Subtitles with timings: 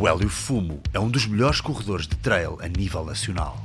[0.00, 3.62] O Hélio Fumo é um dos melhores corredores de trail a nível nacional.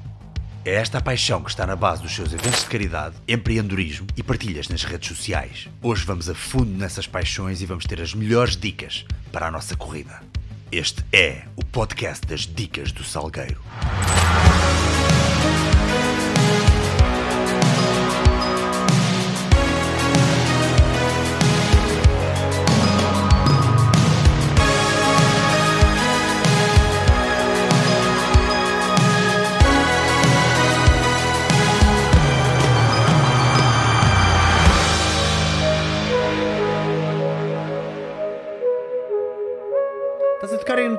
[0.66, 4.22] É esta a paixão que está na base dos seus eventos de caridade, empreendedorismo e
[4.22, 5.70] partilhas nas redes sociais.
[5.82, 9.78] Hoje vamos a fundo nessas paixões e vamos ter as melhores dicas para a nossa
[9.78, 10.22] corrida.
[10.70, 13.62] Este é o podcast das Dicas do Salgueiro.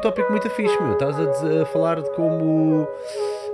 [0.06, 0.92] Tópico muito fixe, meu.
[0.92, 2.86] Estás a, a falar de como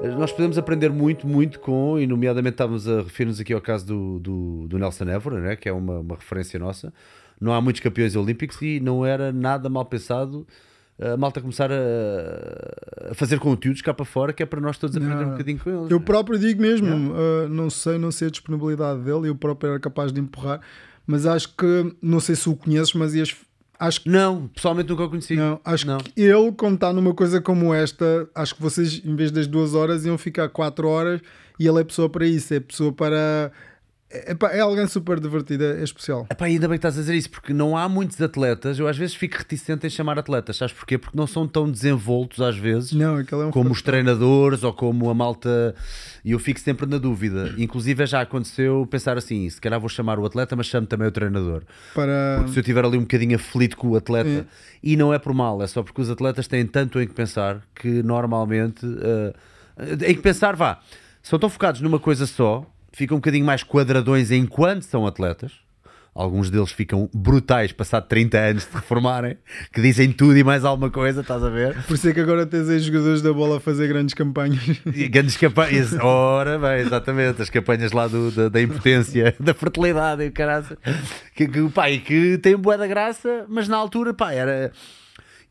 [0.03, 3.87] eh, nós podemos aprender muito, muito com, e nomeadamente estávamos a referir-nos aqui ao caso
[3.87, 5.57] do, do, do Nelson Évora, né?
[5.57, 6.93] que é uma, uma referência nossa.
[7.41, 10.47] Não há muitos campeões olímpicos e não era nada mal pensado
[11.01, 14.95] a malta começar a, a fazer conteúdos cá para fora, que é para nós todos
[14.95, 15.29] aprender Não.
[15.29, 15.91] um bocadinho com eles.
[15.91, 16.05] Eu né?
[16.05, 20.13] próprio digo mesmo, uh, não sei, não sei a disponibilidade dele, eu próprio era capaz
[20.13, 20.61] de empurrar,
[21.07, 23.35] mas acho que, não sei se o conheces, mas ias,
[23.87, 25.35] acho que Não, pessoalmente nunca o conheci.
[25.37, 25.99] não, acho Não.
[25.99, 29.75] que ele, quando está numa coisa como esta, acho que vocês, em vez das duas
[29.75, 31.21] horas, iam ficar quatro horas
[31.59, 33.51] e ele é pessoa para isso, é pessoa para.
[34.13, 36.27] É, pá, é alguém super divertido, é, é especial.
[36.31, 38.79] Epá, ainda bem que estás a dizer isso, porque não há muitos atletas.
[38.79, 40.99] Eu às vezes fico reticente em chamar atletas, sabes porquê?
[40.99, 44.73] Porque não são tão desenvoltos às vezes Não, é um como fã- os treinadores ou
[44.73, 45.75] como a malta.
[46.25, 47.55] E eu fico sempre na dúvida.
[47.59, 51.13] Inclusive já aconteceu pensar assim: se calhar vou chamar o atleta, mas chamo também o
[51.13, 51.63] treinador.
[51.95, 52.45] para.
[52.49, 54.45] Se eu estiver ali um bocadinho aflito com o atleta, É.
[54.83, 57.61] e não é por mal, é só porque os atletas têm tanto em que pensar
[57.75, 58.85] que normalmente.
[58.85, 59.35] eh,
[60.11, 60.81] em que pensar, vá,
[61.23, 65.53] são tão focados numa coisa só, ficam um bocadinho mais quadradões enquanto são atletas.
[66.15, 69.39] Alguns deles ficam brutais, passado 30 anos de reformarem,
[69.73, 71.75] que dizem tudo e mais alguma coisa, estás a ver?
[71.85, 74.61] Por isso é que agora tens aí jogadores da bola a fazer grandes campanhas.
[74.95, 80.25] E grandes campanhas, ora bem, exatamente, as campanhas lá do, da, da impotência, da fertilidade
[80.25, 80.67] e o caralho,
[81.35, 84.71] que, que, pá, e que tem boa da graça, mas na altura, pá, era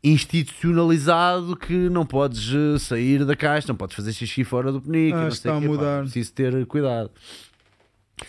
[0.04, 5.16] institucionalizado que não podes eh, sair da caixa, não podes fazer xixi fora do penico,
[5.16, 6.02] Ah, não sei está o a quê, pá, mudar.
[6.02, 7.10] preciso ter cuidado.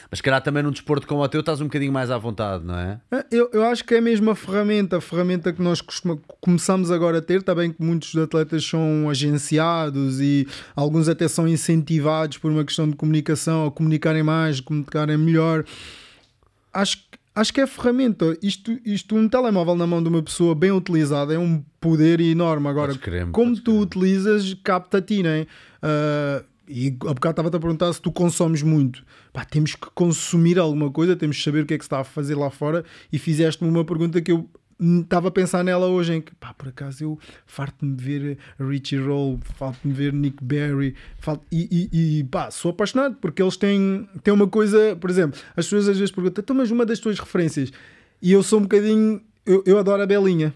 [0.09, 2.63] Mas se calhar também num desporto como o teu estás um bocadinho mais à vontade,
[2.65, 2.99] não é?
[3.29, 7.19] Eu, eu acho que é mesmo a ferramenta, a ferramenta que nós costuma- começamos agora
[7.19, 7.41] a ter.
[7.41, 12.89] Está bem que muitos atletas são agenciados e alguns até são incentivados por uma questão
[12.89, 15.63] de comunicação, a comunicarem mais, comunicarem melhor.
[16.73, 18.37] Acho, que- acho que é a ferramenta.
[18.41, 22.67] Isto, isto, um telemóvel na mão de uma pessoa bem utilizada é um poder enorme.
[22.67, 25.45] Agora, crer-me, como tu utilizas, capta a ti, né?
[25.81, 29.03] Ah, e há bocado estava-te a perguntar se tu consomes muito.
[29.33, 31.99] Pá, temos que consumir alguma coisa, temos que saber o que é que se está
[31.99, 32.85] a fazer lá fora.
[33.11, 34.49] E fizeste-me uma pergunta que eu
[35.01, 38.97] estava a pensar nela hoje: em que, pá, por acaso eu farto-me de ver Richie
[38.99, 43.55] Roll, farto-me de ver Nick Berry, farto- e, e, e, pá, sou apaixonado porque eles
[43.57, 46.99] têm, têm uma coisa, por exemplo, as pessoas às vezes perguntam, então, mas uma das
[46.99, 47.71] tuas referências,
[48.21, 50.53] e eu sou um bocadinho, eu, eu adoro a Belinha.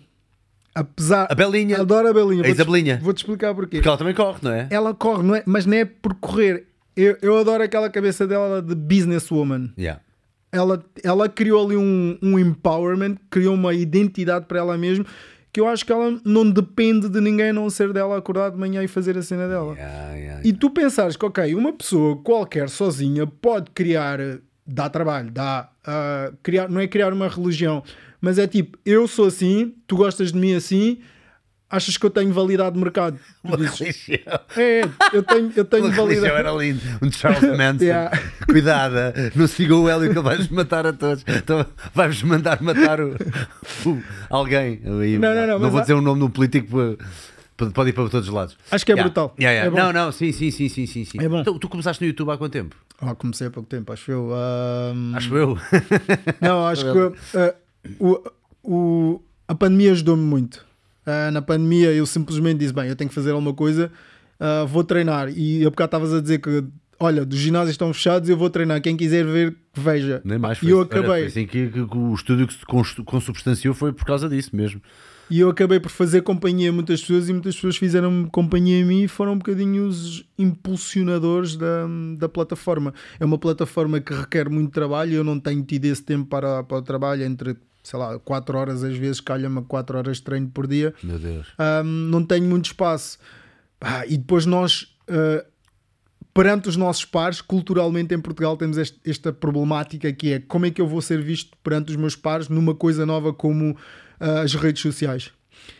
[0.75, 2.45] Apesar, A Belinha, adoro a Belinha.
[2.45, 2.99] a Isabelinha.
[3.01, 4.67] Vou-te explicar porquê porque ela também corre, não é?
[4.69, 5.41] ela corre, não é?
[5.45, 6.67] mas não é por correr.
[6.95, 9.71] Eu, eu adoro aquela cabeça dela de businesswoman.
[9.77, 10.01] Yeah.
[10.51, 15.05] Ela, ela criou ali um, um empowerment, criou uma identidade para ela mesma
[15.57, 18.57] que eu acho que ela não depende de ninguém a não ser dela acordar de
[18.57, 19.73] manhã e fazer a cena dela.
[19.73, 24.19] Yeah, yeah, E tu pensares que, ok, uma pessoa qualquer sozinha pode criar,
[24.63, 27.81] dá trabalho, dá, ah, criar, não é criar uma religião,
[28.21, 30.99] mas é tipo, eu sou assim, tu gostas de mim assim,
[31.69, 33.17] achas que eu tenho validade de mercado?
[33.17, 34.07] Tu Uma dizes,
[34.55, 34.81] é,
[35.13, 36.33] eu tenho, eu tenho Uma validade.
[36.33, 36.81] era lindo.
[37.01, 37.83] Um Charles Manson.
[37.83, 38.19] Yeah.
[38.47, 41.23] Cuidada, não sigam o Hélio que ele vai-vos matar a todos.
[41.27, 43.15] Então, vai-vos mandar matar o,
[43.85, 44.79] o- alguém.
[44.83, 46.97] Não, não, não, mas vou há- dizer um nome de um político
[47.73, 48.55] pode ir para todos os lados.
[48.71, 49.09] Acho que é Yeah.
[49.11, 49.35] brutal.
[49.39, 49.67] Yeah.
[49.67, 51.05] É não, não, sim, sim, sim, sim, sim.
[51.05, 51.17] sim.
[51.19, 51.41] É bom.
[51.41, 52.75] Então, tu começaste no YouTube há quanto tempo?
[53.01, 54.31] Ah, comecei há pouco tempo, acho eu.
[54.33, 55.57] Ahm, Acho eu.
[56.41, 57.55] Não, acho que ah,
[57.99, 58.23] o,
[58.63, 60.66] o- a pandemia ajudou-me muito.
[61.07, 63.89] Ah, na pandemia eu simplesmente disse: bem, eu tenho que fazer alguma coisa,
[64.39, 65.29] ah, vou treinar.
[65.29, 66.65] E há bocado estavas a dizer que,
[66.99, 68.81] olha, dos ginásios estão fechados, eu vou treinar.
[68.81, 70.21] Quem quiser ver, veja.
[70.25, 70.57] Nem mais.
[70.57, 71.25] E Foi, eu olha, acabei.
[71.25, 72.65] assim que, que- que o estúdio que se
[73.05, 74.81] consubstanciou foi por causa disso mesmo.
[75.29, 78.87] E eu acabei por fazer companhia a muitas pessoas e muitas pessoas fizeram companhia a
[78.87, 80.23] mim e foram um bocadinho os
[80.71, 81.85] impulsionadores da,
[82.17, 82.93] da plataforma.
[83.19, 86.63] É uma plataforma que requer muito trabalho e eu não tenho tido esse tempo para,
[86.63, 87.57] para o trabalho, entre,
[87.87, 90.93] sei lá, 4 horas, às vezes calha-me 4 horas de treino por dia.
[91.01, 91.47] Meu Deus.
[91.57, 93.17] Ahm, não tenho muito espaço.
[93.79, 95.45] Ah, e depois nós, ah,
[96.33, 100.71] perante os nossos pares, culturalmente em Portugal temos este- esta problemática que é como é
[100.71, 103.75] que eu vou ser visto perante os meus pares numa coisa nova como
[104.19, 105.31] ah, as redes sociais.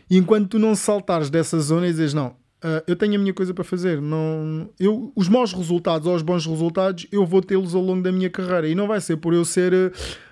[0.10, 3.34] E enquanto tu não saltares dessa zona e dizes, não, ah, eu tenho a minha
[3.34, 7.76] coisa para fazer, não, eu, os maus resultados ou os bons resultados, eu vou tê-los
[7.76, 8.68] ao longo da minha carreira.
[8.70, 9.92] E não vai ser por eu ser,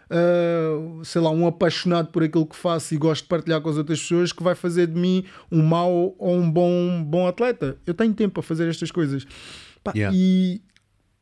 [0.10, 3.78] ah, sei lá, um apaixonado por aquilo que faço e gosto de partilhar com as
[3.78, 7.78] outras pessoas que vai fazer de mim um mau ou um bom, bom atleta.
[7.86, 9.26] Eu tenho tempo para fazer estas coisas.
[9.84, 10.16] Pá, Yeah.
[10.18, 10.62] E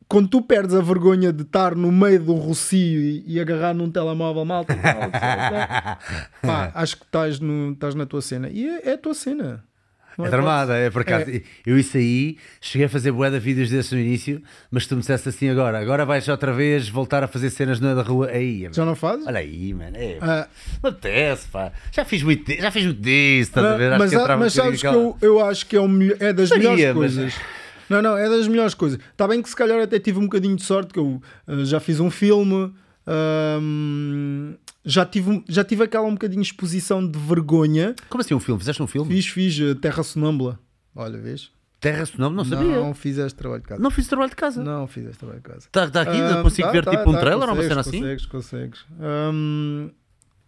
[0.08, 3.90] quando tu perdes a vergonha de estar no meio do rocio e, e agarrar num
[3.90, 4.74] telemóvel malta,
[6.42, 8.48] pá, acho que estás, no, estás na tua cena.
[8.48, 9.64] E é, é a tua cena.
[10.18, 11.30] Não É é tramada, é por acaso.
[11.30, 11.42] É.
[11.66, 14.94] Eu isso aí, cheguei a fazer bué de vídeos desses no início, mas se tu
[14.94, 18.68] me dissesse assim agora, agora vais outra vez voltar a fazer cenas na rua, aí,
[18.72, 19.26] Já não fazes?
[19.26, 20.46] olha aí, mano, é, Ah,
[20.82, 21.72] não apetece, pá.
[21.92, 23.90] Já fiz muito, já fiz muito disso, estás a ver?
[23.92, 26.48] Acho mas que mas um sabes que eu, eu acho que é, melhor- é das
[26.48, 27.34] Faria, melhores mas- coisas.
[27.90, 28.98] Não, não, é das melhores coisas.
[29.12, 31.78] Está bem que se calhar até tive um bocadinho de sorte, que eu ah, já
[31.80, 32.72] fiz um filme,
[34.84, 37.94] já, tive, um- já tive aquela um bocadinho exposição de vergonha.
[38.08, 38.58] Como assim um filme?
[38.60, 39.12] Fizeste um filme?
[39.14, 40.58] Fiz, fiz ah, Terra Sonâmbula.
[40.94, 41.50] Olha, vês?
[41.84, 42.34] Terra Sonoma?
[42.36, 42.76] Não sabia.
[42.76, 43.90] Não Não, fizeste trabalho de casa.
[43.90, 44.64] fiz trabalho de casa.
[44.64, 45.66] Não fizeste trabalho de casa.
[45.66, 47.80] Está tá aqui, Ah, consigo tá, ver tá, tipo um tá, trailer ou uma cena
[47.82, 48.00] assim?
[48.00, 48.84] Consegues, consegues.
[48.98, 49.90] Hum,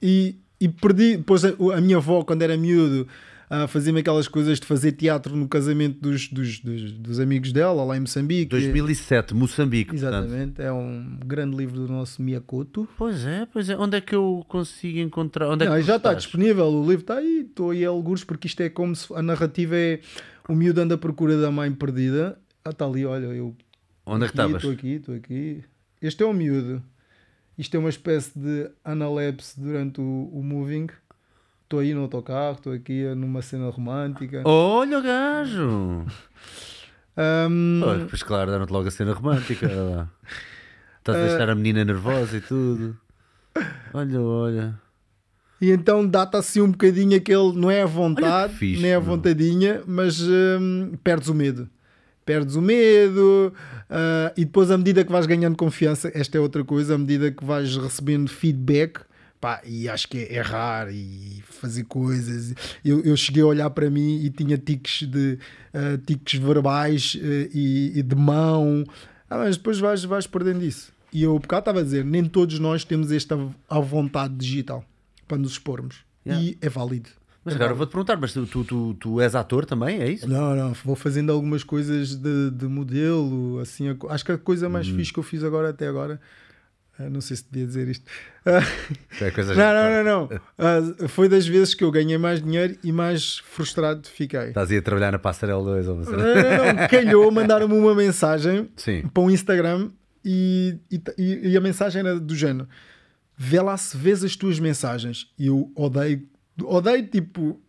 [0.00, 3.06] e, e perdi, depois a, a minha avó, quando era miúdo,
[3.48, 7.84] ah, fazia-me aquelas coisas de fazer teatro no casamento dos, dos, dos, dos amigos dela,
[7.84, 8.46] lá em Moçambique.
[8.46, 9.90] 2007, Moçambique.
[9.92, 10.26] portanto.
[10.26, 12.88] Exatamente, é um grande livro do nosso Miyakoto.
[12.96, 13.76] Pois é, pois é.
[13.76, 15.48] Onde é que eu consigo encontrar?
[15.48, 18.46] Onde é Não, já está disponível, o livro está aí, estou aí a algures, porque
[18.48, 20.00] isto é como se a narrativa é
[20.48, 22.38] o miúdo anda à procura da mãe perdida.
[22.64, 23.56] Ah, está ali, olha, eu
[24.04, 24.56] Onde é que estavas?
[24.56, 25.64] Estou aqui, estou aqui.
[26.00, 26.82] Este é o miúdo.
[27.58, 30.86] Isto é uma espécie de analepse durante o, o moving.
[31.66, 34.40] Estou aí no autocarro, estou aqui numa cena romântica.
[34.44, 36.06] Olha o gajo!
[37.16, 39.66] Ahm, Pois, pois claro, deram-te logo a cena romântica.
[40.98, 41.26] Estás a Ah.
[41.26, 42.96] deixar a menina nervosa e tudo.
[43.92, 44.74] Olha, olha.
[45.60, 49.08] e então dá-te assim um bocadinho aquele, não é a vontade, fixe, nem a meu.
[49.08, 51.68] vontadinha, mas hum, perdes o medo.
[52.24, 53.52] Perdes o medo
[53.90, 57.32] ah, e depois, à medida que vais ganhando confiança, esta é outra coisa, à medida
[57.32, 59.00] que vais recebendo feedback,
[59.46, 62.52] pá, e acho que é errar e fazer coisas.
[62.84, 65.38] Eu, eu cheguei a olhar para mim e tinha tiques, de,
[65.72, 68.84] ah, tiques verbais ah, e, e de mão,
[69.30, 70.92] ah, mas depois vais, vais perdendo isso.
[71.12, 73.38] E eu, bocado estava a dizer, nem todos nós temos esta
[73.70, 74.84] à vontade digital
[75.28, 76.04] para nos expormos.
[76.26, 76.44] Yeah.
[76.44, 77.10] E é válido.
[77.44, 80.28] Mas agora vou-te perguntar, mas tu, tu, tu, és ator também, é isso?
[80.28, 84.88] Não, não, vou fazendo algumas coisas de, de modelo, assim, acho que a coisa mais
[84.88, 84.96] Uhum.
[84.96, 86.20] fixe que eu fiz agora até agora,
[86.98, 88.04] ah, não sei se devia dizer isto,
[88.44, 88.60] Ah,
[89.20, 92.76] É coisa não, não, não, não, Ah, foi das vezes que eu ganhei mais dinheiro
[92.82, 94.48] e mais frustrado fiquei.
[94.48, 98.68] Estás a trabalhar na Passarela 2 ou uma Não, não, não, calhou mandar-me uma mensagem
[98.76, 99.02] Sim.
[99.12, 99.90] para um Instagram
[100.24, 102.68] e, e, e- e a mensagem era do género:
[103.36, 105.30] vê lá se vês as tuas mensagens.
[105.38, 106.26] E eu odeio,
[106.62, 107.60] odeio tipo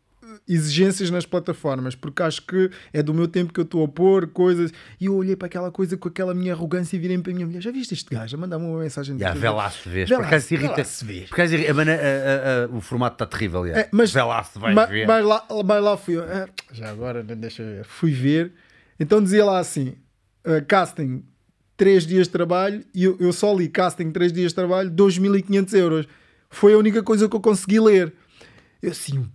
[0.48, 4.28] exigências nas plataformas, porque acho que é do meu tempo que eu estou a pôr
[4.28, 4.72] coisas.
[5.00, 7.46] E eu olhei para aquela coisa com aquela minha arrogância e virei para a minha
[7.46, 9.18] mulher: já viste este gajo a mandar-me uma mensagem?
[9.18, 10.08] De- vê lá se vês.
[10.10, 10.84] Vê Por acaso irrita.
[10.84, 11.30] se vês.
[11.30, 11.56] Por acaso
[12.72, 13.68] o formato está terrível.
[13.68, 13.74] já.
[13.80, 15.06] É, mas, vê lá se vais ma- ver.
[15.08, 16.24] Mas lá, mas lá fui eu.
[16.24, 17.86] Ah, já agora, deixa eu ver.
[17.86, 18.54] Fui ver.
[19.00, 19.96] Então dizia lá assim:
[20.46, 21.24] ah, casting
[21.76, 22.84] 3 dias de trabalho.
[22.94, 26.08] E eu, eu só li casting 3 dias de trabalho, 2.500 euros.
[26.50, 28.14] Foi a única coisa que eu consegui ler.
[28.82, 29.28] Eu assim?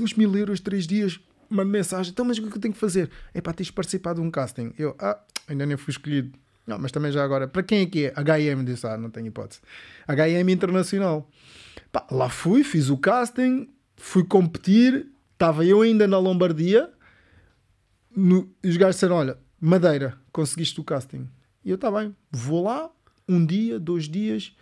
[0.00, 1.20] 2.000 euros, 3 dias.
[1.48, 2.12] Uma mensagem.
[2.12, 3.10] Então, mas o que é eu tenho que fazer?
[3.34, 4.72] É para teres participado de um casting.
[4.78, 6.38] Eu, ah, ainda nem fui escolhido.
[6.66, 7.48] Não, mas também já agora.
[7.48, 8.12] Para quem é que é?
[8.12, 9.60] HM disse, ah, não tenho hipótese.
[10.06, 11.28] HM Internacional.
[11.90, 16.88] Pá, lá fui, fiz o casting, fui competir, estava eu ainda na Lombardia.
[18.14, 21.28] No, os gajos disseram: Olha, Madeira, conseguiste o casting.
[21.64, 22.90] E eu, está bem, vou lá,
[23.28, 24.54] um dia, dois dias.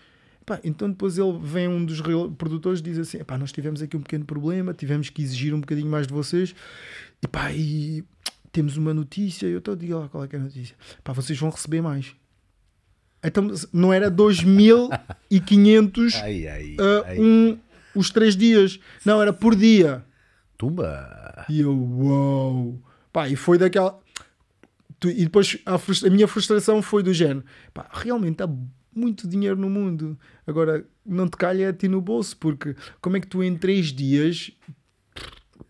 [0.48, 2.00] Pá, então depois ele vem um dos
[2.38, 5.60] produtores e diz assim: Pá, nós tivemos aqui um pequeno problema, tivemos que exigir um
[5.60, 6.54] bocadinho mais de vocês.
[7.22, 8.02] E pá, e
[8.50, 9.46] temos uma notícia.
[9.46, 10.74] Eu estou a dizer lá qual é que é a notícia.
[11.04, 12.14] Pá, vocês vão receber mais.
[13.22, 17.18] Então não era 2.500 Ai, ai, ah, ai.
[17.20, 17.58] um,
[17.94, 18.80] os três dias.
[19.04, 20.02] Não, era por dia.
[20.56, 21.44] Tumba.
[21.48, 22.78] E eu, uau.
[23.12, 24.00] Pá, e foi daquela.
[25.04, 28.48] E depois a, frustra- a minha frustração foi do género: pá, realmente há
[28.98, 30.18] muito dinheiro no mundo.
[30.46, 33.86] Agora não te calha a ti no bolso, porque como é que tu em três
[33.86, 34.50] dias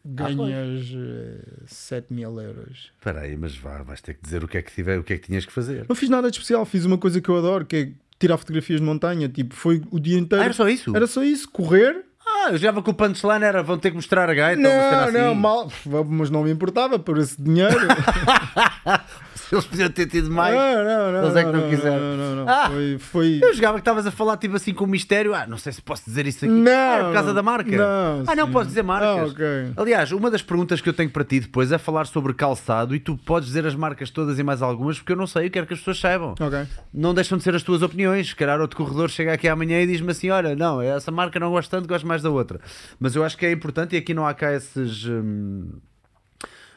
[0.05, 2.91] ganhas eh, 7 mil euros?
[2.97, 5.13] Espera aí, mas vá, vais ter que dizer o que é que tiver, o que
[5.13, 5.85] é que tinhas que fazer.
[5.89, 8.81] Não fiz nada de especial, fiz uma coisa que eu adoro, que é tirar fotografias
[8.81, 9.29] de montanha.
[9.29, 10.43] Tipo, foi o dia inteiro.
[10.43, 10.97] Ah, era só isso?
[10.97, 12.05] Era só isso, correr.
[12.27, 14.61] Ah, eu já vou com o punchline era vão ter que mostrar a gaita.
[14.61, 15.41] Não, não, assim.
[15.41, 15.73] mal,
[16.09, 17.77] mas não me importava por esse dinheiro.
[19.53, 20.55] Eles podiam ter tido mais.
[20.55, 21.25] Não, não, não.
[21.25, 21.99] Eles é que não não, quiseram.
[21.99, 22.49] Não, não, não.
[22.53, 22.69] Ah!
[22.71, 22.99] Foi.
[22.99, 23.39] foi...
[23.43, 25.35] Eu jogava que estavas a falar tipo assim com mistério.
[25.35, 26.53] Ah, não sei se posso dizer isso aqui.
[26.55, 27.71] Não, Ah, é por causa da marca.
[27.71, 28.53] não, ah, não sim.
[28.53, 29.09] posso dizer marcas.
[29.09, 29.47] Ah, ok.
[29.77, 33.01] Aliás, uma das perguntas que eu tenho para ti depois é falar sobre calçado e
[33.01, 35.67] tu podes dizer as marcas todas e mais algumas porque eu não sei, eu quero
[35.67, 36.35] que as pessoas saibam.
[36.39, 36.67] Ok.
[36.93, 38.29] Não deixam de ser as tuas opiniões.
[38.29, 41.51] Se calhar outro corredor chega aqui amanhã e diz-me assim: olha, não, essa marca não
[41.51, 42.61] gosto tanto, gosto mais da outra.
[43.01, 45.05] Mas eu acho que é importante e aqui não há cá esses.
[45.07, 45.71] hum,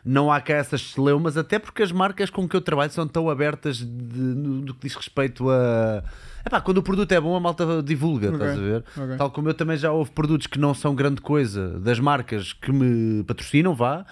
[0.03, 3.29] não há cá essas celeumas, até porque as marcas com que eu trabalho são tão
[3.29, 6.03] abertas de- no, no que diz respeito a.
[6.45, 8.83] Epá, quando o produto é bom, a malta divulga, Ok, estás a ver?
[8.97, 9.17] ok.
[9.17, 12.71] Tal como eu também já houve produtos que não são grande coisa das marcas que
[12.71, 14.05] me patrocinam, vá.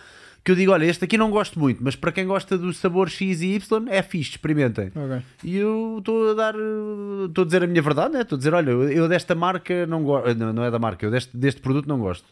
[0.50, 3.08] Que eu digo, olha, este aqui não gosto muito, mas para quem gosta do sabor
[3.08, 4.92] X e Y, é fixe, experimentem.
[4.96, 5.22] Ok.
[5.44, 8.22] E eu estou a dar, eh, estou a dizer a minha verdade, né?
[8.22, 11.12] estou a dizer, olha, eu desta marca não gosto, não, não é da marca, eu
[11.12, 12.26] deste, deste produto não gosto.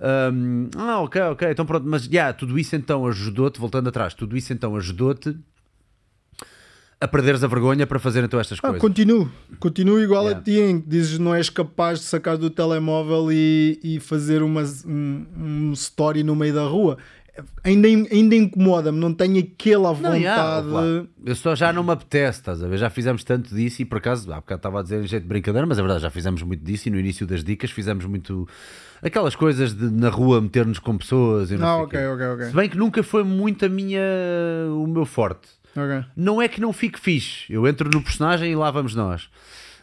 [0.00, 4.36] Ahm, ah, ok, ok, então pronto, mas já, tudo isso então ajudou-te, voltando atrás, tudo
[4.36, 5.36] isso então ajudou-te
[7.00, 8.80] a perderes a vergonha para fazer então estas Ah, coisas.
[8.80, 9.28] continuo.
[9.58, 10.40] Continuo igual Yeah.
[10.40, 14.40] a ti, em que dizes não és capaz de sacar do telemóvel e, e fazer
[14.42, 16.96] uma, um, um story no meio da rua.
[17.64, 20.66] Ainda, ainda incomoda-me, não tenho aquela Não, já, vontade.
[20.68, 20.82] lá.
[21.24, 22.76] eu só já não me apetece, estás a ver?
[22.76, 25.28] Já fizemos tanto disso e por acaso, há bocado estava a dizer em jeito de
[25.30, 28.46] brincadeira, mas é verdade, já fizemos muito disso e no início das dicas fizemos muito
[29.00, 32.06] aquelas coisas de na rua meter-nos com pessoas e não Ah, sei ok, quê.
[32.06, 32.46] ok, ok.
[32.48, 34.02] Se bem que nunca foi muito a minha,
[34.76, 35.48] o meu forte.
[35.74, 36.04] Ok.
[36.14, 39.30] Não é que não fique fixe, eu entro no personagem e lá vamos nós.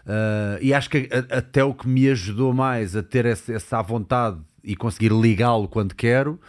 [0.06, 3.82] Ah, e acho que a- até o que me ajudou mais a ter essa, essa
[3.82, 6.40] vontade e conseguir ligá-lo quando quero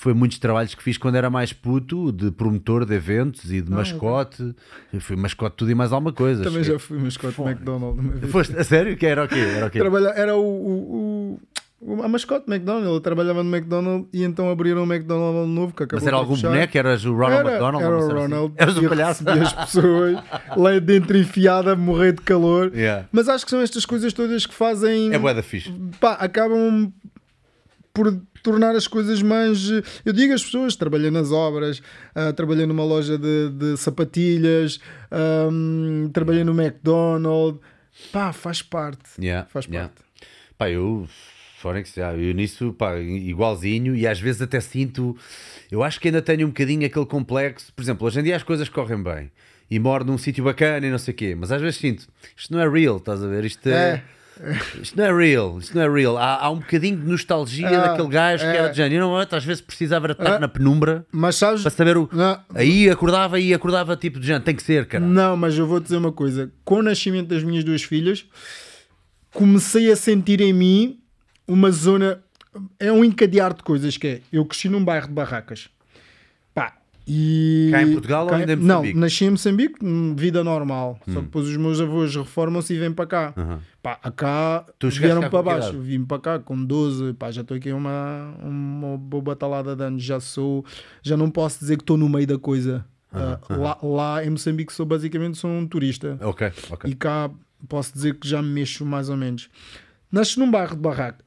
[0.00, 3.70] foi muitos trabalhos que fiz quando era mais puto, de promotor de eventos e de
[3.70, 4.54] mascote.
[4.92, 6.42] Eu fui mascote de tudo e mais alguma coisa.
[6.42, 8.32] Também Cheguei- já fui mascote do McDonald's uma vez.
[8.32, 8.96] Foste, a sério?
[8.96, 9.38] Que era o quê?
[9.38, 9.78] Era o quê?
[9.78, 11.38] Trabalha, era o, o,
[11.82, 12.90] o- a mascote do McDonald's.
[12.90, 16.34] Ele trabalhava no McDonald's e então abriram um McDonald's novo que acabou Mas era algum
[16.34, 16.48] fechar.
[16.48, 16.78] boneco?
[16.78, 17.84] Eras o Ronald era, McDonald?
[17.84, 18.12] Era o assim?
[18.12, 18.54] Ronald.
[18.56, 19.24] Eras o palhaço?
[19.28, 20.18] as pessoas
[20.56, 22.72] lá dentro enfiada, morrer de calor.
[22.74, 23.06] Yeah.
[23.12, 25.12] Mas acho que são estas coisas todas que fazem.
[25.12, 25.70] É bué da fixe.
[26.00, 26.90] pá, acabam
[27.92, 29.68] por tornar as coisas mais.
[30.04, 31.82] Eu digo às pessoas, trabalhei nas obras,
[32.14, 34.80] ah, trabalhei numa loja de, de sapatilhas,
[35.10, 37.60] ahm, trabalhei no McDonald's.
[38.12, 39.10] Pá, faz parte.
[39.20, 39.88] Yeah, Faz yeah.
[39.88, 40.02] parte.
[40.56, 41.06] Pá, eu,
[41.58, 45.16] Fónix, já, eu nisso, pá, igualzinho, e às vezes até sinto,
[45.70, 48.42] eu acho que ainda tenho um bocadinho aquele complexo, por exemplo, hoje em dia as
[48.42, 49.30] coisas correm bem,
[49.70, 52.52] e moro num sítio bacana e não sei o quê, mas às vezes sinto, isto
[52.54, 54.02] não é real, estás a ver, isto é...
[54.80, 56.16] Isto não é real, isto não é real.
[56.16, 58.56] Há, há um bocadinho de nostalgia Ah, daquele gajo que é.
[58.56, 59.06] era de género.
[59.06, 60.38] Não, às vezes precisava estar Ah.
[60.38, 61.62] na penumbra Mas sabes.
[61.62, 62.08] para saber o.
[62.12, 62.40] Não.
[62.54, 64.44] Aí acordava e acordava tipo de género.
[64.44, 65.04] Tem que ser, cara.
[65.04, 66.50] Não, mas eu vou dizer uma coisa.
[66.64, 68.24] Com o nascimento das minhas duas filhas,
[69.32, 71.00] comecei a sentir em mim
[71.46, 72.20] uma zona.
[72.78, 74.20] É um encadear de coisas que é.
[74.32, 75.68] Eu cresci num bairro de barracas.
[77.06, 77.68] E...
[77.72, 78.98] Cá em Portugal ou ainda em Não, Moçambique?
[78.98, 80.98] nasci em Moçambique, hum, vida normal.
[81.06, 83.34] Só que depois os meus avós reformam-se e vêm para cá.
[83.36, 83.60] Aham.
[83.82, 85.78] Pá, cá vieram cá para baixo.
[85.80, 87.14] Vim para cá com 12.
[87.14, 90.02] Pá, já estou aqui uma, uma boa batalhada de anos.
[90.02, 90.64] Já sou.
[91.02, 92.84] Já não posso dizer que estou no meio da coisa.
[93.12, 96.16] Ah, lá, lá em Moçambique sou basicamente sou um turista.
[96.20, 96.90] Ok, ok.
[96.90, 97.30] E cá
[97.68, 99.48] posso dizer que já me mexo mais ou menos.
[100.12, 101.24] Nasces num bairro de barracas.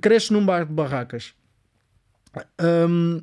[0.00, 1.34] cresces num bairro de barracas.
[2.60, 3.20] Hum,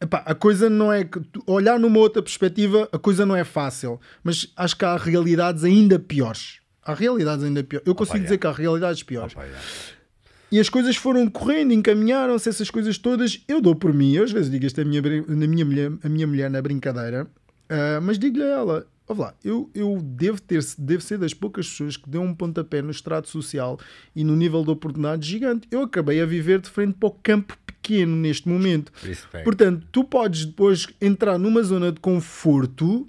[0.00, 1.08] epá, a coisa não é
[1.46, 5.98] olhar numa outra perspectiva, a coisa não é fácil, mas acho que há realidades ainda
[5.98, 6.60] piores.
[6.82, 7.86] Há realidades ainda piores.
[7.86, 8.26] Eu consigo yeah.
[8.26, 9.34] dizer que há realidades piores.
[9.34, 9.58] Pá, já.
[10.52, 13.40] E as coisas foram correndo, encaminharam-se, essas coisas todas.
[13.46, 16.08] Eu dou por mim, eu às vezes digo isto a minha, na minha, mulher, a
[16.08, 17.28] minha mulher na brincadeira,
[17.68, 21.68] ah, mas digo-lhe a ela: ó lá, eu, eu devo, ter, devo ser das poucas
[21.68, 23.78] pessoas que deu um pontapé no estrato social
[24.14, 25.68] e no nível de oportunidade gigante.
[25.70, 28.92] Eu acabei a viver de frente para o campo pequeno neste momento.
[29.02, 29.44] Respect.
[29.44, 33.06] Portanto, tu podes depois entrar numa zona de conforto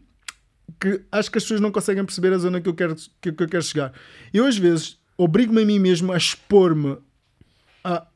[0.79, 3.43] que acho que as pessoas não conseguem perceber a zona que eu quero, que, que
[3.43, 3.93] eu quero chegar.
[4.33, 6.97] Eu, às vezes, obrigo-me a mim mesmo a expor-me
[7.83, 8.07] a,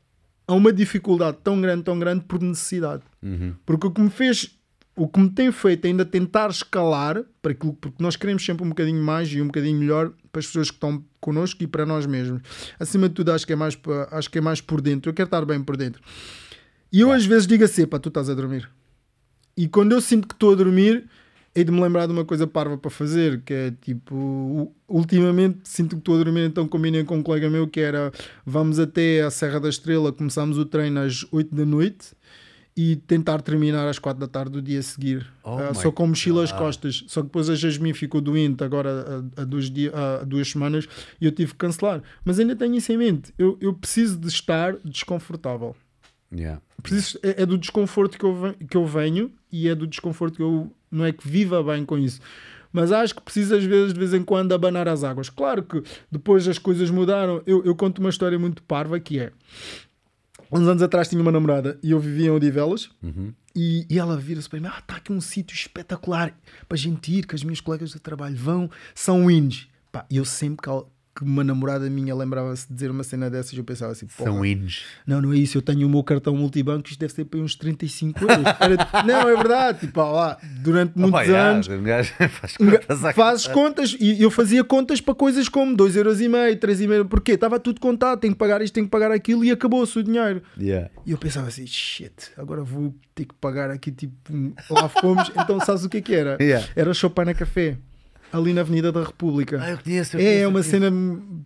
[0.47, 3.03] a uma dificuldade tão grande, tão grande por necessidade.
[3.65, 4.57] Porque o que me fez,
[4.95, 8.69] o que me tem feito ainda tentar escalar, para aquilo, porque nós queremos sempre um
[8.69, 12.05] bocadinho mais e um bocadinho melhor para as pessoas que estão connosco e para nós
[12.07, 12.41] mesmos.
[12.79, 13.77] Acima de tudo, acho que é mais,
[14.11, 15.09] acho que é mais por dentro.
[15.09, 16.01] Eu quero estar bem por dentro.
[16.91, 18.69] E eu às vezes digo assim, pá, tu estás a dormir.
[19.57, 21.07] E quando eu sinto que estou a dormir,
[21.55, 25.95] hei de me lembrar de uma coisa parva para fazer, que é tipo, ultimamente sinto
[25.95, 28.11] que estou a dormir, então combinei com um colega meu que era
[28.45, 32.13] vamos até a Serra da Estrela, começamos o treino às 8 da noite
[32.77, 35.25] e tentar terminar às 4 da tarde do dia a seguir.
[35.43, 37.05] Oh my só com mochila às costas.
[37.07, 40.85] Só que depois a Jasmine ficou doente agora há, há duas, dia, há duas semanas
[41.21, 42.03] e eu tive que cancelar.
[42.25, 43.33] Mas ainda tenho isso em mente.
[43.37, 45.73] Eu, eu preciso de estar desconfortável.
[46.35, 46.61] Yeah.
[46.83, 50.43] Preciso, é, é do desconforto que eu, que eu venho e é do desconforto que
[50.43, 52.19] eu não é que viva bem com isso.
[52.71, 55.29] Mas acho que precisa às vezes de vez em quando abanar as águas.
[55.29, 57.41] Claro que depois as coisas mudaram.
[57.47, 59.31] Eu, eu conto uma história muito parva que é
[60.51, 62.89] uns anos atrás tinha uma namorada e eu vivia em Odivelas
[63.55, 66.37] e, e ela vira-se para mim: Ah, está aqui um sítio espetacular
[66.67, 69.67] para a gente ir, que as minhas colegas de trabalho vão, são índios.
[69.91, 73.57] Pá, e eu sempre ela- que uma namorada minha lembrava-se de dizer uma cena dessas,
[73.57, 74.83] eu pensava assim: "Porra, São hinos.
[75.07, 77.55] não, não é isso, eu tenho o meu cartão multibanco, isto deve ser para uns
[77.55, 78.45] 35 euros.
[78.59, 81.67] Era- não, é verdade, tipo, lá, durante muitos anos.
[82.29, 87.59] faz contas Fazes contas e eu fazia contas para coisas como 2,5€, 3,5€, porque estava
[87.59, 90.41] tudo contado, tenho que pagar isto, tenho que pagar aquilo e acabou-se o dinheiro.
[90.59, 90.89] Yeah.
[91.05, 95.31] E eu pensava assim, shit, agora vou ter que pagar aqui, tipo, lá fomos.
[95.37, 96.37] então, sabes o que é que era?
[96.45, 96.67] Yeah.
[96.75, 97.77] Era Chopin Café,
[98.37, 99.59] ali na Avenida da República.
[99.61, 100.15] Ah, eu conheço.
[100.15, 100.91] eu é, conheço, é uma cena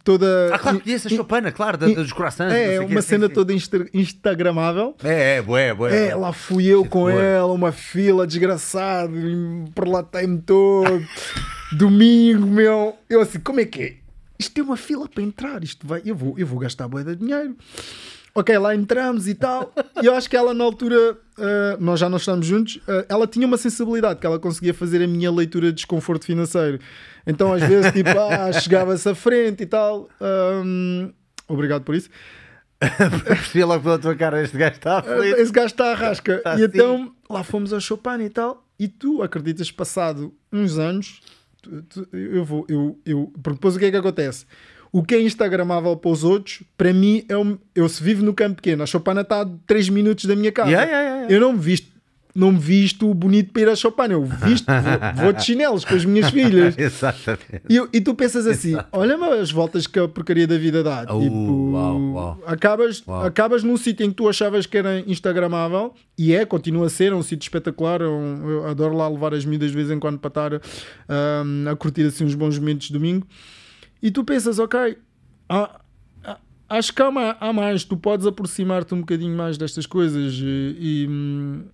[0.03, 0.53] toda.
[0.53, 2.53] Ah, claro, conheço a Chopana, claro, da, dos corações.
[2.53, 4.95] É, é uma cena toda insta instagramável.
[5.03, 6.07] É, é, boé, boé.
[6.07, 7.13] É, lá fui eu com boa.
[7.13, 9.13] ela, uma fila desgraçado,
[9.73, 11.05] perlatei-me todo.
[11.71, 12.95] Domingo, meu.
[13.09, 13.95] Eu assim, como é que é?
[14.39, 17.15] Isto tem uma fila para entrar, isto vai, eu vou, eu vou gastar bué de
[17.15, 17.57] dinheiro.
[18.39, 19.73] Ok, lá entramos e tal.
[20.01, 23.27] E eu acho que ela na altura, ah, nós já não estamos juntos, ah, ela
[23.27, 26.79] tinha uma sensibilidade que ela conseguia fazer a minha leitura de desconforto financeiro.
[27.27, 30.07] Então às vezes, tipo, ah, chegava-se à frente e tal.
[30.21, 31.11] Ahm,
[31.47, 32.09] obrigado por isso.
[33.25, 35.37] Percebi logo pela tua cara, este gajo está aflito.
[35.37, 36.37] Esse gajo está à rasca.
[36.39, 36.63] Tá e assim.
[36.63, 38.65] então lá fomos ao Chopin e tal.
[38.79, 41.19] E tu acreditas, passado uns anos,
[41.61, 44.45] tu- tu- eu vou, eu, eu, porque depois o que é que acontece?
[44.91, 48.33] O que é Instagramável para os outros, para mim, é um, eu se vivo no
[48.33, 50.69] campo pequeno, a Chopana está a 3 minutos da minha casa.
[50.71, 51.33] Yeah, yeah, yeah.
[51.33, 51.87] Eu não me visto,
[52.33, 54.65] não me visto bonito para ir a Chopana, eu visto,
[55.15, 56.73] vou, vou de chinelos com as minhas filhas.
[56.79, 57.61] Exatamente.
[57.69, 61.03] E, eu- e tu pensas assim: olha-me as voltas que a porcaria da vida dá.
[61.03, 62.43] Uh, tipo, uau, uau.
[62.47, 63.23] Acabas, Uau.
[63.25, 67.11] acabas num sítio em que tu achavas que era Instagramável e é, continua a ser,
[67.11, 68.01] é um sítio espetacular.
[68.01, 70.53] é um- eu adoro lá levar as miúdas de vez em quando para estar
[71.07, 73.27] ahm, a curtir assim uns bons momentos de domingo.
[74.01, 74.97] E tu pensas, ok,
[75.49, 75.79] há-
[76.69, 81.07] acho que há, há mais, tu podes aproximar-te um bocadinho mais destas coisas e, e,
[81.09, 81.65] hum,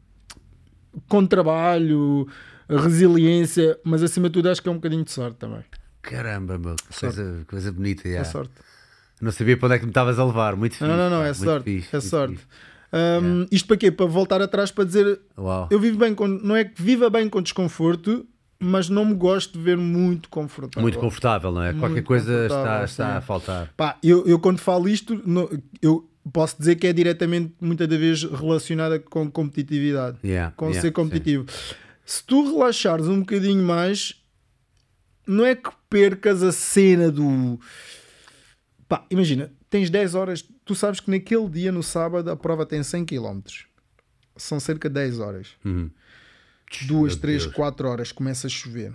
[1.07, 2.27] com trabalho,
[2.69, 5.63] resiliência, mas acima de tudo acho que é um bocadinho de sorte também.
[6.01, 8.07] Caramba, meu, que coisa, coisa bonita.
[8.07, 8.29] É yeah.
[8.29, 8.53] sorte.
[9.19, 10.55] Não sabia para onde é que me estavas a levar.
[10.55, 10.85] Muito fixe.
[10.85, 11.63] Não, não, não, é sorte.
[11.63, 12.35] fixe, é sorte.
[12.35, 12.47] fixe.
[12.93, 13.91] Hum, Isto para quê?
[13.91, 15.67] Para voltar atrás para dizer Uau.
[15.71, 16.27] eu vivo bem com.
[16.27, 18.25] Não é que viva bem com desconforto,
[18.59, 20.81] mas não me gosto de ver muito confortável.
[20.81, 21.73] Muito confortável, não é?
[21.73, 23.17] Qualquer Muito coisa está, está sim.
[23.17, 23.73] a faltar.
[23.75, 25.21] Pá, eu, eu quando falo isto,
[25.81, 30.17] eu posso dizer que é diretamente, muitas das vezes, relacionada com competitividade.
[30.23, 31.45] Yeah, com yeah, ser competitivo.
[32.05, 34.15] Se tu relaxares um bocadinho mais,
[35.27, 37.59] não é que percas a cena do.
[38.87, 42.81] Pá, imagina, tens 10 horas, tu sabes que naquele dia, no sábado, a prova tem
[42.81, 43.41] 100 km.
[44.37, 45.49] São cerca de 10 horas.
[45.63, 45.89] Uhum.
[46.87, 48.93] Duas, três, quatro horas começa a chover.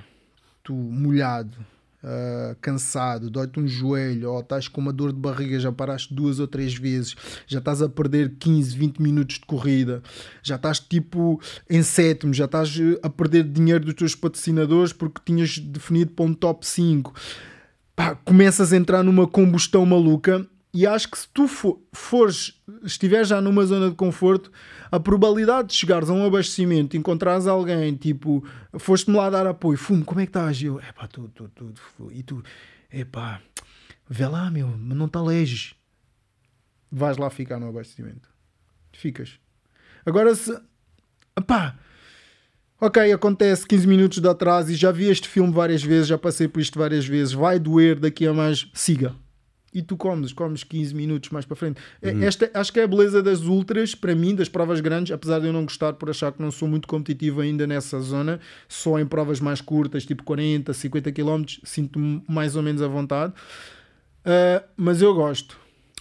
[0.63, 1.57] Tu molhado,
[2.03, 6.41] ah, cansado, dói-te um joelho, ou estás com uma dor de barriga, já paraste duas
[6.41, 7.15] ou três vezes,
[7.47, 10.03] já estás a perder 15, 20 minutos de corrida,
[10.43, 15.21] já estás tipo em sétimo, já estás eh, a perder dinheiro dos teus patrocinadores porque
[15.25, 17.15] tinhas definido para um top 5.
[17.95, 23.29] Pá, começas a entrar numa combustão maluca e acho que se tu fo- fores, estiveres
[23.29, 24.51] já numa zona de conforto,
[24.91, 28.45] a probabilidade de chegares a um abastecimento, encontrares alguém, tipo,
[28.79, 30.63] foste-me lá dar apoio, fumo, como é que estás?
[30.63, 32.43] Eu, é pá, tu, tu, tu, tu, e tu,
[32.91, 33.41] é pá,
[34.09, 35.75] vê lá, meu, mas não te alejes.
[36.93, 38.29] Vais lá ficar no abastecimento.
[38.93, 39.39] Ficas.
[40.05, 40.57] Agora se,
[41.47, 41.77] pá,
[42.83, 46.49] Ok, acontece 15 minutos de atraso e já vi este filme várias vezes, já passei
[46.49, 49.15] por isto várias vezes, vai doer daqui a mais, siga.
[49.73, 51.81] E tu comes, comes 15 minutos mais para frente.
[52.03, 55.39] É- Esta, acho que é a beleza das ultras, para mim, das provas grandes, apesar
[55.39, 58.99] de eu não gostar por achar que não sou muito competitivo ainda nessa zona, só
[58.99, 63.33] em provas mais curtas, tipo 40, 50 km, sinto-me mais ou menos à vontade.
[64.25, 65.57] Ah, mas eu gosto.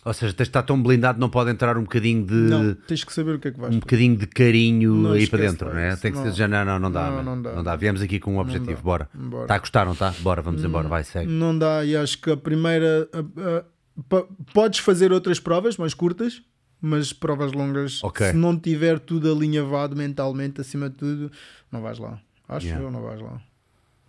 [0.10, 2.34] Ou seja, tens de estar tão blindado, não pode entrar um bocadinho de.
[2.34, 5.28] Não, tens que saber o que é que vais Um bocadinho de carinho Não aí
[5.28, 5.90] para dentro, é?
[5.94, 7.54] isso, Tem que ser já, não, não, não dá, Não, não dá.
[7.54, 7.76] não dá.
[7.76, 9.08] Viemos aqui com um objetivo, bora.
[9.14, 9.44] Bora.
[9.44, 10.10] Está a gostar, não está?
[10.22, 11.32] Bora, vamos embora, vai, segue.
[11.32, 13.08] Não dá, e acho que a primeira.
[13.14, 13.64] a- a-
[14.10, 16.42] pa- podes fazer outras provas mais curtas,
[16.82, 18.28] mas provas longas, Ok.
[18.32, 21.32] se não tiver tudo alinhavado mentalmente, acima de tudo,
[21.72, 22.20] não vais lá.
[22.48, 22.84] Acho Yeah.
[22.84, 23.40] eu, não vais lá.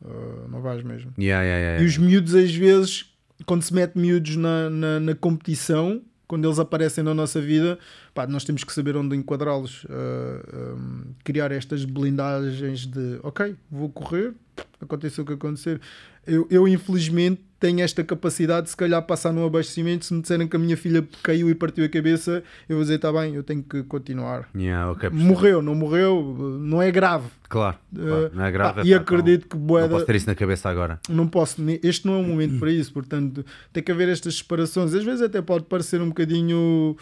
[0.02, 1.12] Uh, não vais mesmo.
[1.18, 3.09] Yeah, yeah, E os miúdos, às vezes,
[3.46, 7.76] quando se mete miúdos na, na, na competição, quando eles aparecem na nossa vida,
[8.14, 13.88] pá, nós temos que saber onde enquadrá-los, uh, um, criar estas blindagens de ok, vou
[13.90, 14.32] correr,
[14.80, 15.80] aconteça o que acontecer.
[16.26, 20.06] Eu, eu, infelizmente tenho esta capacidade de se calhar passar num abastecimento.
[20.06, 22.94] Se me disserem que a minha filha caiu e partiu a cabeça, eu vou dizer:
[22.94, 24.48] está bem, eu tenho que continuar.
[24.56, 27.28] Yeah, okay, morreu, não morreu, não é grave.
[27.48, 28.80] Claro, claro não é grave.
[28.80, 29.88] Ah, e acredito que Boeda.
[29.88, 30.98] Não posso ter isso na cabeça agora.
[31.08, 32.92] Não posso, este não é o momento para isso.
[32.92, 34.94] Portanto, tem que haver estas separações.
[34.94, 36.96] Às vezes até pode parecer um bocadinho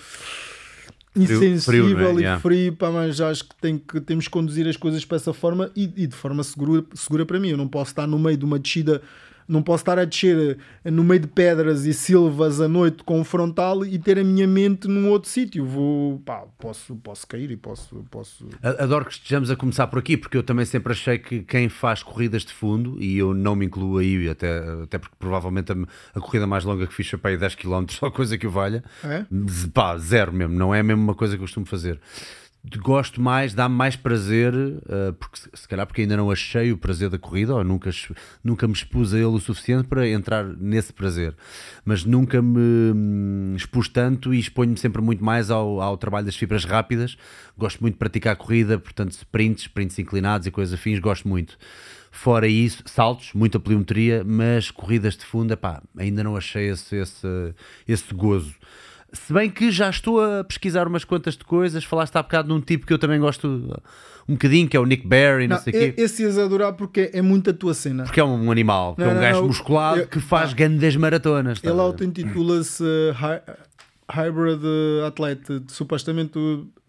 [1.23, 2.37] insensível frio, frio, né?
[2.37, 5.33] e frio, pá, mas acho que, tem que temos que conduzir as coisas para essa
[5.33, 7.51] forma e, e de forma segura, segura para mim.
[7.51, 9.03] Eu não posso estar no meio de uma descida
[9.49, 13.21] não posso estar a descer eh, no meio de pedras e silvas à noite com
[13.21, 15.65] um frontal e ter a minha mente num outro sítio.
[15.65, 18.47] Vou, pá, posso, posso cair e posso, posso.
[18.63, 22.03] Adoro que estejamos a começar por aqui, porque eu também sempre achei que quem faz
[22.03, 25.77] corridas de fundo, e eu não me incluo aí, até, até porque provavelmente a,
[26.15, 29.25] a corrida mais longa que fiz foi 10 km, só coisa que o valha, é?
[29.73, 31.99] pá, zero mesmo, não é mesmo uma coisa que eu costumo fazer
[32.77, 37.09] gosto mais, dá-me mais prazer, uh, porque se calhar porque ainda não achei o prazer
[37.09, 37.91] da corrida, ou nunca,
[38.43, 41.35] nunca me expus a ele o suficiente para entrar nesse prazer,
[41.85, 46.37] mas nunca me hum, expus tanto e exponho-me sempre muito mais ao, ao trabalho das
[46.37, 47.17] fibras rápidas.
[47.57, 51.57] Gosto muito de praticar corrida, portanto, sprints, sprints inclinados e coisas afins, gosto muito.
[52.11, 57.55] Fora isso, saltos, muita pliometria, mas corridas de fundo, epá, ainda não achei esse, esse,
[57.87, 58.55] esse gozo.
[59.13, 62.61] Se bem que já estou a pesquisar umas quantas de coisas, falaste há bocado num
[62.61, 63.49] tipo que eu também gosto
[64.29, 65.95] um bocadinho, que é o Nick Barry, não, não sei o quê.
[65.97, 68.05] Esse ias adorar porque é muito a tua cena.
[68.05, 71.59] Porque é um animal, não, é um gajo musculado eu, que faz grandes maratonas.
[71.63, 73.57] Ele auto-intitula-se uh,
[74.11, 74.61] Hybrid
[75.07, 76.39] Athlete, supostamente.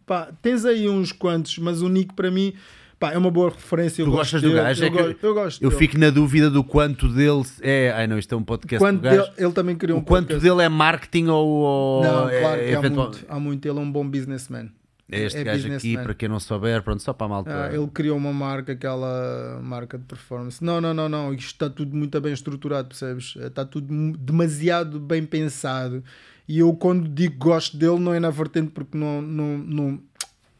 [0.05, 2.53] Pá, tens aí uns quantos, mas o Nick para mim
[2.99, 4.03] Pá, é uma boa referência.
[4.03, 4.83] Tu gostas do gajo?
[4.83, 5.63] Eu, é gosto, eu gosto.
[5.63, 7.93] Eu fico na dúvida do quanto dele é.
[7.95, 8.83] Ai não, isto é um podcast.
[8.83, 10.49] Quanto dele, ele também criou um o quanto podcast.
[10.49, 11.47] dele é marketing ou.
[11.47, 13.65] ou não, é, claro que há, muito, há muito.
[13.65, 14.69] Ele é um bom businessman.
[15.11, 17.65] É este é gajo aqui, para quem não souber, pronto, só para a malta.
[17.65, 20.63] Ah, ele criou uma marca, aquela marca de performance.
[20.63, 21.33] Não, não, não, não.
[21.33, 23.35] Isto está tudo muito bem estruturado, percebes?
[23.37, 26.03] Está tudo demasiado bem pensado.
[26.47, 29.99] E eu, quando digo gosto dele, não é na vertente porque não, não, não,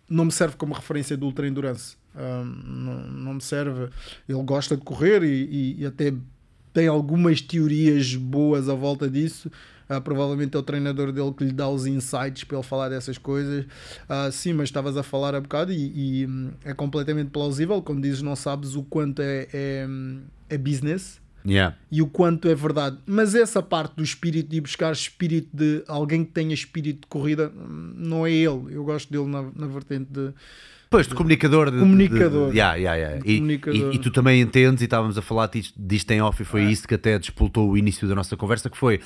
[0.10, 3.90] não me serve como referência de ultra endurance não, não, me serve.
[4.28, 6.14] Ele gosta de correr e, e, e, até
[6.74, 9.52] tem algumas teorias boas à volta disso.
[9.90, 13.18] Uh, provavelmente é o treinador dele que lhe dá os insights para ele falar dessas
[13.18, 13.66] coisas.
[13.66, 16.28] Uh, sim, mas estavas a falar há bocado e, e
[16.64, 17.82] é completamente plausível.
[17.82, 19.88] Como dizes, não sabes o quanto é, é,
[20.50, 21.20] é business.
[21.46, 21.76] Yeah.
[21.92, 26.26] E o quanto é verdade, mas essa parte do espírito de buscar espírito de alguém
[26.26, 28.76] que tenha espírito de corrida hum, não é ele.
[28.76, 30.34] Eu gosto dele na, na vertente de,
[30.90, 31.70] Pois, de comunicador.
[31.70, 32.48] De, comunicador.
[32.48, 33.22] De, de, yeah, yeah, yeah.
[33.24, 33.94] E, comunicador.
[33.94, 36.64] E, e, tu também entendes, e estávamos a falar disto, disto em off, e foi
[36.64, 36.72] é.
[36.72, 39.00] isso que até despoltou o início da nossa conversa, que foi,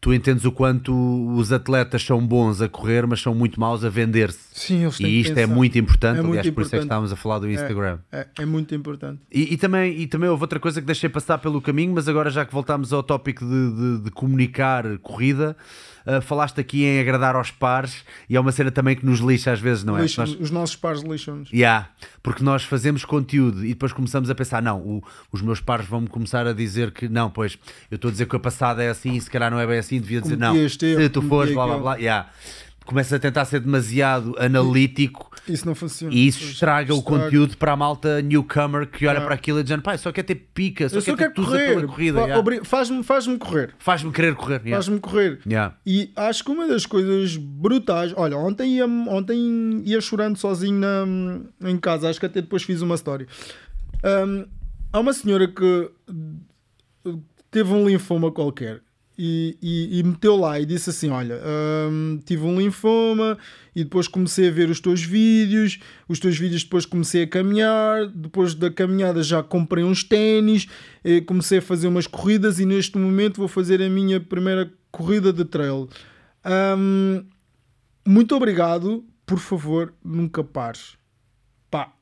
[0.00, 0.94] tu entendes o quanto
[1.34, 4.38] os atletas são bons a correr, mas são muito maus a vender-se.
[4.52, 6.54] Sim, eles E isto é muito importante, é muito aliás, importante.
[6.54, 7.98] por isso é que estávamos a falar do é, Instagram.
[8.12, 9.20] É, é, é muito importante.
[9.32, 12.30] E, e, também, e também houve outra coisa que deixei passar pelo caminho, mas agora
[12.30, 15.56] já que voltámos ao tópico de, de comunicar corrida,
[16.08, 19.52] Uh, falaste aqui em agradar aos pares e é uma cena também que nos lixa
[19.52, 20.00] às vezes, não é?
[20.00, 20.18] Nós...
[20.40, 21.52] Os nossos pares lixam-nos.
[21.52, 21.90] Yeah,
[22.22, 26.06] porque nós fazemos conteúdo e depois começamos a pensar: não, o, os meus pares vão-me
[26.08, 27.58] começar a dizer que não, pois
[27.90, 29.87] eu estou a dizer que a passada é assim, se calhar não é bem assim,
[29.90, 30.54] devia dizer não.
[30.68, 31.96] Se tu fores, blá blá blá.
[31.96, 32.30] Yeah
[32.84, 36.14] começa a tentar ser demasiado analítico isso não funciona.
[36.14, 36.94] E isso estraga, estraga.
[36.94, 39.24] o conteúdo para a malta newcomer que olha ah.
[39.24, 41.86] para aquilo e diz: pá, só quer ter pica, só, só quer ter correr pela
[41.86, 42.20] corrida.
[42.20, 42.64] Yeah.
[42.64, 43.74] Faz-me faz correr.
[43.78, 44.60] Faz-me querer correr.
[44.64, 44.76] Yeah.
[44.76, 45.40] Faz-me correr.
[45.46, 45.74] Yeah.
[45.86, 48.12] E acho que uma das coisas brutais.
[48.16, 52.08] Olha, ontem ia, ontem ia chorando sozinho na, em casa.
[52.08, 53.26] Acho que até depois fiz uma história.
[54.04, 54.44] Um,
[54.92, 55.90] há uma senhora que
[57.50, 58.82] teve um linfoma qualquer
[59.18, 61.40] e, e, e, meteu lá e disse assim: Olha,
[61.90, 63.36] hum, tive um linfoma
[63.74, 65.80] e depois comecei a ver os teus vídeos.
[66.08, 68.06] Os teus vídeos depois comecei a caminhar.
[68.06, 70.68] Depois da caminhada já comprei uns ténis,
[71.26, 75.44] comecei a fazer umas corridas e neste momento vou fazer a minha primeira corrida de
[75.44, 75.88] trail.
[76.78, 77.24] Hum,
[78.06, 80.97] muito obrigado, por favor, nunca pares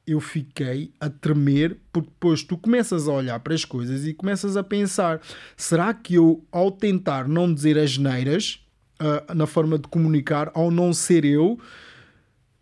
[0.07, 4.57] eu fiquei a tremer porque depois tu começas a olhar para as coisas e começas
[4.57, 5.21] a pensar:
[5.57, 8.65] será que eu, ao tentar não dizer as neiras
[9.01, 11.59] uh, na forma de comunicar, ao não ser eu,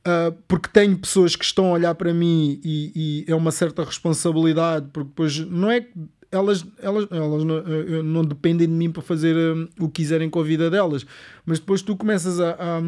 [0.07, 3.85] uh, porque tenho pessoas que estão a olhar para mim e, e, é uma certa
[3.85, 5.92] responsabilidade, porque depois não é que
[6.33, 9.37] elas, elas, elas não, uh, não dependem de mim para fazer
[9.78, 11.04] o que quiserem com a vida delas,
[11.44, 12.80] mas depois tu começas a, a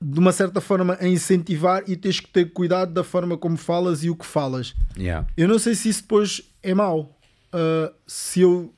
[0.00, 4.04] de uma certa forma a incentivar e tens que ter cuidado da forma como falas
[4.04, 4.74] e o que falas.
[4.96, 5.26] Yeah.
[5.36, 7.18] Eu não sei se isso depois é mau.
[7.52, 8.72] Uh, se eu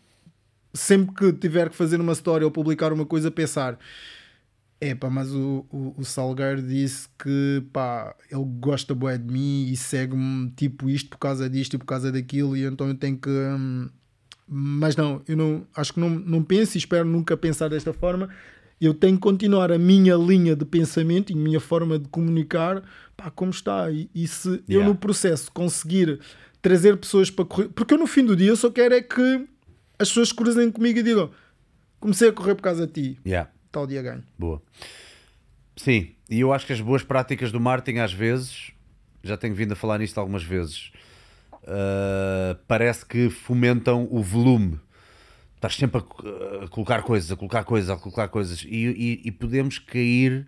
[0.73, 3.79] sempre que tiver que fazer uma história ou publicar uma coisa, pensar
[4.81, 9.67] É pá, mas o, o, o Salgueiro disse que pá, ele gosta bué de mim
[9.71, 13.19] e segue-me tipo isto por causa disto e por causa daquilo e então eu tenho
[13.19, 13.29] que.
[13.29, 13.91] hum,
[14.53, 18.31] mas não, eu não acho que não, não penso e espero nunca pensar desta forma.
[18.81, 22.83] Eu tenho que continuar a minha linha de pensamento e a minha forma de comunicar
[23.17, 23.91] pá, como está.
[23.91, 24.89] E, e se eu Yeah.
[24.89, 26.19] no processo conseguir
[26.63, 29.47] trazer pessoas para correr, porque eu no fim do dia eu só quero é que
[29.99, 31.31] as pessoas cruzem comigo e digam
[31.99, 33.51] comecei a correr por causa de ti, Yeah.
[33.71, 34.25] tal dia ganho.
[34.39, 34.63] Boa.
[35.77, 38.73] Sim, e eu acho que as boas práticas do marketing, às vezes,
[39.23, 40.91] já tenho vindo a falar nisto algumas vezes,
[41.65, 44.79] uh, parece que fomentam o volume.
[45.61, 49.31] Estás sempre a, a colocar coisas, a colocar coisas, a colocar coisas, e, e- e
[49.31, 50.47] podemos cair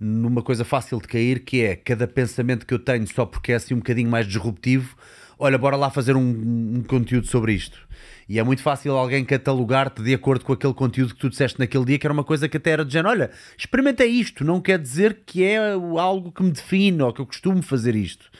[0.00, 3.56] numa coisa fácil de cair, que é cada pensamento que eu tenho, só porque é
[3.56, 4.96] assim um bocadinho mais disruptivo,
[5.38, 7.86] olha, bora lá fazer um, um conteúdo sobre isto.
[8.26, 11.84] E é muito fácil alguém catalogar-te de acordo com aquele conteúdo que tu disseste naquele
[11.84, 14.78] dia, que era uma coisa que até era de género, olha, experimenta isto, não quer
[14.78, 15.58] dizer que é
[15.98, 18.30] algo que me define ou que eu costumo fazer isto.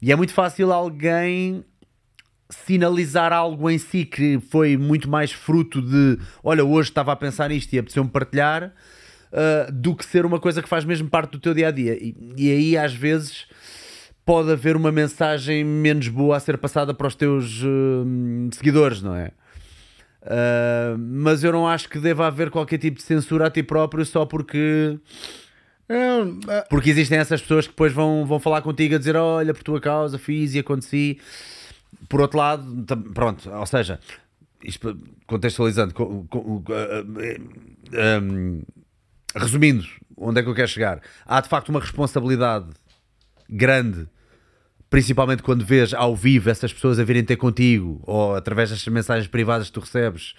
[0.00, 1.64] E é muito fácil alguém
[2.50, 7.48] sinalizar algo em si que foi muito mais fruto de olha, hoje estava a pensar
[7.48, 8.72] nisto e apeteceu-me partilhar
[9.32, 11.94] uh, do que ser uma coisa que faz mesmo parte do teu dia a dia.
[11.94, 13.46] E, e aí às vezes
[14.24, 19.14] pode haver uma mensagem menos boa a ser passada para os teus uh, seguidores, não
[19.14, 19.30] é?
[20.22, 24.04] Uh, mas eu não acho que deva haver qualquer tipo de censura a ti próprio
[24.04, 24.98] só porque
[25.88, 29.62] ah, porque existem essas pessoas que depois vão, vão falar contigo a dizer: Olha, por
[29.62, 31.18] tua causa fiz e aconteci.
[32.08, 34.00] Por outro lado, pronto, ou seja,
[34.64, 37.04] isto contextualizando, co- co- ah,
[37.94, 38.62] ah, um,
[39.34, 39.84] resumindo,
[40.16, 41.00] onde é que eu quero chegar?
[41.24, 42.66] Há de facto uma responsabilidade
[43.48, 44.08] grande,
[44.88, 49.28] principalmente quando vês ao vivo essas pessoas a virem ter contigo ou através das mensagens
[49.28, 50.34] privadas que tu recebes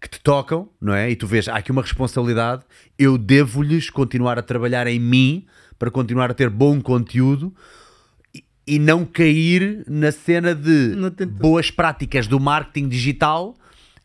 [0.00, 1.10] que te tocam, não é?
[1.10, 2.62] E tu vês, há aqui uma responsabilidade,
[2.98, 5.46] eu devo-lhes continuar a trabalhar em mim
[5.78, 7.54] para continuar a ter bom conteúdo
[8.66, 10.94] e- não cair na cena de
[11.26, 13.54] boas práticas do marketing digital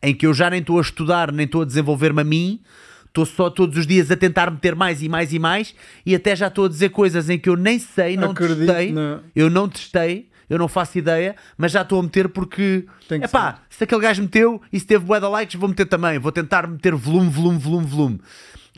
[0.02, 2.60] em que eu já nem estou a estudar, nem estou a desenvolver-me a mim,
[3.06, 5.74] estou só todos os dias a tentar meter mais e mais e mais
[6.06, 8.92] e até já estou a dizer coisas em que eu nem sei, não Acredito testei,
[8.92, 12.84] na- eu não testei, eu não faço ideia, mas já estou a meter porque
[13.18, 16.18] que epá, se aquele gajo meteu e se teve bué de likes, vou meter também,
[16.18, 18.20] vou tentar meter volume, volume, volume, volume.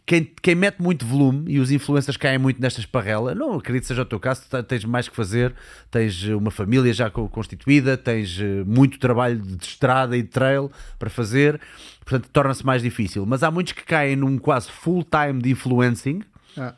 [0.04, 3.86] Quem, quem mete muito volume e os influencers caem muito nesta esparrela, não acredito que
[3.88, 5.54] seja o teu caso, tens mais que fazer,
[5.92, 10.28] tens eh, uma família já co- constituída, tens eh, muito trabalho de estrada e de
[10.28, 11.60] trail para fazer,
[12.04, 13.24] portanto torna-se mais difícil.
[13.24, 16.20] Mas há muitos que caem num quase full time de influencing
[16.58, 16.74] ah,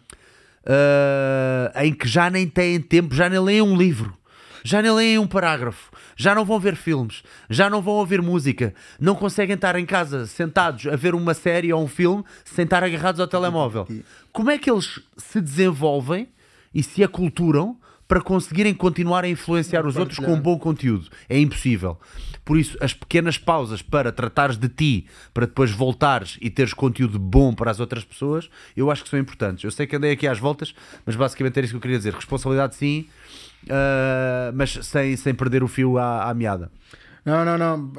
[0.67, 4.15] uh, em que já nem têm tempo, já nem leem um livro,
[4.63, 8.75] já nem leem um parágrafo, já não vão ver filmes, já não vão ouvir música,
[9.01, 12.83] não conseguem estar em casa sentados a ver uma série ou um filme sem estar
[12.83, 13.87] agarrados ao telemóvel.
[14.33, 16.29] Como é que eles se desenvolvem
[16.75, 21.09] e se aculturam para conseguirem continuar a influenciar os outros com um bom conteúdo?
[21.29, 21.99] É impossível.
[22.45, 27.19] Por isso, as pequenas pausas para tratares de ti, para depois voltares e teres conteúdo
[27.19, 29.65] bom para as outras pessoas, eu acho que são importantes.
[29.65, 30.75] Eu sei que andei aqui às voltas,
[31.07, 32.13] mas basicamente era isso que eu queria dizer.
[32.13, 33.07] Responsabilidade sim,
[33.71, 36.71] ah, mas sem, sem perder o fio à, à meada.
[37.25, 37.93] Não, não, não.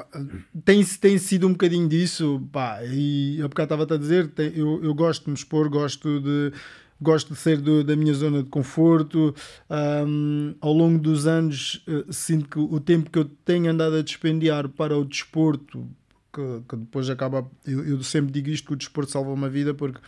[0.64, 2.40] Tem, tem sido um bocadinho disso.
[2.52, 6.20] Pá, e eu bocado estava-te a dizer, tem- eu, eu gosto de me expor, gosto
[6.20, 6.52] de,
[7.00, 9.34] gosto de ser do- da minha zona de conforto.
[9.68, 14.02] Ahm, ao longo dos anos, eh, sinto que o tempo que eu tenho andado a
[14.02, 15.88] despendiar para o desporto.
[16.36, 17.50] Que, que depois acaba.
[17.66, 19.98] Eu, eu sempre digo isto: que o desporto salva uma vida, porque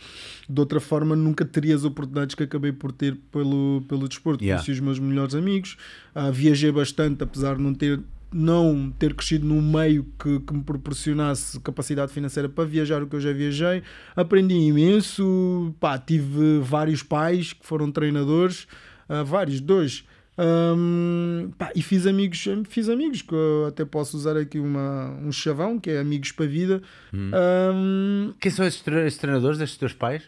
[0.47, 4.43] de outra forma nunca teria as oportunidades que acabei por ter pelo, pelo desporto.
[4.43, 4.63] Yeah.
[4.63, 5.75] Conheci os meus melhores amigos,
[6.13, 7.99] ah, viajei bastante, apesar de não ter
[8.31, 13.15] não ter crescido num meio que, que me proporcionasse capacidade financeira para viajar o que
[13.15, 13.81] eu já viajei,
[14.15, 18.67] aprendi imenso, pá, tive vários pais que foram treinadores,
[19.07, 20.05] ah, vários, dois,
[20.41, 25.31] Ahm, pá, e fiz amigos, fiz amigos, que eu até posso usar aqui uma, um
[25.33, 26.81] chavão, que é amigos para a vida.
[27.13, 30.23] Ahm, Quem são esses, tre- esses treinadores, destes teus pais?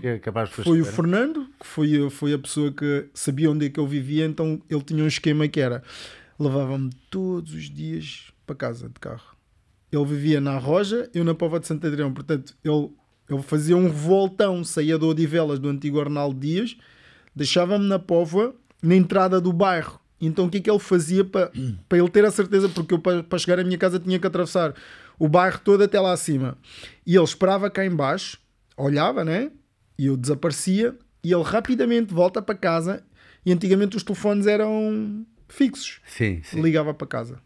[0.00, 0.84] Que é de foi o.
[0.84, 4.82] Fernando, que foi, foi a pessoa que sabia onde é que eu vivia, então ele
[4.82, 5.82] tinha um esquema que era
[6.38, 9.34] levava-me todos os dias para casa de carro.
[9.90, 12.90] Ele vivia na Roja, eu na Pova de Santo Adrião, portanto, ele,
[13.30, 16.76] ele fazia um revoltão, saía do Odivelas do antigo Arnaldo Dias,
[17.34, 19.98] deixava-me na Póvoa, na entrada do bairro.
[20.20, 21.50] Então o que é que ele fazia para,
[21.88, 22.68] para ele ter a certeza?
[22.68, 24.74] Porque eu para, para chegar à minha casa tinha que atravessar
[25.18, 26.58] o bairro todo até lá acima.
[27.06, 28.38] E ele esperava cá em baixo,
[28.76, 29.50] olhava, né?
[29.98, 33.02] E eu desaparecia e ele rapidamente volta para casa.
[33.46, 36.00] E antigamente os telefones eram fixos.
[36.06, 36.60] Sim, sim.
[36.60, 37.38] Ligava para casa.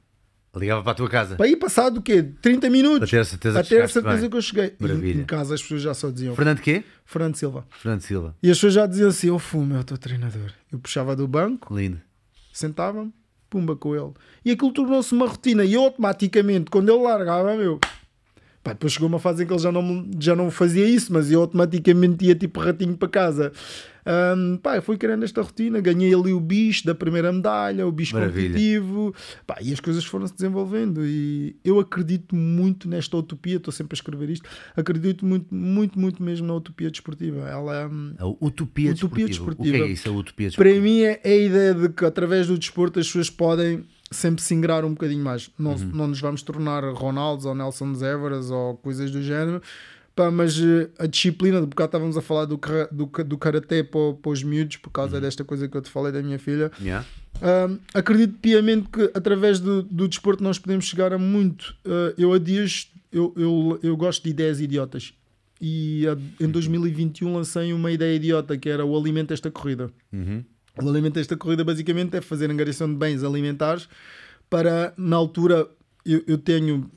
[0.57, 1.37] Ligava para a tua casa.
[1.37, 2.23] Para ir passado o quê?
[2.43, 2.99] 30 minutos.
[3.01, 4.31] Para ter a certeza que ter a certeza bem.
[4.31, 4.75] que eu cheguei.
[4.79, 5.21] E Maravilha.
[5.21, 6.83] em casa as pessoas já só diziam Fernando quê?
[7.05, 7.67] Fernando Silva.
[7.71, 8.35] Fernando Silva.
[8.43, 10.51] E as pessoas já diziam assim: Eu fumo, eu estou treinador.
[10.73, 12.01] Eu puxava do banco, Lindo.
[12.53, 13.13] sentava-me,
[13.49, 14.13] pumba com ele.
[14.45, 15.65] E aquilo tornou-se uma rotina.
[15.65, 17.79] E eu automaticamente, quando ele largava, meu.
[18.63, 21.31] Pá, depois chegou uma fase em que ele já não, já não fazia isso, mas
[21.31, 23.53] eu automaticamente ia tipo ratinho para casa.
[24.11, 28.15] Ahm, pá, fui criando esta rotina, ganhei ali o bicho da primeira medalha, o bicho
[28.15, 28.49] Maravilha.
[28.49, 29.15] competitivo,
[29.47, 31.05] pá, e as coisas foram-se desenvolvendo.
[31.05, 36.23] E eu acredito muito nesta utopia, estou sempre a escrever isto, acredito muito, muito, muito
[36.23, 37.47] mesmo na utopia desportiva.
[37.47, 39.27] Ela, hum, A utopia, Utopia desportiva.
[39.27, 39.77] O que desportiva.
[39.85, 40.81] é isso, a utopia para desportiva?
[40.81, 44.55] mim é é a ideia de que através do desporto as pessoas podem sempre se
[44.55, 45.51] ingrar um bocadinho mais.
[45.59, 49.61] Não, não nos vamos tornar Ronaldos ou Nelson Everas ou coisas do género.
[50.19, 52.59] Pá, mas eh, a disciplina, de bocado estávamos a falar do,
[52.91, 56.11] do, do karatê para, para os miúdos, por causa desta coisa que eu te falei
[56.11, 56.73] da minha filha.
[56.81, 57.07] Yeah.
[57.95, 61.73] Acredito piamente que através do, do desporto nós podemos chegar a muito.
[61.87, 65.15] Uh, eu há dias eu, eu, eu gosto de ideias idiotas
[65.61, 69.89] e a- em 2021 lancei uma ideia idiota que era o alimento esta corrida.
[70.13, 70.45] Uhum.
[70.83, 73.89] O alimento desta corrida basicamente é fazer angariação de bens alimentares
[74.51, 75.69] para na altura
[76.05, 76.91] eu, eu tenho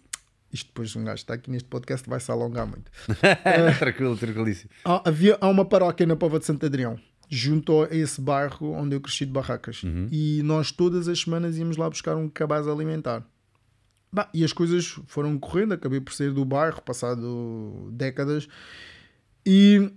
[0.51, 2.91] isto depois um gajo está aqui neste podcast vai se alongar muito.
[3.79, 4.69] Tranquilo, tranquilíssimo.
[4.85, 8.95] Há, havia, há uma paróquia na Pova de Santo Adrião, junto a esse bairro onde
[8.95, 9.81] eu cresci de barracas.
[10.11, 13.25] E nós todas as semanas íamos lá buscar um cabaz alimentar.
[14.13, 18.47] Bah, e as coisas foram correndo, acabei por sair do bairro, passado décadas.
[19.45, 19.89] E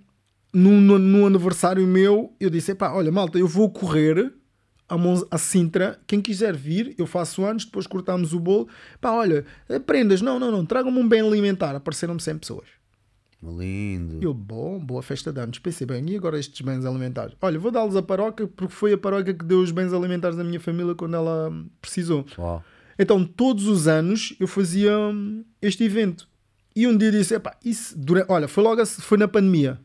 [0.53, 4.33] no, no, no aniversário meu, eu disse: "Epá, olha, malta, eu vou correr
[4.89, 5.99] a, Mons- a Sintra.
[6.07, 8.69] Quem quiser vir, eu faço anos, depois cortamos o bolo.
[9.01, 9.45] Pá, olha,
[9.87, 11.75] prendas, não, não, não, tragam-me um bem alimentar.
[11.75, 12.67] Apareceram-me 100 pessoas.
[13.43, 14.21] Lindo.
[14.23, 15.59] Eu, bom, boa festa de anos.
[15.59, 17.35] Pensei bem, e agora estes bens alimentares?
[17.43, 20.45] Olha, vou dar-los a paróquia porque foi a paróquia que deu os bens alimentares à
[20.45, 22.25] minha família quando ela precisou.
[22.39, 22.65] Uau.
[22.99, 26.27] Então, todos os anos eu fazia hum, este evento.
[26.75, 28.25] E um dia disse: Epá, isso dura...
[28.29, 29.79] olha, foi logo a- foi na pandemia.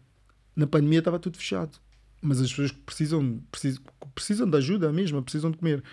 [0.55, 1.77] Na pandemia estava tudo fechado.
[2.21, 3.81] Mas as pessoas que precisam, precisam,
[4.13, 5.83] precisam de ajuda mesmo, precisam de comer.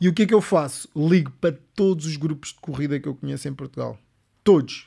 [0.00, 0.88] E o que é que eu faço?
[0.94, 3.98] Ligo para todos os grupos de corrida que eu conheço em Portugal.
[4.42, 4.86] Todos.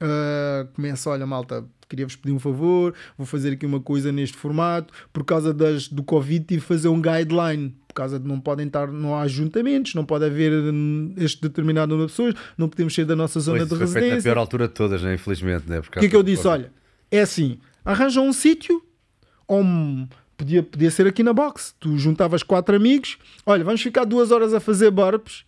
[0.00, 4.92] Uh, começo, olha, malta, queria-vos pedir um favor, vou fazer aqui uma coisa neste formato.
[5.12, 7.74] Por causa das, do Covid, tive de fazer um guideline.
[7.88, 11.90] Por causa de não podem estar, não há ajuntamentos, não pode haver hum, este determinado
[11.90, 14.32] número de pessoas, não podemos sair da nossa zona Pois, de foi feito na residência.
[14.32, 15.14] pior altura de todas, né?
[15.14, 15.68] infelizmente.
[15.68, 15.78] Né?
[15.78, 16.46] O que é que eu disse?
[16.46, 16.72] Olha,
[17.10, 18.82] é assim: arranja um sítio,
[19.46, 21.74] ou um- podia, podia ser aqui na box.
[21.78, 25.44] Tu juntavas quatro amigos, olha, vamos ficar duas horas a fazer burps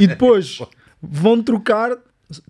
[0.00, 0.60] e depois
[1.02, 1.96] vão trocar.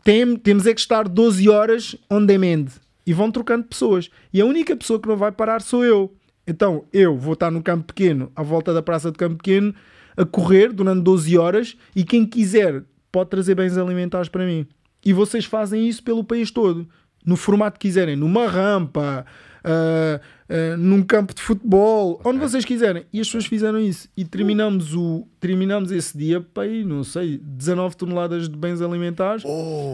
[0.04, 2.66] Tem, temos é que estar 12 horas on demand
[3.06, 4.10] e vão trocando pessoas.
[4.32, 6.14] E a única pessoa que não vai parar sou eu.
[6.46, 9.74] Então eu vou estar no campo pequeno, à volta da praça de campo pequeno,
[10.16, 14.66] a correr durante 12 horas e quem quiser pode trazer bens alimentares para mim.
[15.04, 16.88] E vocês fazem isso pelo país todo,
[17.24, 19.26] no formato que quiserem, numa rampa,
[19.64, 23.06] ah, ah, num campo de futebol, onde vocês quiserem.
[23.12, 24.08] E as pessoas fizeram isso.
[24.16, 29.44] E terminamos, o, terminamos esse dia para aí, não sei, 19 toneladas de bens alimentares.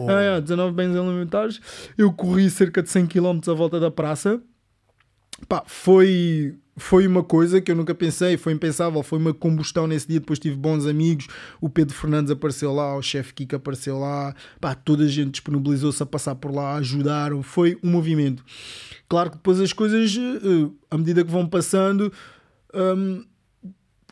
[0.09, 1.61] Ah, é, 19 bens alimentares.
[1.97, 4.41] Eu corri cerca de 100 km à volta da praça.
[5.47, 10.07] Pá, foi, foi uma coisa que eu nunca pensei, foi impensável, foi uma combustão nesse
[10.07, 10.19] dia.
[10.19, 11.27] Depois tive bons amigos,
[11.61, 16.01] o Pedro Fernandes apareceu lá, o chefe Kika apareceu lá, pá, toda a gente disponibilizou-se
[16.01, 18.43] a passar por lá, ajudaram, foi um movimento.
[19.07, 22.11] Claro que depois as coisas, eh, à medida que vão passando,
[22.73, 23.23] hum,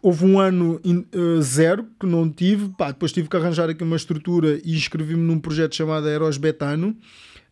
[0.02, 3.96] houve um ano eh, zero que não tive, pá, depois tive que arranjar aqui uma
[3.96, 6.96] estrutura e inscrevi-me num projeto chamado Eros Betano.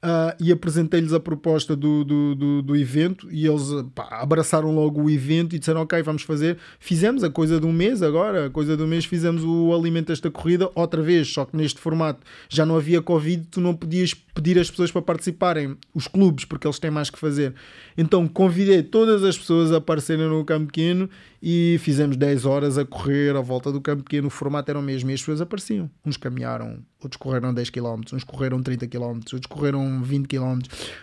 [0.07, 3.63] Ah, e apresentei-lhes a proposta do, do, do, do evento e eles
[3.95, 6.59] pá, abraçaram logo o evento e disseram ok, vamos fazer.
[6.79, 10.09] Fizemos a coisa de um mês agora, a coisa de um mês fizemos o alimento
[10.09, 14.13] desta corrida outra vez, só que neste formato já não havia Covid, tu não podias
[14.35, 17.55] pedir as pessoas para participarem, os clubes, porque eles têm mais que fazer.
[17.97, 21.09] Então convidei todas as pessoas a aparecerem no campo pequeno
[21.41, 24.81] e fizemos 10 horas a correr à volta do campo pequeno, o formato era o
[24.81, 25.89] mesmo e as pessoas apareciam.
[26.05, 30.59] Uns caminharam, outros correram 10 km, uns correram 30 km, outros correram 20 km.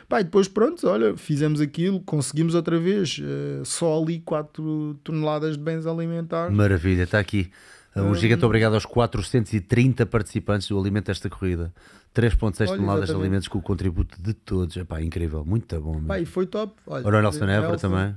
[0.08, 5.56] Pá, e depois pronto, olha, fizemos aquilo, conseguimos outra vez, eh, só ali 4 toneladas
[5.56, 6.54] de bens alimentares.
[6.54, 7.50] Maravilha, está aqui.
[7.94, 8.14] Um Hum.
[8.14, 11.72] gigante obrigado aos 430 participantes do Alimento desta corrida.
[12.14, 14.76] 3.6 Olha, toneladas de alimentos com o contributo de todos.
[14.76, 15.94] Epá, incrível, muito bom.
[15.94, 16.08] mesmo.
[16.08, 16.74] Pá, e foi top.
[16.86, 18.14] Olha, Ora, o Nelson Évora também.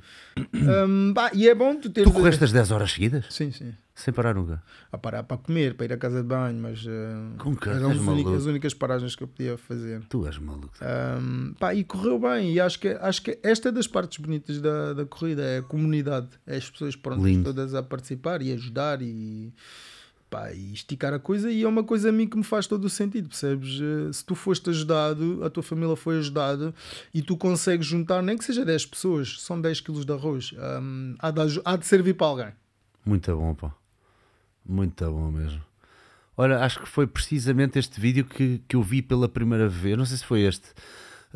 [1.13, 2.09] Pá, e é bom tu teres...
[2.09, 3.25] Tu correste as 10 horas seguidas?
[3.29, 3.73] Sim, sim.
[3.93, 4.61] Sem parar nunca.
[4.91, 7.91] A parar para comer, para ir à casa de banho, mas eh, Com que- eram
[7.91, 8.33] as únicas, maluco.
[8.35, 10.01] as únicas paragens que eu podia fazer.
[10.09, 10.73] Tu és maluco.
[11.21, 14.59] Um, pá, e correu bem, e acho que, acho que esta é das partes bonitas
[14.59, 19.01] da, da corrida, é a comunidade, é as pessoas prontas todas a participar e ajudar
[19.01, 19.53] e
[20.29, 22.85] pá, e esticar a coisa e é uma coisa a mim que me faz todo
[22.85, 23.79] o sentido, percebes?
[23.81, 26.73] Eh, Se tu foste ajudado, a tua família foi ajudada
[27.13, 31.15] e tu consegues juntar, nem que seja 10 pessoas, são 10 quilos de arroz, hum,
[31.19, 32.53] há, de, há de servir para alguém.
[33.05, 33.73] Muito bom, pá.
[34.65, 35.61] Muito bom mesmo.
[36.37, 39.97] Olha, acho que foi precisamente este vídeo que, que eu vi pela primeira vez.
[39.97, 40.67] Não sei se foi este.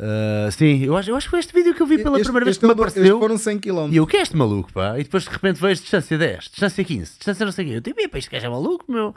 [0.02, 2.24] Ah, sim, eu acho, eu acho que foi este vídeo que eu vi pela Este-
[2.26, 3.20] primeira vez este que me é apareceu.
[3.20, 3.90] foram 100 km.
[3.92, 4.98] E eu, o que é este maluco, pá?
[4.98, 7.76] E depois de repente vejo distância 10, distância 15, distância não sei o quê.
[7.78, 9.14] Eu tipo, "Epá, este gajo é maluco, meu.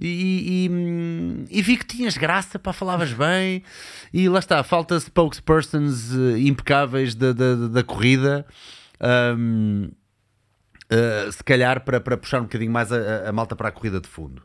[0.00, 3.62] E, e, hum, e vi que tinhas graça, pá, falavas bem.
[4.12, 8.44] E lá está, falta spokespersons eh, impecáveis da, da, da- da corrida.
[9.36, 9.90] Hum,
[10.90, 13.70] Uh, se calhar para, para puxar um bocadinho mais a, a- a malta para a
[13.70, 14.40] corrida de fundo.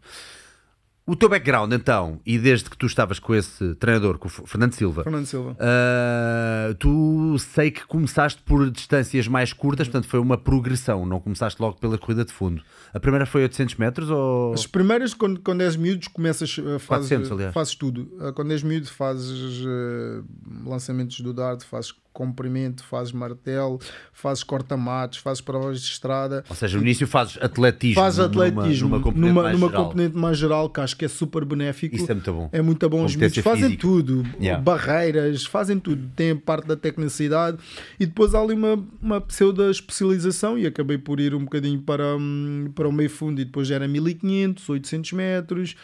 [1.05, 4.71] O teu background, então, e desde que tu estavas com esse treinador, com o Fernando
[4.71, 5.51] Silva, Fernando Silva.
[5.51, 11.61] uh, tu sei que começaste por distâncias mais curtas, portanto foi uma progressão, não começaste
[11.61, 12.63] logo pela corrida de fundo.
[12.93, 14.53] A primeira foi 800 metros ou.
[14.53, 17.53] As primeiras, quando, quando és miúdos, começas, uh, fazes, 400, aliás.
[17.53, 18.09] fazes tudo.
[18.17, 20.23] Uh, Quando és miúdo, fazes uh,
[20.65, 23.79] lançamentos do dardo, fazes comprimento, fazes martelo,
[24.13, 26.43] fazes corta-matos, fazes provas de estrada.
[26.47, 27.95] Ou seja, no início fazes atletismo.
[27.95, 29.83] Faz numa- atletismo Numa, componente numa, mais numa geral.
[29.85, 31.95] componente mais geral que acho que é super benéfico.
[31.95, 32.49] Isso é muito bom.
[32.51, 33.03] É muito bom.
[33.03, 33.81] Os miúdos fazem física.
[33.81, 34.61] tudo, Yeah.
[34.63, 36.07] barreiras, fazem tudo.
[36.15, 37.57] Tem parte da tecnicidade
[37.99, 42.15] e depois há ali uma, uma pseudo especialização e acabei por ir um bocadinho para,
[42.15, 45.75] hum, para o meio fundo e depois era 1500, 800 metros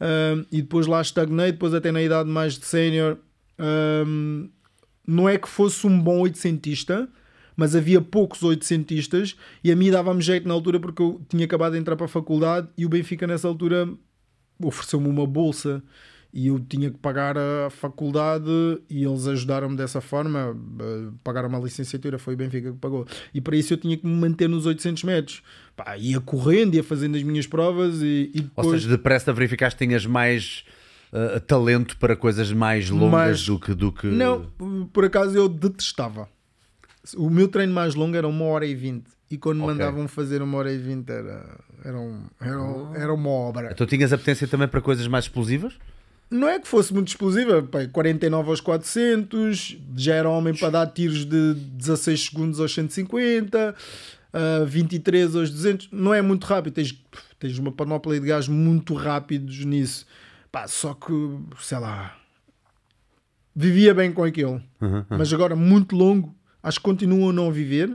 [0.00, 1.52] hum, e depois lá estagnei.
[1.52, 3.18] Depois, até na idade mais de sénior,
[4.06, 4.48] hum,
[5.06, 7.08] não é que fosse um bom oitocentista.
[7.58, 9.34] Mas havia poucos oitocentistas
[9.64, 12.08] e a mim dava-me jeito na altura porque eu tinha acabado de entrar para a
[12.08, 13.88] faculdade e o Benfica nessa altura
[14.62, 15.82] ofereceu-me uma bolsa
[16.32, 18.50] e eu tinha que pagar a faculdade
[18.90, 23.06] e eles ajudaram-me dessa forma, eh, pagaram uma licenciatura, foi o Benfica que pagou.
[23.32, 25.42] E para isso eu tinha que me manter nos 800 metros.
[25.74, 28.82] Pá, ia correndo, ia fazendo as minhas provas e, e Ou depois...
[28.82, 30.62] seja, depressa verificaste que tinhas mais
[31.36, 33.74] uh, talento para coisas mais longas Mais- do que.
[33.74, 34.06] Do que...
[34.06, 34.46] Não,
[34.92, 36.28] por acaso eu detestava.
[37.16, 39.06] O meu treino mais longo era uma hora e vinte.
[39.30, 39.74] E quando me Ok.
[39.74, 43.70] mandavam fazer uma hora e vinte era, era, um- era, um- era uma obra.
[43.72, 45.74] Então tinhas apetência também para coisas mais explosivas?
[46.28, 50.86] Não é que fosse muito explosiva, pá, 49 aos 400, já era homem para dar
[50.88, 53.74] tiros de 16 segundos aos 150,
[54.32, 55.88] ah, 23 aos 200.
[55.92, 56.92] Não é muito rápido, tens,
[57.38, 60.04] tens uma panóplia de gás muito rápidos nisso.
[60.56, 61.12] Pá, só que,
[61.60, 62.16] sei lá,
[63.54, 64.62] vivia bem com aquilo.
[65.10, 67.94] Mas agora, muito longo, acho que continuo a não viver.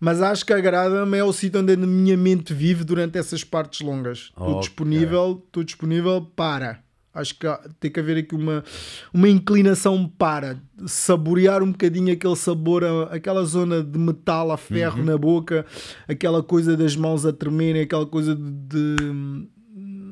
[0.00, 3.80] Mas acho que agrada-me é o sítio onde a minha mente vive durante essas partes
[3.80, 4.18] longas.
[4.30, 4.60] Estou Ok.
[4.62, 6.82] disponível, estou disponível para.
[7.14, 7.46] Acho que
[7.78, 8.64] tem que haver aqui uma,
[9.12, 12.82] uma inclinação para saborear um bocadinho aquele sabor,
[13.12, 15.04] aquela zona de metal a ferro Uhum.
[15.04, 15.64] na boca,
[16.08, 18.50] aquela coisa das mãos a tremerem, aquela coisa de,
[18.96, 19.48] de-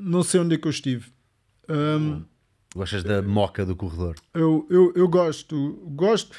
[0.04, 1.06] não sei onde é que eu estive.
[1.72, 2.24] Um,
[2.74, 4.14] Gostas da moca do corredor?
[4.34, 6.34] eu, eu, eu gosto, gosto.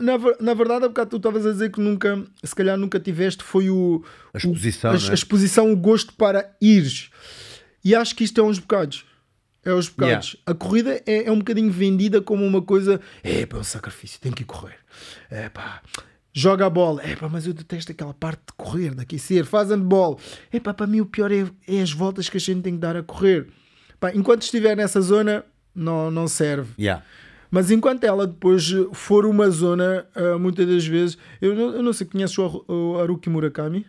[0.00, 3.42] Na, na verdade, há bocado tu estavas a dizer que nunca, se calhar nunca tiveste,
[3.42, 5.10] foi o A exposição, o, a, é?
[5.10, 7.10] a exposição, o gosto para ires.
[7.84, 9.04] E acho que isto é uns bocados.
[9.64, 10.36] É uns bocados.
[10.46, 13.00] A corrida é, é um bocadinho vendida como uma coisa.
[13.24, 14.78] É é um sacrifício, tem que correr.
[15.28, 15.82] É pá.
[16.32, 19.70] Joga a bola, é pá, mas eu detesto aquela parte de correr, de aquecer, faz
[19.70, 20.20] handball.
[20.52, 22.80] É pá, para mim o pior é, é as voltas que a gente tem que
[22.80, 23.48] dar a correr.
[24.00, 25.44] Pá, enquanto estiver nessa zona,
[25.74, 26.70] não, não serve.
[26.78, 27.02] Yeah.
[27.50, 31.16] Mas enquanto ela depois for uma zona, ah, muitas das vezes.
[31.40, 33.86] Eu não, eu não sei, conheces o, o Haruki Murakami?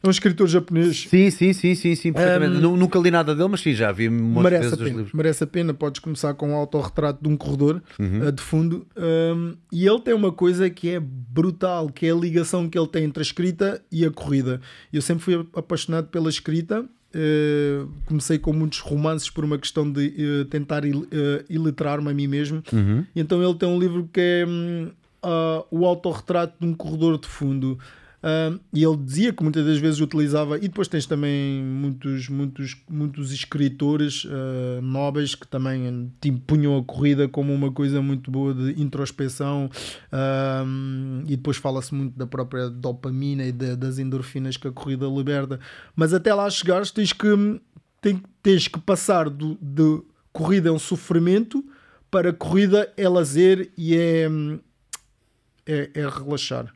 [0.00, 1.06] É um escritor japonês.
[1.08, 2.58] Sim, sim, sim, sim, sim, perfeitamente.
[2.58, 4.82] Um, Nu- Nunca li nada dele, mas sim, já vi muitas merece vezes a os
[4.84, 4.96] pena.
[4.96, 5.12] livros.
[5.12, 5.74] Merece a pena.
[5.74, 8.28] Podes começar com um autorretrato de um corredor Uhum.
[8.28, 8.86] ah, de fundo.
[8.96, 12.86] Um, e ele tem uma coisa que é brutal, que é a ligação que ele
[12.86, 14.60] tem entre a escrita e a corrida.
[14.92, 16.84] Eu sempre fui apaixonado pela escrita.
[17.14, 21.08] Uh, comecei com muitos romances por uma questão de uh, tentar il, uh,
[21.48, 22.62] ilitrar-me a mim mesmo.
[22.72, 23.04] Uhum.
[23.14, 24.90] E então ele tem um livro que é hum,
[25.22, 27.78] ah, o autorretrato de um corredor de fundo.
[28.22, 32.76] Ah, e ele dizia que muitas das vezes utilizava, e depois tens também muitos, muitos,
[32.90, 38.52] muitos escritores ah, nobres que também tipo, punham a corrida como uma coisa muito boa
[38.52, 39.70] de introspeção.
[40.10, 40.64] Ah,
[41.26, 45.60] e depois fala-se muito da própria dopamina e da- das endorfinas que a corrida liberta.
[45.94, 47.26] Mas até lá chegares, tens que,
[48.00, 50.02] tem- tens que passar do, de
[50.32, 51.64] corrida é um sofrimento
[52.10, 54.28] para corrida é lazer e é,
[55.66, 56.72] é, é relaxar,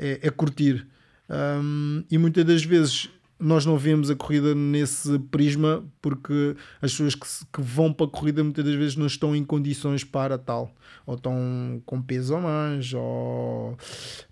[0.00, 0.86] é, é curtir.
[1.28, 7.14] Hum, e muitas das vezes nós não vemos a corrida nesse prisma porque as pessoas
[7.14, 10.74] que, que vão para a corrida muitas das vezes não estão em condições para tal.
[11.06, 13.76] Ou estão com peso a mais, ou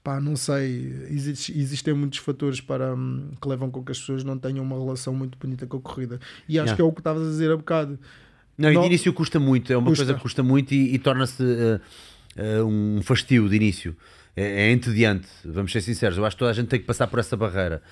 [0.05, 0.93] pá, não sei.
[1.09, 4.79] Existe- existem muitos fatores para, hum, que levam com que as pessoas não tenham uma
[4.79, 6.21] relação muito bonita com a corrida.
[6.49, 7.99] E acho que é o que estavas a dizer há bocado.
[8.59, 10.05] Não, e Não- de início custa muito, é uma Custa.
[10.05, 11.81] coisa que custa muito e, e torna-se eh,
[12.37, 13.97] eh, um fastio de início.
[14.39, 16.17] É, é entediante, vamos ser sinceros.
[16.17, 17.83] Eu acho que toda a gente tem que passar por essa barreira.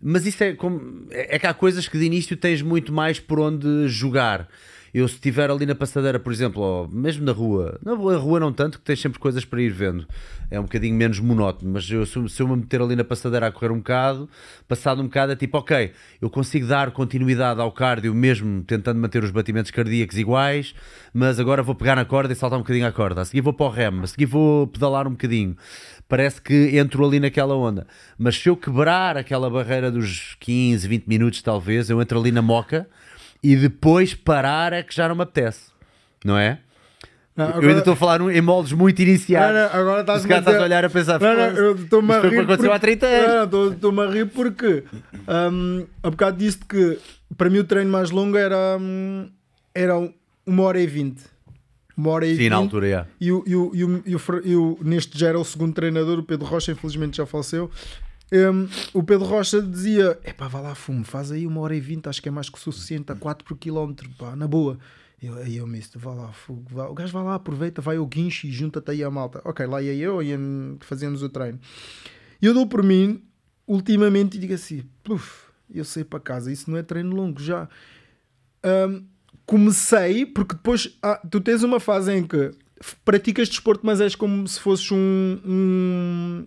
[0.00, 1.06] Mas isso é como.
[1.10, 4.48] É é que há coisas que de início tens muito mais por onde jogar.
[4.92, 8.52] Eu, se estiver ali na passadeira, por exemplo, ou mesmo na rua, na rua não
[8.52, 10.06] tanto, que tens sempre coisas para ir vendo,
[10.50, 11.72] é um bocadinho menos monótono.
[11.72, 14.28] Mas eu, se, se eu me meter ali na passadeira a correr um bocado,
[14.66, 19.22] passado um bocado, é tipo, ok, eu consigo dar continuidade ao cardio, mesmo tentando manter
[19.22, 20.74] os batimentos cardíacos iguais,
[21.14, 23.20] mas agora vou pegar na corda e saltar um bocadinho à corda.
[23.20, 25.56] A seguir vou para o remo, a seguir vou pedalar um bocadinho.
[26.08, 27.86] Parece que entro ali naquela onda.
[28.18, 32.42] Mas se eu quebrar aquela barreira dos 15, 20 minutos, talvez, eu entro ali na
[32.42, 32.88] moca
[33.42, 35.70] e depois parar é que já não me apetece.
[36.24, 36.58] Não é?
[37.36, 39.54] Não, eu agora- ainda estou a falar em moldes muito iniciados.
[39.56, 42.20] Não, não, agora estás estás a olhar a pensar, Não, não, "Foda-se, eu estou-me a
[42.20, 42.46] foi rir.
[42.46, 43.44] porque- há 30 anos.
[43.44, 44.84] Estou- Estou-me a rir porque
[45.52, 46.98] hum, há bocado disse que
[47.38, 49.30] para mim o treino mais longo era, hum,
[49.74, 49.94] era
[50.44, 51.22] uma hora e vinte.
[51.96, 52.50] Uma hora e Sim, vinte.
[52.50, 53.06] na altura, é.
[53.20, 54.02] E, o, e, o, e, o,
[54.44, 57.70] e o- neste já era o segundo treinador, o Pedro Rocha, infelizmente já faleceu.
[58.32, 62.08] Hum, o Pedro Rocha dizia: Epá, vá lá, fumo, faz aí uma hora e vinte,
[62.08, 64.78] acho que é mais que suficiente, a 4 por quilómetro, pá, na boa.
[65.22, 66.88] Eu, aí eu disse: vá lá, fogo, vá.
[66.88, 69.40] o gajo vai lá, aproveita, vai ao guincho e junta-te aí a malta.
[69.44, 70.28] Ok, lá ia eu e
[70.80, 71.58] fazemos o treino.
[72.40, 73.22] E eu dou por mim,
[73.66, 77.68] ultimamente, e digo assim: puf, eu sei para casa, isso não é treino longo já.
[78.64, 79.04] Hum,
[79.44, 82.52] comecei, porque depois ah, tu tens uma fase em que
[83.04, 85.38] praticas desporto, mas és como se fosses um.
[85.44, 86.46] um-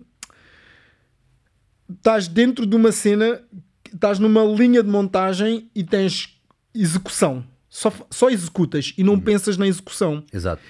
[1.90, 3.40] Estás dentro de uma cena,
[3.92, 6.40] estás numa linha de montagem e tens
[6.74, 7.44] execução.
[7.68, 10.22] Só, só executas e não pensas na execução.
[10.32, 10.62] Exato.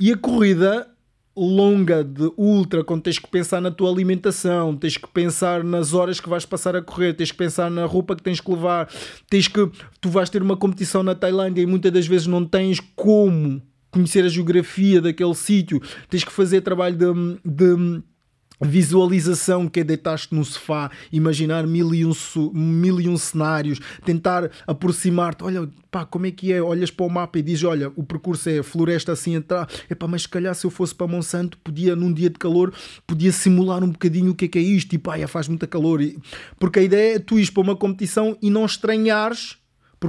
[0.00, 0.88] E a corrida
[1.36, 6.20] longa de ultra, quando tens que pensar na tua alimentação, tens que pensar nas horas
[6.20, 8.88] que vais passar a correr, tens que pensar na roupa que tens que levar,
[9.28, 9.68] tens que
[10.00, 13.60] tu vais ter uma competição na Tailândia e muitas das vezes não tens como
[13.90, 18.02] conhecer a geografia daquele sítio, tens que fazer trabalho de, de
[18.60, 22.12] visualização que é deitar-te no sofá, imaginar mil e, um,
[22.52, 26.62] mil e um cenários, tentar aproximar-te, olha, pá, como é que é?
[26.62, 30.06] Olhas para o mapa e dizes, olha, o percurso é floresta assim atrás, é pá,
[30.06, 32.72] mas se calhar se eu fosse para Monsanto, podia, num dia de calor,
[33.06, 35.66] podia simular um bocadinho o que é que é isto, e pá, já faz muita
[35.66, 36.18] calor, e-
[36.58, 39.56] porque a ideia é tu ires para uma competição e não estranhares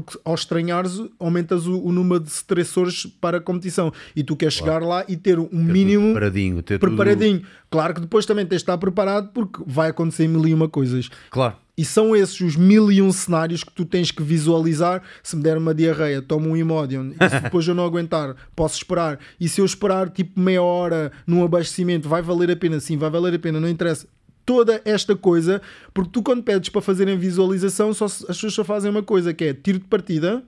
[0.02, 4.56] porque ao estranhares aumentas o, o número de stressores para a competição e tu queres
[4.56, 6.62] chegar lá e ter um mínimo Preparadinho.
[6.62, 7.42] Ter tudo- preparadinho.
[7.72, 11.10] Claro que depois também tens de estar preparado porque vai acontecer mil e uma coisas.
[11.30, 11.56] Claro.
[11.78, 15.02] E são esses os mil e um cenários que tu tens que visualizar.
[15.24, 17.14] Se me der uma diarreia, tomo um Imodium.
[17.20, 19.20] E se depois eu não aguentar, posso esperar.
[19.40, 22.80] E se eu esperar tipo meia hora num abastecimento, vai valer a pena?
[22.80, 24.08] Sim, vai valer a pena, não interessa.
[24.46, 25.62] Toda esta coisa,
[25.94, 29.44] porque tu quando pedes para fazerem visualização, só, as pessoas só fazem uma coisa que
[29.46, 30.44] é tiro de partida,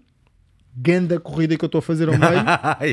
[0.75, 2.33] ganda corrida que eu estou a fazer ao meio.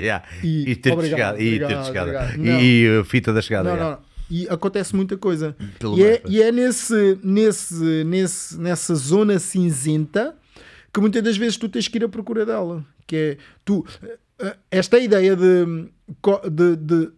[0.02, 0.24] Yeah.
[0.42, 1.42] E- E, ter de obrigado, chegada.
[1.42, 2.10] E, obrigado, chegada.
[2.10, 2.60] obrigado.
[2.62, 3.68] E, e a fita da chegada.
[3.68, 3.96] Não, yeah.
[3.96, 4.14] não.
[4.30, 5.54] E acontece muita coisa.
[5.78, 10.34] Pelo E é, e é nesse, nesse, nesse, nessa zona cinzenta
[10.92, 12.82] que muitas das vezes tu tens que ir à procura dela.
[13.06, 13.84] Que é tu.
[14.38, 15.66] eh, Esta ideia de,
[16.50, 17.10] de, de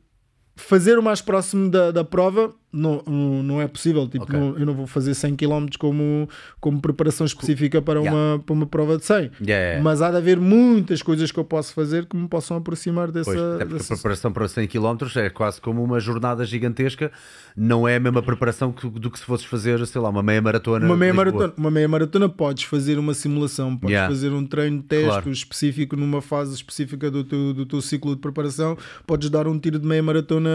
[0.56, 3.02] fazer o mais próximo da, da prova não,
[3.42, 4.06] não é possível.
[4.06, 4.38] Tipo, Ok.
[4.38, 6.28] não- eu não vou fazer 100 km como,
[6.60, 8.14] como preparação específica para, Yeah.
[8.34, 9.16] uma, para uma prova de 100.
[9.16, 9.82] Yeah, yeah.
[9.82, 13.30] Mas há de haver muitas coisas que eu posso fazer que me possam aproximar dessa.
[13.30, 17.10] Pois, até porque dessa- a preparação para 100 km é quase como uma jornada gigantesca,
[17.56, 20.42] não é a mesma preparação que, do que se fosses fazer, sei lá, uma meia
[20.42, 20.84] maratona.
[20.84, 24.82] Uma meia, maratona, uma meia maratona podes fazer uma simulação, podes fazer um treino de
[24.84, 25.30] teste Claro.
[25.30, 29.78] específico numa fase específica do teu, do teu ciclo de preparação, podes dar um tiro
[29.78, 30.50] de meia maratona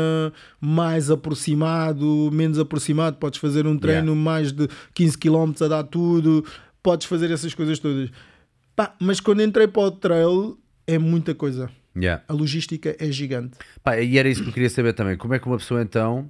[0.60, 6.46] mais aproximado, menos aproximado, podes fazer um treino mais de 15 km a dar tudo,
[6.82, 8.10] podes fazer essas coisas todas.
[8.76, 10.58] Pá, mas quando entrei para o trail
[10.88, 11.70] é muita coisa.
[11.96, 12.24] Yeah.
[12.28, 13.58] A logística é gigante.
[13.84, 15.18] Pá, e era isso que eu queria saber também.
[15.18, 16.30] Como é que uma pessoa então,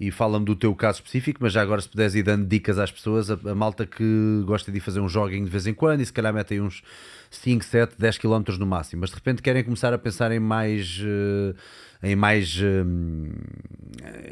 [0.00, 2.90] e fala-me do teu caso específico, mas já agora se puderes ir dando dicas às
[2.90, 6.06] pessoas, a, a malta que gosta de fazer um jogging de vez em quando e
[6.06, 6.82] se calhar metem uns
[7.30, 11.00] 5, 7, 10 km no máximo, mas de repente querem começar a pensar em mais.
[11.02, 11.54] eh,
[12.02, 12.84] em mais eh,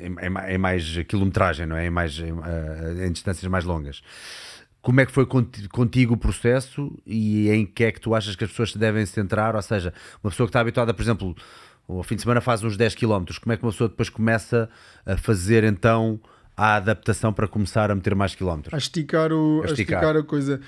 [0.07, 1.87] em, em ma- em mais quilometragem, não é?
[1.87, 4.03] Em, mais, em, eh, em distâncias mais longas.
[4.81, 8.37] Como é que foi conti- contigo o processo e em que é que tu achas
[8.37, 9.55] que as pessoas se devem centrar?
[9.57, 9.93] Ou seja,
[10.23, 11.37] uma pessoa que está habituada, por exemplo,
[11.89, 14.71] ao fim de semana faz uns 10 km, como é que uma pessoa depois começa
[15.05, 16.21] a fazer então
[16.57, 18.73] à adaptação para começar a meter mais quilómetros?
[18.73, 20.03] a esticar, o, A a esticar.
[20.05, 20.61] esticar a coisa.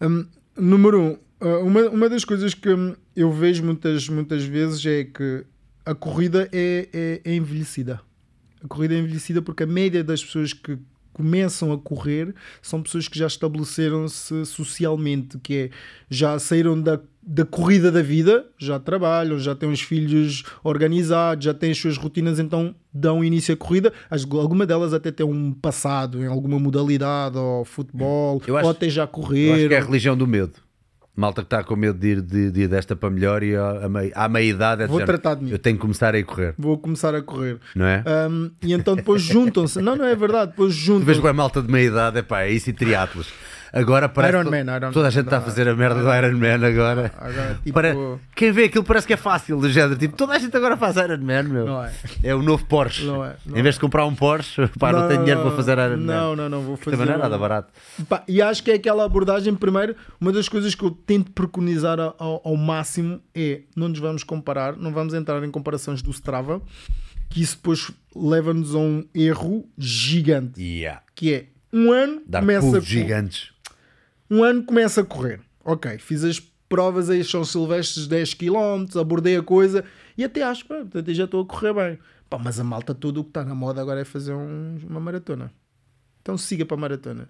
[0.00, 0.26] Hum,
[0.56, 5.04] número um, uh, uma, uma das coisas que hum, eu vejo muitas, muitas vezes é
[5.04, 5.44] que
[5.86, 8.00] a corrida é, é, é envelhecida.
[8.62, 10.76] A corrida é envelhecida porque a média das pessoas que
[11.12, 15.70] começam a correr são pessoas que já estabeleceram-se socialmente, que é
[16.10, 21.54] já saíram da, da corrida da vida, já trabalham, já têm os filhos organizados, já
[21.54, 23.92] têm as suas rotinas, então dão início à corrida.
[24.10, 28.88] As, alguma delas até tem um passado em alguma modalidade, ou futebol, acho- ou até
[28.90, 29.68] já Eu acho correr.
[29.68, 30.52] que é a religião do medo.
[31.16, 33.88] Malta que está com medo de ir, de, de desta para melhor e à, à
[33.88, 35.50] meia, à meia idade é de Vou género, tratar de mim.
[35.50, 37.58] Eu tenho que começar a ir correr, Vou começar a correr.
[37.74, 38.04] não é?
[38.30, 39.80] Um, e então depois juntam-se.
[39.80, 40.50] Não, não é verdade.
[40.50, 41.22] Depois Tu vês juntam-se.
[41.22, 43.32] bem malta de meia idade, é pá, é isso e triatlos.
[43.72, 46.02] Agora parece Iron que Man, Iron toda a gente está a não, fazer a merda
[46.02, 47.12] do Iron Man agora.
[47.18, 47.94] Agora, tipo, Para-
[48.34, 49.96] Quem vê aquilo parece que é fácil, do género.
[49.96, 51.66] Tipo, toda a gente agora faz Iron Man, meu.
[51.66, 51.92] Não é.
[52.22, 53.04] É o novo Porsche.
[53.04, 55.72] Não é, não em vez de comprar um Porsche, pá, não, tenho dinheiro para fazer
[55.78, 55.96] Iron Man.
[55.96, 56.62] Não, não, não.
[56.62, 56.92] Vou fazer.
[56.96, 57.72] Também não é nada barato.
[58.08, 61.98] Pá, e acho que é aquela abordagem, primeiro, uma das coisas que eu tento preconizar
[62.00, 66.60] ao, ao- máximo é não nos vamos comparar, não vamos entrar em comparações do Strava,
[67.28, 71.02] que isso depois leva-nos a um erro gigante, Yeah.
[71.14, 73.50] que é um ano Dar começa pulos a co- gigantes.
[74.30, 75.40] Um ano começa a correr.
[75.64, 79.84] Ok, fiz as provas aí São Silvestres 10 km, abordei a coisa
[80.16, 81.98] e até acho que já estou a correr bem.
[82.28, 84.98] Pá, mas a malta toda o que está na moda agora é fazer um- uma
[85.00, 85.52] maratona.
[86.22, 87.28] Então siga para a maratona.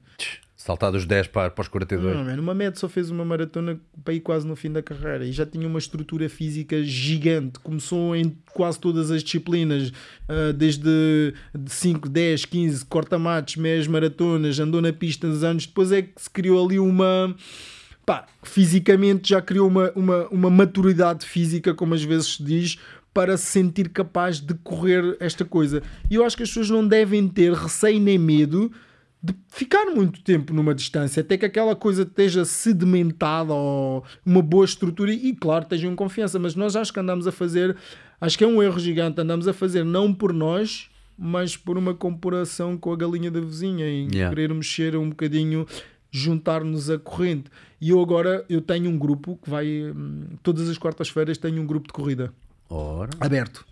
[0.67, 2.17] Saltar dos 10 para, para os 42.
[2.17, 5.31] Não, uma média só fez uma maratona para ir quase no fim da carreira e
[5.31, 7.61] já tinha uma estrutura física gigante.
[7.61, 9.93] Começou em quase todas as disciplinas,
[10.29, 11.33] ah, desde
[11.67, 15.67] 5, 10, 15, corta-matos, meias maratonas, andou na pista nos anos.
[15.67, 17.33] Depois é que se criou ali uma.
[18.05, 22.77] Pá, fisicamente já criou uma, uma, uma maturidade física, como às vezes se diz,
[23.14, 25.81] para se sentir capaz de correr esta coisa.
[26.11, 28.73] E eu acho que as pessoas não devem ter receio nem medo
[29.27, 34.64] de ficar muito tempo numa distância, até que aquela coisa esteja sedimentada ou uma boa
[34.64, 36.39] estrutura e, claro, estejam confiança.
[36.39, 37.77] Mas nós acho que andamos a fazer,
[38.20, 41.93] acho que é um erro gigante, andamos a fazer não por nós, mas por uma
[41.95, 44.29] comparação com a galinha da vizinha e Yeah.
[44.35, 45.66] querer mexer um bocadinho,
[46.11, 47.51] juntar-nos a corrente.
[47.81, 51.66] E eu agora eu tenho um grupo que vai, hum, todas as quartas-feiras tenho um
[51.66, 52.33] grupo de corrida
[52.70, 53.11] Ora.
[53.20, 53.66] aberto.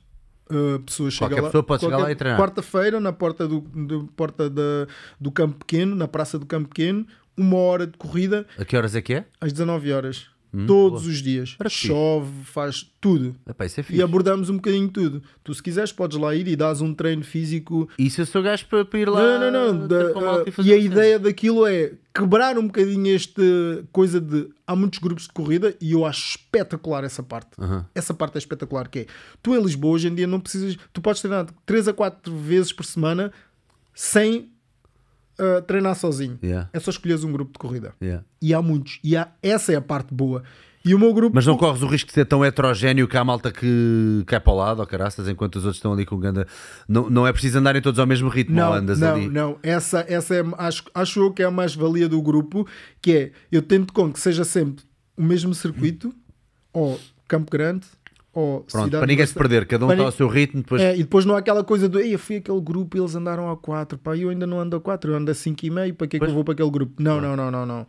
[0.51, 2.39] Uh, pessoas Qualquer chegam lá, pessoa pode chegar lá e treinar.
[2.41, 4.87] Quarta-feira, na porta, do, do- porta da,
[5.19, 8.95] do Campo Pequeno, na Praça do Campo Pequeno, uma hora de corrida A que horas
[8.95, 9.25] é que é?
[9.41, 10.27] às 19 horas.
[10.67, 11.13] Todos boa.
[11.13, 11.57] os dias.
[11.63, 11.89] Fixe.
[11.89, 13.35] Chove, faz tudo.
[13.49, 14.03] Epá, isso é E fixe.
[14.03, 15.23] abordamos um bocadinho tudo.
[15.43, 17.89] Tu, se quiseres, podes lá ir e dás um treino físico.
[17.99, 19.21] Isso eu sou gajo para, para ir lá.
[19.41, 19.89] Não, não, não.
[19.89, 20.77] Da- a uh, e a uma cena.
[20.77, 23.43] ideia daquilo é quebrar um bocadinho esta
[23.91, 24.49] coisa de.
[24.67, 27.51] Há muitos grupos de corrida e eu acho espetacular essa parte.
[27.59, 27.85] Aham.
[27.95, 28.89] Essa parte é espetacular.
[28.89, 29.07] Que é
[29.43, 30.77] tu em Lisboa hoje em dia não precisas.
[30.93, 33.33] Tu podes treinar 3 a 4 vezes por semana
[33.93, 34.51] sem
[35.39, 36.39] uh, treinar sozinho.
[36.43, 37.95] Yeah, É só escolheres um grupo de corrida.
[38.03, 38.25] yeah.
[38.43, 38.99] E há muitos.
[39.03, 40.43] E há, essa é a parte boa.
[40.87, 41.35] E o meu grupo.
[41.35, 44.53] Mas não corres o risco de ser tão heterogéneo que há malta que cai para
[44.53, 46.47] o lado, ou caraças, enquanto os outros estão ali com ganda.
[46.87, 49.29] Não, não é preciso andarem todos ao mesmo ritmo, Não, andas não, ali.
[49.31, 49.59] não.
[49.63, 52.69] Essa, essa é, acho, acho eu que é a mais-valia do grupo,
[53.01, 54.85] que é, eu tento com que seja sempre
[55.17, 56.15] o mesmo circuito,
[56.71, 57.87] ou Campo Grande,
[58.35, 60.83] ou Pronto, para ninguém se perder, cada um está ao seu ritmo, depois.
[60.83, 63.51] É, e depois não há aquela coisa do, eu fui aquele grupo e eles andaram
[63.51, 65.95] a 4, pá, eu ainda não ando a 4, eu ando a 5 e meio,
[65.95, 67.03] para que é que eu vou para aquele grupo?
[67.03, 67.87] Não, não, não, não, não.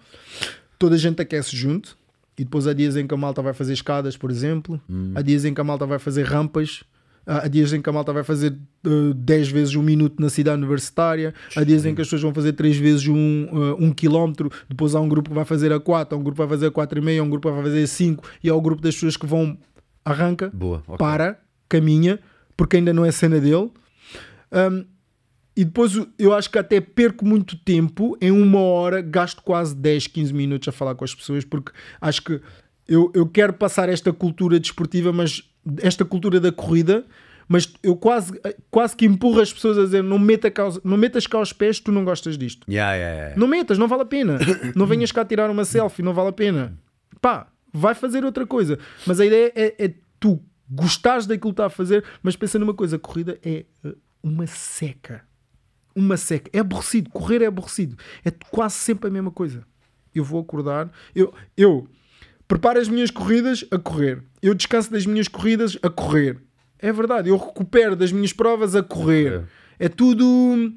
[0.77, 1.97] Toda a gente aquece junto,
[2.37, 5.13] e depois há dias em que a malta vai fazer escadas, por exemplo, Hum.
[5.15, 6.83] há dias em que a malta vai fazer rampas,
[7.25, 10.29] há há dias em que a malta vai fazer uh, 10 vezes um minuto na
[10.29, 13.91] cidade universitária, há dias em que as pessoas vão fazer 3 vezes um, uh, um
[13.91, 16.55] quilómetro, depois há um grupo que vai fazer a 4, há um grupo que vai
[16.55, 18.55] fazer a 4 e meio, há um grupo que vai fazer a 5, e há
[18.55, 19.57] o grupo das pessoas que vão,
[20.05, 20.97] arranca, Boa, ok.
[20.97, 22.19] para, caminha,
[22.55, 23.71] porque ainda não é cena dele.
[24.51, 24.85] Um,
[25.57, 30.07] e depois eu acho que até perco muito tempo, em uma hora, gasto quase 10,
[30.07, 32.41] 15 minutos a falar com as pessoas, porque acho que
[32.87, 35.41] eu, eu quero passar esta cultura desportiva, mas
[35.81, 37.05] esta cultura da corrida,
[37.47, 38.33] mas eu quase,
[38.69, 41.79] quase que empurro as pessoas a dizer: não, meta os- não metas cá os pés,
[41.79, 42.69] tu não gostas disto.
[42.69, 43.39] Yeah, yeah, yeah.
[43.39, 44.37] Não metas, não vale a pena.
[44.75, 46.77] Não venhas cá tirar uma selfie, não vale a pena.
[47.21, 48.79] Pá, vai fazer outra coisa.
[49.05, 52.73] Mas a ideia é, é tu gostares daquilo que está a fazer, mas pensa numa
[52.73, 55.23] coisa: corrida é uh, uma seca.
[55.93, 56.49] Uma seca.
[56.53, 57.09] É aborrecido.
[57.09, 57.97] Correr é aborrecido.
[58.23, 59.65] É quase sempre a mesma coisa.
[60.13, 60.91] Eu vou acordar.
[61.13, 61.87] Eu, eu
[62.47, 64.21] preparo as minhas corridas a correr.
[64.41, 66.37] Eu descanso das minhas corridas a correr.
[66.79, 67.29] É verdade.
[67.29, 69.45] Eu recupero das minhas provas a correr.
[69.79, 70.73] É tudo.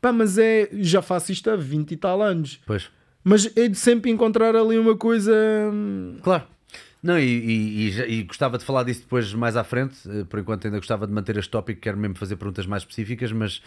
[0.00, 0.68] Pá, mas é.
[0.72, 2.60] Já faço isto há 20 e tal anos.
[2.66, 2.90] Pois.
[3.24, 5.32] Mas é de sempre encontrar ali uma coisa.
[5.72, 6.44] hum, Claro.
[7.02, 9.96] Não, e, e- e e gostava de falar disso depois mais à frente.
[10.08, 13.32] eh, Por enquanto ainda gostava de manter este tópico, quero mesmo fazer perguntas mais específicas,
[13.32, 13.60] mas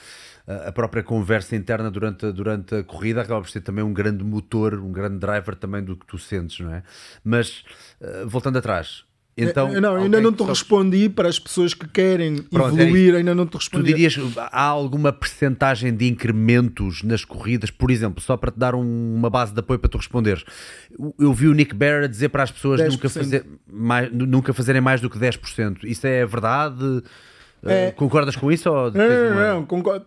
[0.48, 4.24] ah, a própria conversa interna durante, durante a corrida acaba por ser também um grande
[4.24, 6.84] motor, um grande driver também do que tu sentes, não é?
[7.26, 7.64] Mas
[8.02, 9.04] ah, voltando atrás,
[9.38, 9.68] então.
[9.76, 13.16] Eh, não, ainda não te só- respondi para as pessoas que querem Pronto, é evoluir,
[13.16, 13.86] ainda não te Tu respondi.
[13.94, 19.14] dirias há alguma percentagem de incrementos nas corridas, por exemplo, só para te dar um-
[19.16, 20.44] uma base de apoio para tu responderes.
[21.20, 22.92] Eu vi o Nick Barrett dizer para as pessoas 10%.
[22.96, 25.86] nunca, fazer, mais, nunca fazerem mais do que 10%.
[25.86, 27.04] Isso é verdade?
[27.64, 27.90] É.
[27.90, 28.70] Uh, Concordas com isso?
[28.70, 30.06] Ou Não, não, uma- não, concordo.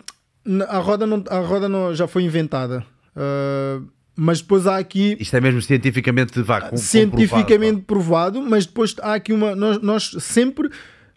[0.69, 2.83] A roda, não, a roda não, já foi inventada.
[3.15, 3.81] Ah,
[4.21, 9.15] mas depois há aqui Isto é mesmo cientificamente vá, com- cientificamente provado, mas depois há
[9.15, 9.55] aqui uma.
[9.55, 10.69] Nós, nós sempre.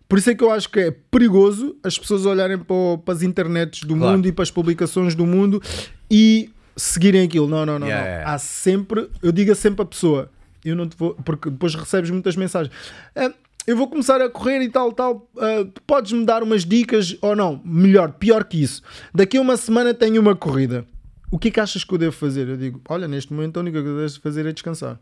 [0.08, 3.24] Por isso é que eu acho que é perigoso as pessoas olharem para, para as
[3.24, 4.18] internets do Claro.
[4.18, 5.62] mundo e para as publicações do mundo
[6.10, 7.48] e seguirem aquilo.
[7.48, 7.88] Não, não, não.
[7.88, 8.16] Yeah, não.
[8.18, 8.34] yeah.
[8.34, 9.10] Há sempre.
[9.24, 10.30] Eu digo sempre a pessoa.
[10.64, 11.16] Eu não te vou.
[11.26, 12.72] Porque depois recebes muitas mensagens.
[13.16, 13.32] "Ah,
[13.66, 15.28] eu vou começar a correr e tal, tal.
[15.40, 17.62] ah, Podes-me dar umas dicas ou não?
[17.64, 18.82] Melhor, pior que isso.
[19.14, 20.86] Daqui a uma semana tenho uma corrida.
[21.32, 22.48] O que é que achas que eu devo fazer?
[22.48, 25.00] Eu digo: Olha, neste momento a única coisa que deves fazer é descansar.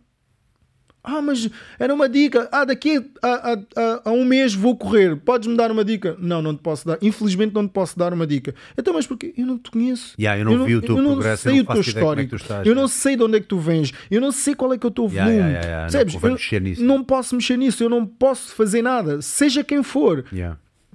[1.01, 1.49] Ah, mas
[1.79, 2.49] era uma dica.
[2.51, 5.15] Ah, daqui a, a, a, a um mês vou correr.
[5.15, 6.15] Podes-me dar uma dica?
[6.19, 6.97] Não, não te posso dar.
[7.01, 8.53] Infelizmente não te posso dar uma dica.
[8.77, 10.13] Então, mas porque eu não te conheço.
[10.19, 11.79] Yeah, eu não vi o teu eu não progresso, eu sei não o teu é
[11.79, 12.29] histórico.
[12.29, 12.81] tu estás, eu né?
[12.81, 13.93] não sei de onde é que tu vens.
[14.11, 15.31] Eu não sei qual é que é o teu volume.
[15.31, 16.05] yeah, yeah, yeah.
[16.05, 16.83] Não Eu mexer nisso.
[16.83, 17.81] não posso mexer nisso.
[17.81, 19.21] Eu não posso fazer nada.
[19.21, 20.25] Seja quem for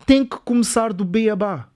[0.06, 1.68] tem que começar do beabá.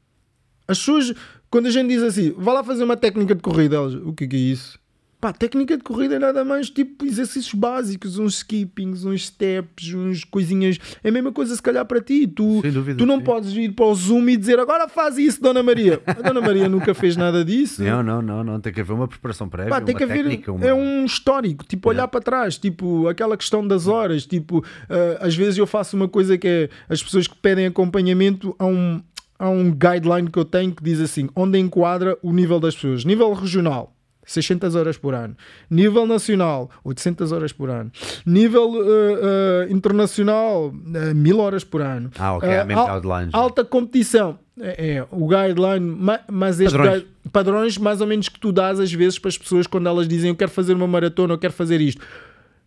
[0.67, 1.15] As pessoas,
[1.51, 4.25] quando a gente diz assim, vá lá fazer uma técnica de corrida, elas, o que
[4.25, 4.79] é, que é isso?
[5.21, 10.23] Pá, técnica de corrida é nada mais tipo exercícios básicos, uns skippings, uns steps, uns
[10.23, 10.79] coisinhas.
[11.03, 12.25] É a mesma coisa se calhar para ti.
[12.29, 13.25] Tu, dúvida, tu não sim.
[13.25, 16.01] podes ir para o Zoom e dizer agora faz isso, Dona Maria.
[16.07, 17.83] A Dona Maria nunca fez nada disso.
[17.83, 18.61] Não, não, não, não.
[18.61, 20.65] Tem que haver uma preparação prévia, Pá, tem que haver técnica, uma...
[20.65, 25.35] é um histórico, tipo olhar para trás, tipo aquela questão das horas, tipo ah, às
[25.35, 29.03] vezes eu faço uma coisa que é as pessoas que pedem acompanhamento a um
[29.39, 33.05] há um guideline que eu tenho que diz assim, onde enquadra o nível das pessoas,
[33.05, 35.35] nível regional 600 horas por ano.
[35.71, 37.91] Nível nacional, 800 horas por ano.
[38.27, 42.11] Nível ah, ah, internacional, ah, 1000 horas por ano.
[42.19, 43.35] Ah, ok, há mesmo al- guidelines.
[43.35, 44.39] Alta competição.
[44.61, 46.99] É, é, o guideline, ma- mas este Padrões.
[47.03, 50.07] guide- padrões mais ou menos que tu dás às vezes para as pessoas quando elas
[50.07, 52.03] dizem eu quero fazer uma maratona, eu quero fazer isto.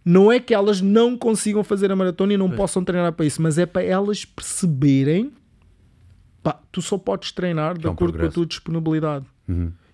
[0.03, 3.39] Não é que elas não consigam fazer a maratona e não possam treinar para isso,
[3.39, 5.31] mas é para elas perceberem
[6.43, 8.33] pá, tu só podes treinar de é um acordo com a progresso.
[8.35, 9.25] tua disponibilidade.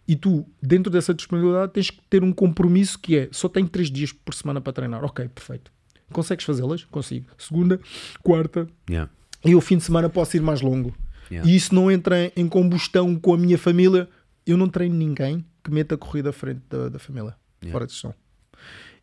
[0.08, 3.92] E tu, dentro dessa disponibilidade, tens que ter um compromisso que é só tenho 3
[3.92, 5.04] dias por semana para treinar.
[5.04, 5.72] Ok, perfeito.
[6.14, 6.86] Consegues fazê-las?
[6.86, 7.26] Consigo.
[7.38, 7.80] Segunda,
[8.24, 9.12] quarta, Yeah.
[9.44, 10.96] e o fim de semana posso ir mais longo.
[11.30, 11.50] Yeah.
[11.50, 14.08] E isso não entra em combustão com a minha família.
[14.46, 17.36] Eu não treino ninguém que meta a corrida à frente da, da família.
[17.70, 18.14] Fora de questão.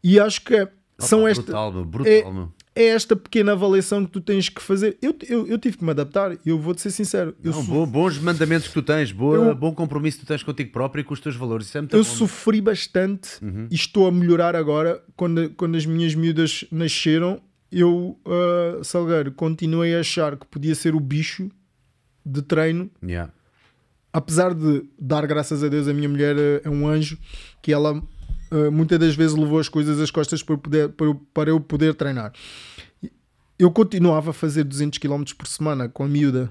[0.02, 0.66] E acho que
[0.98, 2.48] são Opa, esta, Brutal, brutal, é.
[2.76, 4.96] É esta pequena avaliação que tu tens que fazer.
[5.00, 6.36] Eu, eu, eu tive que me adaptar.
[6.44, 7.34] Eu vou-te ser sincero.
[7.42, 10.42] Não, so- bo- bons mandamentos que tu tens, boa, Eu- bom compromisso que tu tens
[10.42, 11.66] contigo próprio e com os teus valores.
[11.68, 12.10] Isso é muito eu bom.
[12.10, 13.68] sofri bastante Uhum.
[13.70, 15.00] e estou a melhorar agora.
[15.16, 20.94] Quando, quando as minhas miúdas nasceram, eu, ah, Salgueiro, continuei a achar que podia ser
[20.94, 21.48] o bicho
[22.26, 23.32] de treino Yeah.
[24.12, 27.18] apesar de dar graças a Deus, a minha mulher eh, é um anjo
[27.60, 28.00] que ela
[28.54, 31.50] eh, muitas das vezes levou as coisas às costas para eu poder, para eu, para
[31.50, 32.32] eu poder treinar.
[33.58, 36.50] Eu continuava a fazer 200 km por semana com a miúda.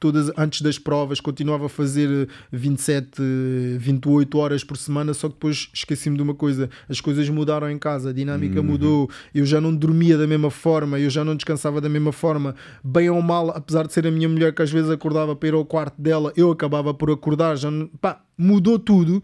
[0.00, 5.14] Todas, antes das provas, continuava a fazer eh, 27, eh, 28 horas por semana.
[5.14, 9.08] Só que depois esqueci-me de uma coisa: as coisas mudaram em casa, a dinâmica mudou.
[9.32, 12.56] Eu já não dormia da mesma forma, eu já não descansava da mesma forma.
[12.82, 15.54] Bem ou mal, apesar de ser a minha mulher que às vezes acordava para ir
[15.54, 17.56] ao quarto dela, eu acabava por acordar.
[17.56, 19.22] Já não- pá, mudou tudo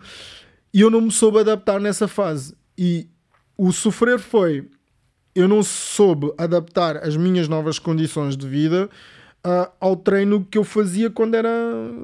[0.72, 2.54] e eu não me soube adaptar nessa fase.
[2.76, 3.08] E
[3.56, 4.68] o sofrer foi
[5.34, 8.88] eu não soube adaptar as minhas novas condições de vida
[9.44, 11.50] ah, ao treino que eu fazia quando era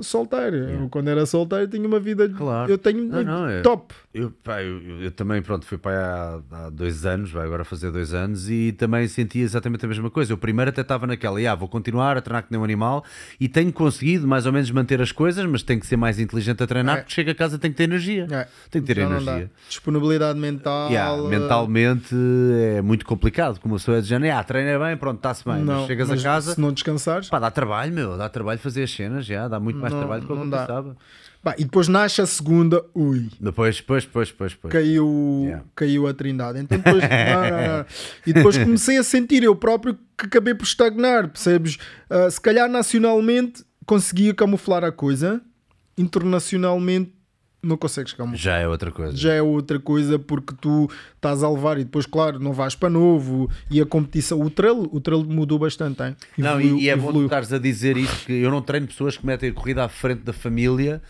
[0.02, 0.56] solteiro.
[0.56, 2.70] Eu, quando era solteiro tinha uma vida Claro.
[2.70, 3.92] eu tenho Não, não, é- top.
[4.16, 7.90] Eu, pá, eu, eu- também, pronto, fui pai há, há dois anos, vai agora fazer
[7.90, 10.32] dois anos, e também senti exatamente a mesma coisa.
[10.32, 13.04] Eu primeiro até estava naquela, ah, vou continuar a treinar que nem um animal,
[13.40, 16.62] e tenho conseguido mais ou menos manter as coisas, mas tenho que ser mais inteligente
[16.62, 17.00] a treinar, É.
[17.00, 18.28] porque chego a casa tenho que ter energia.
[18.30, 19.50] É, Tenho que ter já energia.
[19.68, 20.90] Disponibilidade mental.
[20.90, 22.14] Yeah, ah, mentalmente
[22.76, 25.56] é muito complicado, como a pessoa é de género, ah, treina bem, pronto, está-se bem,
[25.60, 27.28] não, mas chegas mas a casa, Se não descansares.
[27.28, 30.20] pá, dá trabalho, meu, dá trabalho fazer as cenas, já, dá muito mais Não- trabalho
[30.22, 30.96] do que eu pensava.
[31.44, 32.82] Pá, e depois nasce a segunda.
[32.94, 33.28] Ui.
[33.38, 34.72] Depois, depois, depois, depois, depois.
[34.72, 35.64] caiu, Yeah.
[35.76, 36.58] caiu a trindade.
[36.58, 37.86] Então depois, não.
[38.26, 41.76] E depois comecei a sentir eu próprio que acabei por estagnar, percebes?
[42.08, 45.42] Ah, se calhar nacionalmente conseguia camuflar a coisa,
[45.98, 47.12] internacionalmente
[47.64, 48.40] não consegues chegar muito.
[48.40, 49.16] Já é outra coisa.
[49.16, 52.90] Já é outra coisa porque tu estás a levar e depois, claro, não vais para
[52.90, 54.40] novo e a competição.
[54.40, 56.16] O trail, o trail mudou bastante, hein?
[56.38, 57.26] Não, Evoluiu- e, e é bom evoluiu.
[57.26, 60.22] estares a dizer isso, que eu não treino pessoas que metem a corrida à frente
[60.22, 61.00] da família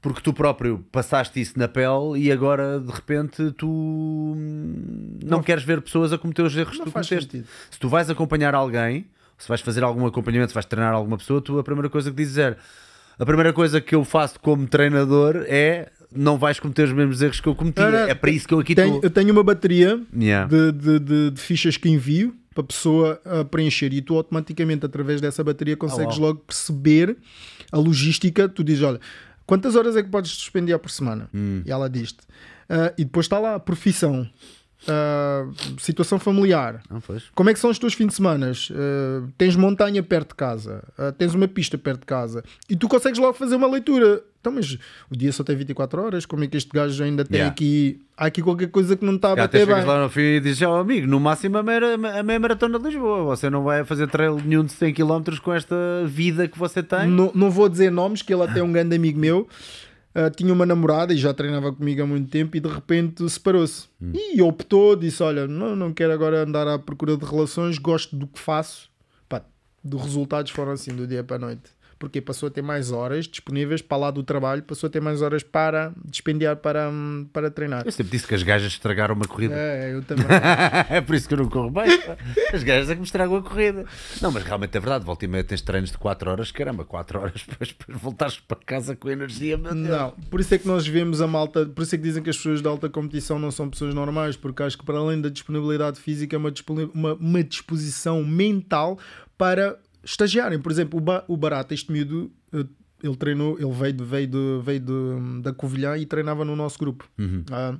[0.00, 3.68] porque tu próprio passaste isso na pele e agora de repente tu
[4.36, 7.30] hum, não, queres ver pessoas a cometer os erros que Não tu faz cometeste.
[7.38, 7.48] sentido.
[7.70, 9.06] Se tu vais acompanhar alguém,
[9.38, 12.16] se vais fazer algum acompanhamento, se vais treinar alguma pessoa, tu a primeira coisa que
[12.16, 12.56] dizes é
[13.18, 17.40] a primeira coisa que eu faço como treinador é não vais cometer os mesmos erros
[17.40, 17.80] que eu cometi.
[17.80, 19.02] Não, é para isso que eu aqui Tenho- estou.
[19.04, 20.46] eu tenho uma bateria Yeah.
[20.46, 24.84] de, de- de- de fichas que envio para a pessoa a preencher e tu automaticamente
[24.84, 26.26] através dessa bateria consegues uau.
[26.28, 27.16] logo perceber
[27.70, 28.46] a logística.
[28.48, 29.00] Tu dizes, olha,
[29.46, 31.30] quantas horas é que podes suspender por semana?
[31.34, 31.62] Hum.
[31.64, 32.18] E ela diz-te.
[32.68, 34.28] Ah, e depois está lá a profissão,
[34.88, 35.46] ah,
[35.78, 37.24] situação familiar, pois.
[37.34, 38.50] como é que são os teus fins de semana?
[38.50, 42.88] Uh, tens montanha perto de casa, uh, tens uma pista perto de casa e tu
[42.88, 44.22] consegues logo fazer uma leitura.
[44.40, 44.76] Então, mas
[45.08, 47.52] o dia só tem 24 horas, como é que este gajo ainda tem Yeah.
[47.52, 48.00] aqui?
[48.16, 49.86] Há aqui qualquer coisa que não está a até bater chegas bem.
[49.86, 52.86] lá no fim e dizes, ó amigo, no máximo a meia, a meia maratona de
[52.86, 53.22] Lisboa.
[53.24, 55.76] Você não vai fazer trail nenhum de 100 km com esta
[56.06, 57.06] vida que você tem.
[57.06, 59.48] Não, não vou dizer nomes, que ele até é um grande amigo meu.
[60.14, 63.86] Uh, tinha uma namorada e já treinava comigo há muito tempo e de repente separou-se.
[64.14, 68.26] E optou, disse: Olha, não, não quero agora andar à procura de relações, gosto do
[68.26, 68.90] que faço.
[69.28, 69.42] Pá,
[69.84, 71.70] os resultados foram assim do dia para a noite.
[72.02, 75.22] Porque passou a ter mais horas disponíveis para lá do trabalho, passou a ter mais
[75.22, 76.90] horas para dispendiar para,
[77.32, 77.84] para treinar.
[77.86, 79.54] Eu sempre disse que as gajas estragaram uma corrida.
[79.54, 80.26] É, eu também.
[80.90, 81.84] é por isso que eu não corro bem.
[82.52, 83.84] As gajas é que me estragam a corrida.
[84.20, 85.04] Não, mas realmente é verdade.
[85.04, 86.50] Volta e meia tens treinos de 4 horas.
[86.50, 89.56] Caramba, 4 horas depois, depois voltares para casa com energia.
[89.56, 89.86] Meu Deus.
[89.86, 92.30] Não, por isso é que nós vemos a malta, por isso é que dizem que
[92.30, 95.28] as pessoas de alta competição não são pessoas normais, porque acho que para além da
[95.28, 96.52] disponibilidade física é uma,
[96.92, 98.98] uma, uma disposição mental
[99.38, 100.58] para estagiarem.
[100.58, 102.66] Por exemplo, o, ba o Barata, este miúdo, eh,
[103.02, 106.78] ele treinou, ele veio, de, veio, de, veio de, da Covilhã e treinava no nosso
[106.78, 107.08] grupo.
[107.50, 107.76] Ah,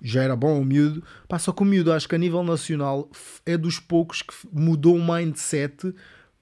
[0.00, 1.02] já era bom o miúdo.
[1.28, 3.10] Pá, só que o miúdo, acho que a nível nacional
[3.44, 5.92] é dos poucos que mudou o mindset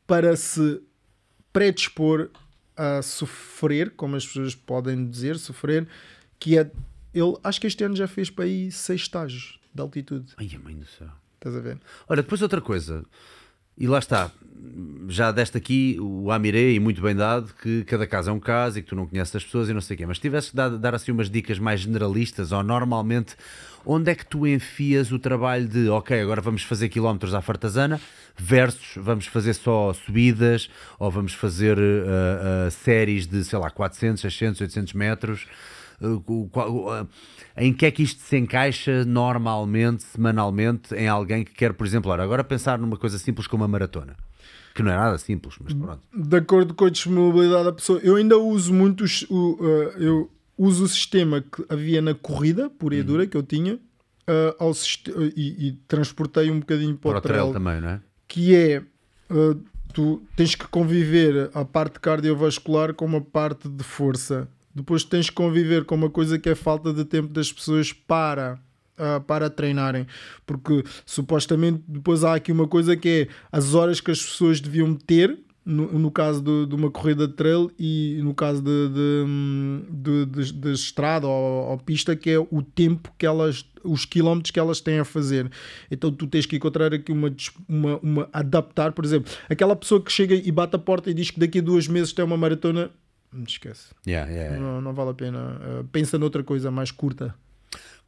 [0.06, 0.80] para se
[1.52, 2.30] predispor
[2.76, 5.88] a sofrer, como as pessoas podem dizer, sofrer,
[6.38, 6.70] que é
[7.12, 10.34] ele, acho que este ano já fez para aí seis estágios de altitude.
[10.36, 11.08] Ai, a mãe do céu.
[11.34, 11.78] Estás a ver?
[12.08, 13.04] Olha, depois outra coisa,
[13.76, 14.30] e lá está,
[15.08, 18.78] já deste aqui o Amiré e muito bem dado que cada caso é um caso
[18.78, 20.50] e que tu não conheces as pessoas e não sei o quê, mas se tivesse
[20.50, 23.34] que dar, dar assim umas dicas mais generalistas ou normalmente,
[23.86, 28.00] onde é que tu enfias o trabalho de ok, agora vamos fazer quilómetros à fartazana
[28.36, 34.20] versus vamos fazer só subidas ou vamos fazer ah, ah, séries de, sei lá, 400,
[34.20, 35.46] 600, 800 metros?
[36.00, 37.08] Uh, uh,
[37.56, 42.12] em que é que isto se encaixa normalmente, semanalmente, em alguém que quer, por exemplo,
[42.12, 44.14] ora, agora pensar numa coisa simples como a maratona,
[44.78, 46.00] que não é nada simples, mas pronto.
[46.14, 49.66] De acordo com a disponibilidade da pessoa, eu ainda uso muito os- o, uh,
[49.98, 53.00] eu uso o sistema que havia na corrida pura Uhum.
[53.00, 54.72] e dura que eu tinha uh, ao
[55.36, 58.00] e, e transportei um bocadinho para, Para o o trail trail, também, não é?
[58.26, 58.82] que é
[59.30, 59.60] uh,
[59.92, 64.48] tu tens que conviver a parte cardiovascular com uma parte de força.
[64.74, 68.60] Depois tens que conviver com uma coisa que é falta de tempo das pessoas para
[68.98, 70.06] ah, para treinarem,
[70.46, 74.94] porque supostamente depois há aqui uma coisa que é as horas que as pessoas deviam
[74.94, 80.26] ter no, no caso de, de uma corrida de trail e no caso de, de,
[80.26, 84.58] de, de- estrada ou, ou pista, que é o tempo que elas, os quilómetros que
[84.58, 85.50] elas têm a fazer.
[85.90, 87.30] Então tu tens que encontrar aqui uma,
[87.68, 91.30] uma, uma adaptar, por exemplo, aquela pessoa que chega e bate a porta e diz
[91.30, 92.90] que daqui a duas meses tem uma maratona,
[93.30, 94.58] não esquece, Yeah, yeah, yeah.
[94.72, 95.60] não, não vale a pena.
[95.60, 97.34] Uh, pensa noutra coisa mais curta.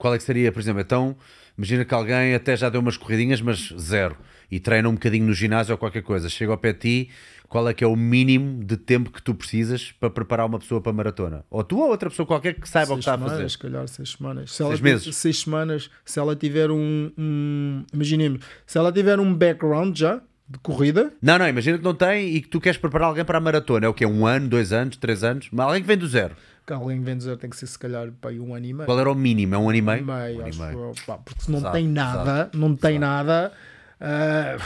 [0.01, 1.15] Qual é que seria, por exemplo, então,
[1.59, 4.17] imagina que alguém até já deu umas corridinhas, mas zero,
[4.51, 7.11] e treina um bocadinho no ginásio ou qualquer coisa, chega ao pé de ti,
[7.47, 10.81] qual é que é o mínimo de tempo que tu precisas para preparar uma pessoa
[10.81, 11.45] para a maratona?
[11.51, 13.51] Ou tu ou outra pessoa qualquer que saiba o que seis está a semanas, fazer.
[13.51, 14.53] se calhar seis semanas.
[14.53, 15.17] Se ela Seis tiver- meses.
[15.17, 15.91] Seis semanas.
[16.05, 21.39] Se ela tiver um, um imaginemos, se ela tiver um background já de corrida, Não,
[21.39, 23.85] não, imagina que não tem e que tu queres preparar alguém para a maratona.
[23.87, 24.07] É o quê?
[24.07, 25.49] Um ano, dois anos, três anos?
[25.53, 26.35] Mas alguém que vem do zero.
[26.77, 28.87] Que alguém vem dizer tem que ser se calhar para aí um ano e meio.
[28.87, 29.55] Qual era o mínimo?
[29.55, 31.89] É um e meio, Um ano e acho eu, pá, porque se não Exato, tem
[31.89, 33.53] nada, não tem nada,
[34.01, 34.57] ah,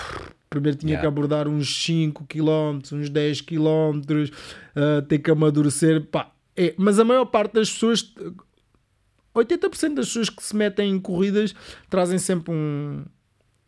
[0.50, 1.00] primeiro tinha Yeah.
[1.02, 4.00] que abordar uns 5 km, uns 10 km,
[4.76, 6.30] ah, ter que amadurecer, pá.
[6.56, 8.12] É, mas a maior parte das pessoas,
[9.34, 11.54] 80% das pessoas que se metem em corridas
[11.90, 13.04] trazem sempre um,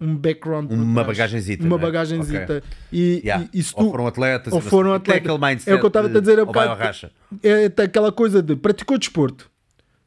[0.00, 1.18] um background, Uma trás.
[1.18, 1.80] bagagenzita, uma não é?
[1.80, 2.62] bagagenzita.
[2.92, 3.48] E, Yeah.
[3.52, 4.52] e, e se Ou tu- foram atletas.
[4.52, 5.66] ou foram atletas.
[5.66, 7.10] É o que eu estava a dizer vai ao bocado.
[7.42, 9.50] é tem aquela coisa de praticou desporto,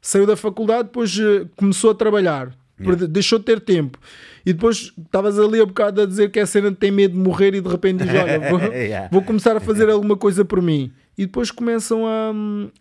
[0.01, 3.97] saiu da faculdade, depois eh, começou a trabalhar, perde- deixou de ter tempo.
[4.45, 7.19] E depois estavas ali a bocado a dizer que é a cena tem medo de
[7.19, 9.09] morrer e de repente diz: Olha, vou, Yeah.
[9.11, 10.91] vou começar a fazer alguma coisa por mim.
[11.17, 12.31] e depois começam a,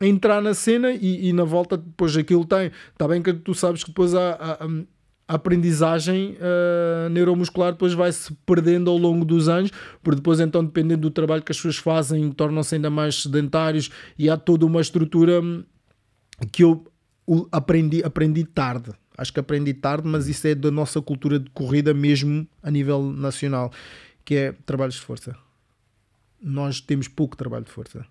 [0.00, 2.70] a entrar na cena e, e, na volta depois aquilo tem.
[2.92, 4.66] Está bem que tu sabes que depois há, há,
[5.28, 9.70] a aprendizagem uh, neuromuscular depois vai se perdendo ao longo dos anos,
[10.02, 14.30] porque depois então dependendo do trabalho que as pessoas fazem tornam-se ainda mais sedentários e
[14.30, 15.42] há toda uma estrutura
[16.50, 16.90] que eu
[17.52, 18.90] aprendi, aprendi tarde.
[19.18, 23.02] Acho que aprendi tarde, mas isso é da nossa cultura de corrida mesmo a nível
[23.12, 23.70] nacional,
[24.24, 25.36] que é trabalhos de força.
[26.40, 28.06] Nós temos pouco trabalho de força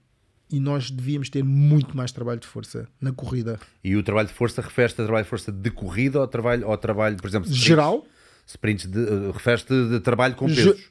[0.52, 3.60] e nós devíamos ter muito mais trabalho de força na corrida.
[3.84, 6.78] E o trabalho de força refere-se a trabalho de força de corrida ou trabalho, ou
[6.78, 8.06] trabalho por exemplo, sprints, geral?
[8.46, 10.88] Sprints de, uh, refere-se de, trabalho com pesos, Ge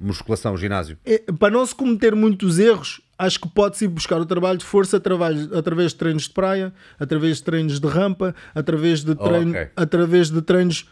[0.00, 0.96] musculação, ginásio.
[1.04, 4.64] É, para não se cometer muitos erros, acho que pode-se ir buscar o trabalho de
[4.64, 9.52] força através, através de treinos de praia, através de treinos de rampa, através de, treino,
[9.52, 9.68] oh, okay.
[9.76, 10.88] através de treinos,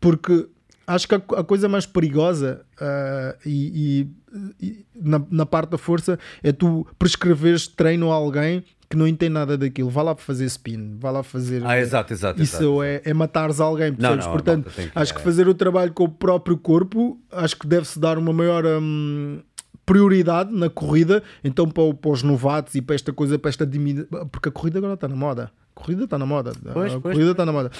[0.00, 0.46] porque
[0.86, 4.08] acho que a, a coisa mais perigosa uh, e,
[4.60, 9.08] e, e na, na, parte da força é tu prescreveres treino a alguém que não
[9.08, 9.90] entende nada daquilo.
[9.90, 11.64] Vá lá para fazer spin, vá lá fazer.
[11.64, 12.42] Ah, exato, exato.
[12.42, 12.82] Isso exato.
[12.82, 14.24] É, é matares alguém, percebes?
[14.24, 15.16] Não, não, Portanto, que, acho é.
[15.16, 18.64] que fazer o trabalho com o próprio corpo, acho que deve-se dar uma maior.
[18.64, 19.40] Hum,
[19.86, 24.26] prioridade na corrida, então para, para, os novatos e para esta coisa, para esta diminuição,
[24.28, 26.52] porque a corrida agora está na moda corrida está na moda.
[26.72, 27.14] Pois, a pois.
[27.14, 27.70] corrida está na moda.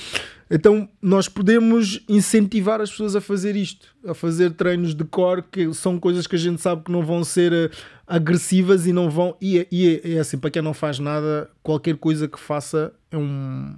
[0.51, 5.73] Então nós podemos incentivar as pessoas a fazer isto, a fazer treinos de core, que
[5.73, 7.71] são coisas que a gente sabe que não vão ser uh,
[8.07, 9.37] agressivas e não vão.
[9.41, 12.93] E, é, e é, é, assim, para quem não faz nada, qualquer coisa que faça
[13.11, 13.75] é um.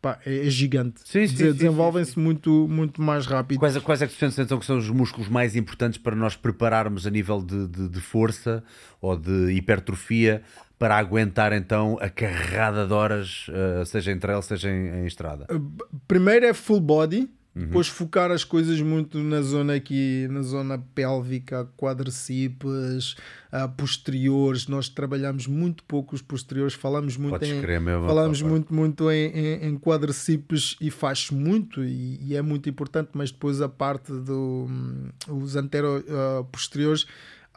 [0.00, 1.02] Pá, é, é gigante.
[1.04, 3.58] Sim, sim, Desenvolvem-se muito, muito mais rápido.
[3.58, 6.34] Quais, quais é que tu sentes então que são os músculos mais importantes para nós
[6.34, 8.64] prepararmos a nível de, de, de força
[8.98, 10.42] ou de hipertrofia
[10.80, 15.44] para aguentar então a carrada de horas, uh, seja em trail, seja em, em, estrada?
[15.50, 15.60] Eh,
[16.08, 17.66] primeiro é full body, uhum.
[17.66, 23.12] depois focar as coisas muito na zona aqui, na zona pélvica, quadríceps,
[23.52, 24.68] uh, posteriores.
[24.68, 27.60] Nós trabalhamos muito pouco os posteriores, falamos muito Podes em,
[28.06, 33.10] falamos muito, muito em, em, em quadríceps e faz muito e, e, é muito importante,
[33.12, 37.06] mas depois a parte dos um, os antero uh, posteriores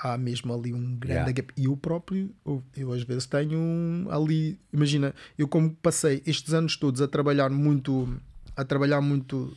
[0.03, 1.31] há mesmo ali um grande yeah.
[1.31, 1.53] gap.
[1.55, 6.75] E eu próprio, eu, eu, às vezes tenho ali, imagina, eu como passei estes anos
[6.75, 8.13] todos a trabalhar muito,
[8.55, 9.55] a trabalhar muito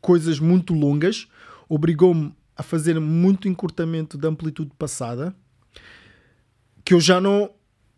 [0.00, 1.28] coisas muito longas,
[1.68, 5.34] obrigou-me a fazer muito encurtamento da amplitude passada,
[6.84, 7.50] que eu já não,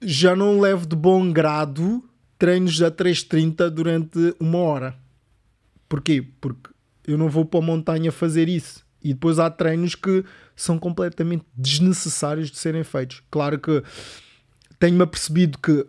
[0.03, 2.05] já não levo de bom grado
[2.39, 4.97] treinos a 3.30 durante uma hora.
[5.89, 6.23] Porquê?
[6.41, 6.71] Porque
[7.07, 8.86] eu não vou para a montanha fazer isso.
[9.03, 10.25] E depois há treinos que
[10.55, 13.23] são completamente desnecessários de serem feitos.
[13.31, 13.83] Claro que
[14.79, 15.87] tenho-me apercebido que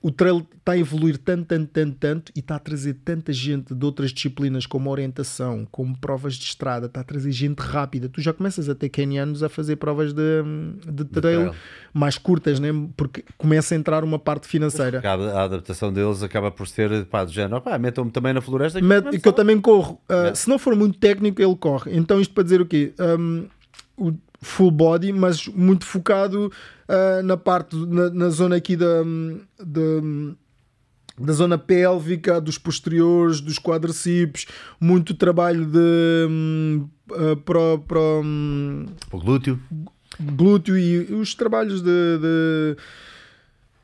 [0.00, 3.74] o trail está a evoluir tanto, tanto, tanto, tanto e está a trazer tanta gente
[3.74, 8.08] de outras disciplinas como orientação, como provas de estrada, está a trazer gente rápida.
[8.08, 10.42] Tu já começas a ter kenianos a fazer provas de,
[10.86, 11.54] de trail, trail.
[11.92, 12.68] mais curtas, né?
[12.96, 15.02] porque começa a entrar uma parte financeira.
[15.04, 18.80] A adaptação deles acaba por ser pá, do género, pá, metam-me também na floresta.
[18.80, 20.00] Que, que eu também corro.
[20.08, 21.96] Uh, se não for muito técnico, ele corre.
[21.96, 22.94] Então isto para dizer o quê?
[23.00, 23.46] Um,
[23.96, 26.52] o full body, mas muito focado
[26.88, 29.02] uh, na parte, na, na, zona aqui da,
[29.58, 30.36] da,
[31.18, 34.46] da zona pélvica, dos posteriores, dos quadríceps,
[34.80, 39.60] muito trabalho de um, uh, pro, pro, um, o glúteo.
[40.20, 42.76] glúteo e os trabalhos de, de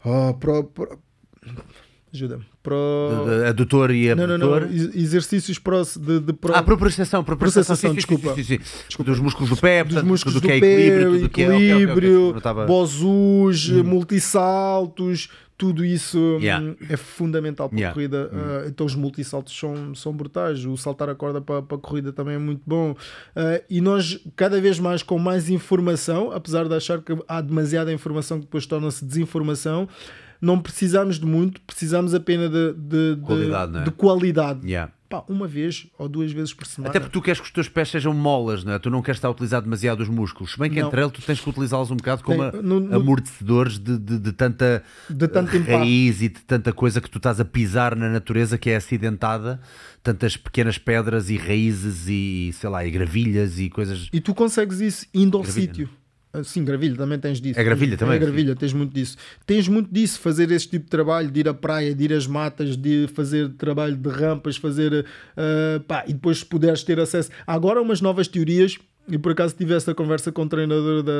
[0.04, 0.98] oh, pro, pro
[2.14, 2.44] ajuda-me.
[2.62, 2.76] Pro...
[3.48, 4.38] Adutor e abdutor.
[4.38, 4.72] Não, não, não.
[4.94, 6.54] Exercícios pro, de, de pro...
[6.54, 8.34] Ah, propriocepção, propriocepção, sim, desculpa.
[8.34, 9.10] Sim, sim, desculpa.
[9.10, 12.66] Dos músculos do pé, dos músculos do, do, é equilíbrio, tudo equilíbrio, é, okay, okay,
[12.66, 13.84] bozus, hum.
[13.84, 16.74] multissaltos, tudo isso hum, yeah.
[16.88, 17.90] é fundamental para yeah.
[17.90, 18.30] a corrida.
[18.32, 18.36] Hum.
[18.36, 20.64] Uh, então os multissaltos são, são brutais.
[20.64, 22.92] O saltar a corda para, para a corrida também é muito bom.
[22.92, 27.92] Uh, e nós, cada vez mais com mais informação, apesar de achar que há demasiada
[27.92, 29.88] informação que depois torna-se desinformação,
[30.40, 33.78] não precisamos de muito, precisamos apenas de, de, de qualidade.
[33.78, 33.82] É?
[33.82, 34.66] De qualidade.
[34.66, 34.92] Yeah.
[35.08, 36.90] Pá, uma vez ou duas vezes por semana.
[36.90, 38.78] Até porque tu queres que os teus pés sejam molas, não é?
[38.78, 40.52] tu não queres estar a utilizar demasiado os músculos.
[40.52, 40.88] Se bem que não.
[40.88, 44.18] entre eles tu tens que utilizá-los um bocado como Tem, no, no, amortecedores de, de,
[44.18, 46.24] de, tanta de tanto raiz impacto.
[46.24, 49.60] e de tanta coisa que tu estás a pisar na natureza que é acidentada,
[50.02, 54.08] tantas pequenas pedras e raízes e sei lá, e gravilhas e coisas.
[54.12, 55.88] E tu consegues isso indo ao sítio.
[55.92, 56.03] Ah,
[56.42, 57.58] sim, Gravilha também tens disso.
[57.58, 58.16] É Gravilha também?
[58.16, 59.16] É Gravilha, tens muito disso.
[59.46, 62.26] Tens muito disso, fazer esse tipo de trabalho, de ir à praia, de ir às
[62.26, 65.06] matas, de fazer trabalho de rampas, fazer.
[65.36, 67.30] Uh, pá, e depois se puderes ter acesso.
[67.46, 68.78] Há agora umas novas teorias.
[69.06, 71.12] E por acaso tive esta conversa com o treinador da,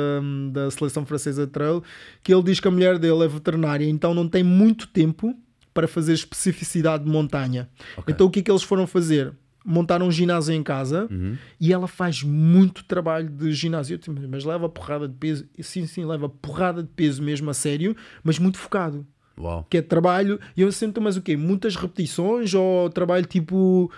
[0.51, 1.83] da seleção francesa de trail,
[2.23, 5.37] que ele diz que a mulher dele é veterinária, então não tem muito tempo
[5.71, 7.69] para fazer especificidade de montanha.
[7.97, 8.11] Okay.
[8.11, 9.33] Então o que é que eles foram fazer?
[9.65, 11.09] Montar um ginásio em casa
[11.59, 13.97] e ela faz muito trabalho de ginásio.
[13.97, 15.47] Disse, Mas leva porrada de peso.
[15.59, 19.05] Sim, sim, leva porrada de peso mesmo a sério, mas muito focado.
[19.37, 19.65] Uau.
[19.69, 20.39] Que é trabalho.
[20.55, 21.35] E eu sinto, mas o quê?
[21.35, 23.91] Muitas repetições ou trabalho tipo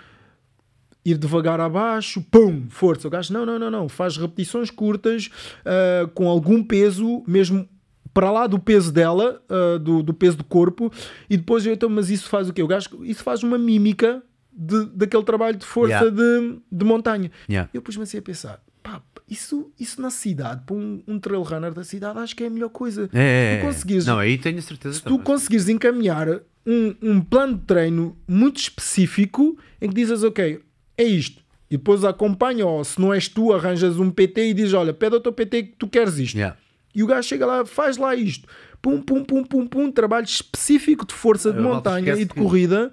[1.04, 3.08] ir devagar abaixo, pum, força.
[3.08, 3.88] O gajo, não, não, não, não.
[3.88, 5.30] Faz repetições curtas,
[5.64, 7.68] ah, com algum peso, mesmo
[8.12, 10.92] para lá do peso dela, ah, do, do peso do corpo,
[11.30, 12.62] e depois eu então, mas isso faz o quê?
[12.62, 14.22] O gajo, isso faz uma mímica
[14.58, 16.10] de, daquele trabalho de força Yeah.
[16.10, 17.30] de, de montanha.
[17.48, 17.70] Yeah.
[17.72, 19.00] Eu pus-me assim a pensar, pá,
[19.30, 22.50] isso, isso na cidade, para um, um trail runner da cidade, acho que é a
[22.50, 23.08] melhor coisa.
[23.12, 23.66] É, é, Se tu é.
[23.68, 24.94] conseguires Não, aí tenho a certeza.
[24.96, 26.28] se tu conseguires encaminhar
[26.66, 30.60] um, um plano de treino muito específico em que dizes, ok,
[30.96, 31.42] é isto.
[31.70, 35.14] E depois acompanha, ou se não és tu, arranjas um PT e dizes, olha, pede
[35.14, 36.34] ao teu PT que tu queres isto.
[36.36, 36.56] Yeah.
[36.94, 38.48] E o gajo chega lá, faz lá isto.
[38.80, 42.32] Pum, pum, pum, pum, pum, trabalho específico de força de A malta montanha e de
[42.32, 42.90] que- corrida.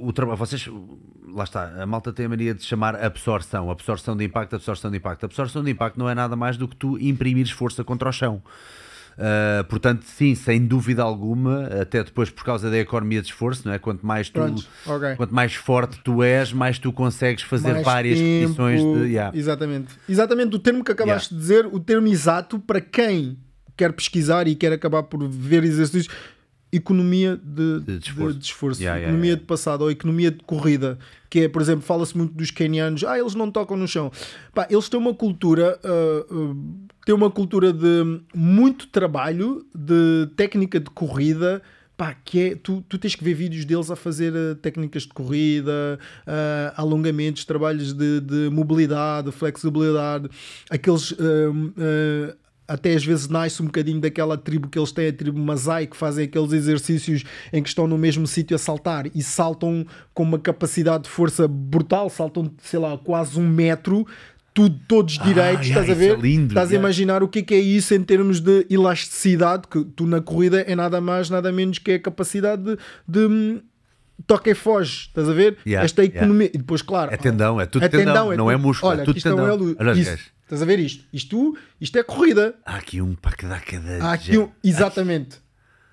[0.00, 0.68] O trabalho, vocês,
[1.32, 4.96] lá está, a malta tem a mania de chamar absorção, absorção de impacto, absorção de
[4.96, 5.24] impacto.
[5.26, 8.42] Absorção de impacto não é nada mais do que tu imprimires força contra o chão.
[9.16, 13.72] Uh, portanto, sim, sem dúvida alguma, até depois por causa da economia de esforço, não
[13.72, 13.78] é?
[13.78, 15.14] Quanto mais tu, Pronto, ok.
[15.16, 18.40] quanto mais forte tu és, mais tu consegues fazer Mais várias tempo.
[18.40, 19.12] repetições de.
[19.12, 19.36] yeah.
[19.36, 19.94] Exatamente.
[20.08, 23.38] Exatamente o termo que acabaste de dizer, o termo exato para quem
[23.76, 26.12] quer pesquisar e quer acabar por ver exercícios.
[26.76, 28.38] Economia de, De de esforço.
[28.38, 28.80] de esforço.
[28.80, 29.40] Yeah, yeah, economia yeah.
[29.40, 30.98] de passado ou economia de corrida,
[31.30, 34.10] que é, por exemplo, fala-se muito dos kenianos, ah, eles não tocam no chão.
[34.54, 36.54] Pá, eles têm uma cultura, ah, ah,
[37.06, 41.62] têm uma cultura de muito trabalho, de técnica de corrida,
[41.96, 45.10] pá, que é, tu, tu tens que ver vídeos deles a fazer ah, técnicas de
[45.10, 50.28] corrida, ah, alongamentos, trabalhos de, de mobilidade, flexibilidade,
[50.70, 51.14] aqueles.
[51.18, 52.34] ah,
[52.66, 55.96] até às vezes nasce um bocadinho daquela tribo que eles têm, a tribo Masai, que
[55.96, 59.84] fazem aqueles exercícios em que estão no mesmo sítio a saltar e saltam
[60.14, 64.06] com uma capacidade de força brutal, saltam, sei lá, quase um metro,
[64.54, 66.22] tudo, todos Ah, direitos, yeah, estás a isso é ver?
[66.22, 66.78] lindo, estás a yeah.
[66.88, 70.60] imaginar o que é, que é isso em termos de elasticidade, que tu na corrida
[70.62, 73.60] é nada mais, nada menos que a capacidade de, de hum,
[74.26, 75.58] toca e foge, estás a ver?
[75.66, 76.50] Yeah, Esta economia.
[76.54, 79.10] E depois, claro, É tendão, é tudo tendão, não é tudo- músculo, é Olha, tudo
[79.10, 79.76] aqui estão tendão.
[79.78, 80.33] Olha os isso.
[80.44, 81.04] Estás a ver isto?
[81.12, 82.54] Isto, isto é corrida.
[82.64, 83.54] Há aqui um para cada.
[84.04, 85.42] Há aqui um, exatamente.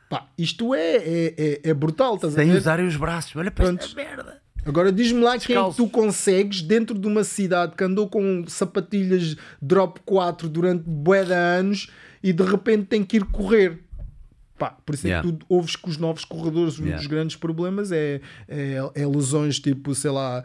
[0.10, 2.58] Pá, isto é, é, é, é brutal, estás a Sem ver?
[2.58, 3.36] usarem os braços.
[3.36, 4.42] Olha para esta merda.
[4.64, 9.36] Agora diz-me lá quem é tu consegues dentro de uma cidade que andou com sapatilhas
[9.60, 11.90] drop 4 durante bué de anos
[12.22, 13.80] e de repente tem que ir correr.
[14.60, 15.28] Pá, por isso é Yeah.
[15.32, 16.98] que tu ouves que os novos corredores, um Yeah.
[17.00, 20.44] dos grandes problemas é, é, é lesões tipo, sei lá,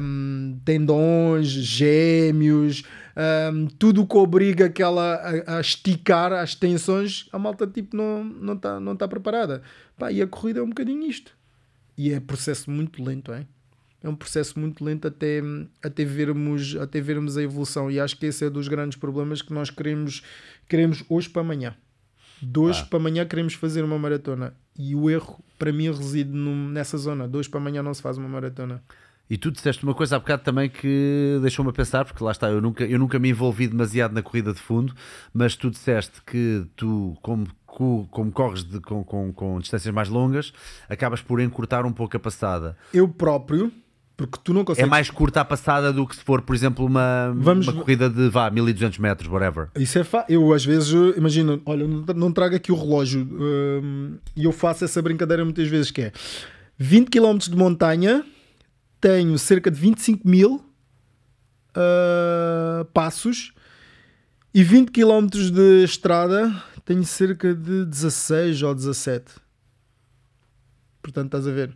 [0.00, 2.84] hum, tendões, gêmeos,
[3.16, 5.14] hum, tudo o que obriga aquela
[5.46, 9.62] a, a esticar as tensões, a malta tipo não está não tá, não tá preparada.
[9.98, 11.32] Pá, e a corrida é um bocadinho isto.
[11.96, 13.46] E é processo muito lento, é?
[14.02, 15.40] É um processo muito lento até,
[15.82, 17.90] até, vermos, até vermos a evolução.
[17.90, 20.22] E acho que esse é dos grandes problemas que nós queremos,
[20.68, 21.74] queremos hoje para amanhã.
[22.40, 24.54] De hoje para amanhã queremos fazer uma maratona.
[24.78, 27.26] E o erro, para mim, reside num- nessa zona.
[27.26, 28.82] De hoje para amanhã não se faz uma maratona.
[29.28, 32.48] E tu disseste uma coisa há bocado também que deixou-me a pensar, porque lá está,
[32.48, 34.94] eu nunca, eu nunca me envolvi demasiado na corrida de fundo,
[35.34, 40.08] mas tu disseste que tu, como, co- como corres de- com, com, com distâncias mais
[40.08, 40.52] longas,
[40.88, 42.76] acabas por encurtar um pouco a passada.
[42.94, 43.72] Eu próprio,
[44.16, 44.88] porque tu não É consegues.
[44.90, 48.28] mais curta a passada do que se for, por exemplo, uma, Vamos- uma corrida de
[48.28, 49.70] vá, 1200 metros, whatever.
[49.74, 50.24] Isso é fa...
[50.28, 54.84] Eu às vezes, imagina, olha, não não trago aqui o relógio hum, e eu faço
[54.84, 56.12] essa brincadeira muitas vezes que é
[56.78, 58.24] 20 km de montanha,
[59.06, 60.64] tenho cerca de 25 mil
[61.76, 63.52] ah, passos
[64.52, 66.52] e 20 km de estrada
[66.84, 69.24] tenho cerca de 16 ou 17.
[71.00, 71.72] Portanto, estás a ver?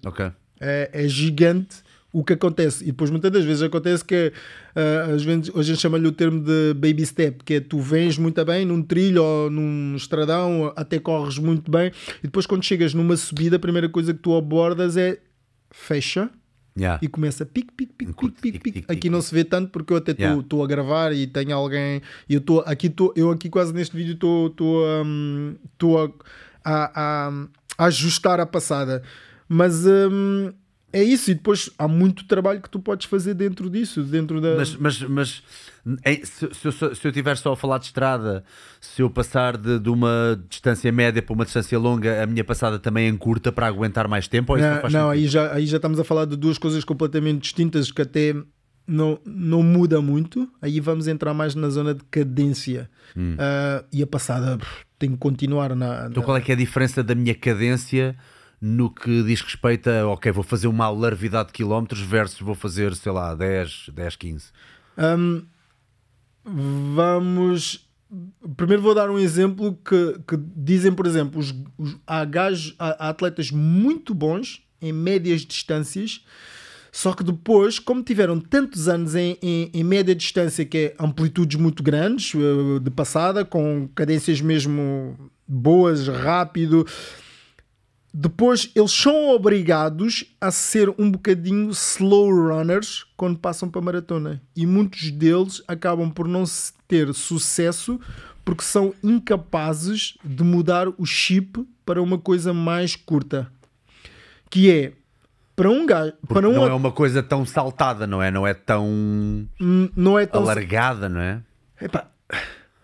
[0.61, 2.83] É, é gigante o que acontece.
[2.83, 4.33] E depois muitas das vezes acontece que
[4.75, 7.79] ah, às vezes, hoje a gente chama-lhe o termo de baby step, que é tu
[7.79, 12.65] vens muito bem num trilho ou num estradão, até corres muito bem, e depois quando
[12.65, 15.21] chegas numa subida, a primeira coisa que tu abordas é
[15.71, 16.29] fecha
[16.81, 16.99] Yeah.
[17.03, 18.81] e começa Encurte, pique, pique, pique, pique.
[18.81, 20.65] pique, Aqui não se vê tanto porque eu até estou Yeah.
[20.65, 22.01] a gravar e tenho alguém.
[22.29, 25.55] E eu estou aqui, tô, eu aqui quase neste vídeo estou hum,
[25.99, 26.11] a,
[26.65, 27.47] a, a-
[27.79, 29.03] a ajustar a passada.
[29.49, 30.53] Mas hum,
[30.93, 34.57] é isso, e depois há muito trabalho que tu podes fazer dentro disso, dentro da.
[34.57, 35.43] Mas, mas, mas
[36.25, 38.45] se, se eu, se eu tiver só a falar de estrada,
[38.81, 42.79] se eu passar de, de uma distância média para uma distância longa, a minha passada
[42.79, 44.53] também encurta para aguentar mais tempo?
[44.53, 46.59] Ou isso não, Não, faz não, aí, já, aí já estamos a falar de duas
[46.59, 48.35] coisas completamente distintas que até
[48.87, 50.49] não, não muda muito.
[50.61, 52.91] Aí vamos entrar mais na zona de cadência.
[53.39, 54.59] Ah, e a passada
[54.99, 56.09] tem que continuar na.
[56.11, 58.17] Então na- qual é que é a diferença da minha cadência
[58.61, 62.95] no que diz respeito a, ok, vou fazer uma larvidade de quilómetros versus vou fazer,
[62.95, 64.47] sei lá, 10, 10 15.
[64.99, 65.45] Hum,
[66.45, 67.89] vamos.
[68.57, 73.09] Primeiro vou dar um exemplo que, que dizem, por exemplo, os, os, há, gajos, há
[73.09, 76.25] atletas muito bons em médias distâncias,
[76.91, 81.59] só que depois, como tiveram tantos anos em, em, em média distância, que é amplitudes
[81.59, 85.17] muito grandes eh, de passada, com cadências mesmo
[85.47, 86.85] boas, rápido,
[88.13, 94.43] depois eles são obrigados a ser um bocadinho slow runners quando passam para a maratona.
[94.57, 96.45] E muitos deles acabam por não
[96.89, 98.01] ter sucesso
[98.45, 103.51] porque são incapazes de mudar o chip para uma coisa mais curta.
[104.51, 104.93] Que é
[105.55, 106.13] para um gajo.
[106.27, 108.31] Para um não é uma coisa tão saltada, não é?
[108.31, 109.47] Não é tão.
[109.95, 110.43] Não é tão.
[110.43, 111.41] alargada, não é?
[111.81, 112.09] Epá.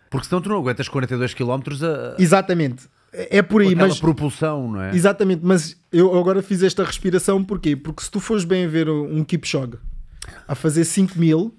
[0.09, 2.23] Porque senão tu não aguentas 42 km a.
[2.23, 2.86] Exatamente.
[3.30, 3.98] É por aí, mas.
[3.98, 4.94] propulsão, não é?
[4.94, 7.74] Exatamente, mas eu agora fiz esta respiração porquê?
[7.74, 9.78] Porque se tu fores bem ver um Kipchoge
[10.47, 11.55] a fazer 5 mil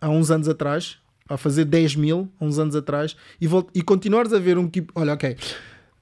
[0.00, 0.98] há uns anos atrás,
[1.28, 4.68] a fazer 10 mil há uns anos atrás, e, volt e continuares a ver um
[4.68, 4.90] Kip.
[4.94, 5.36] Olha, ok.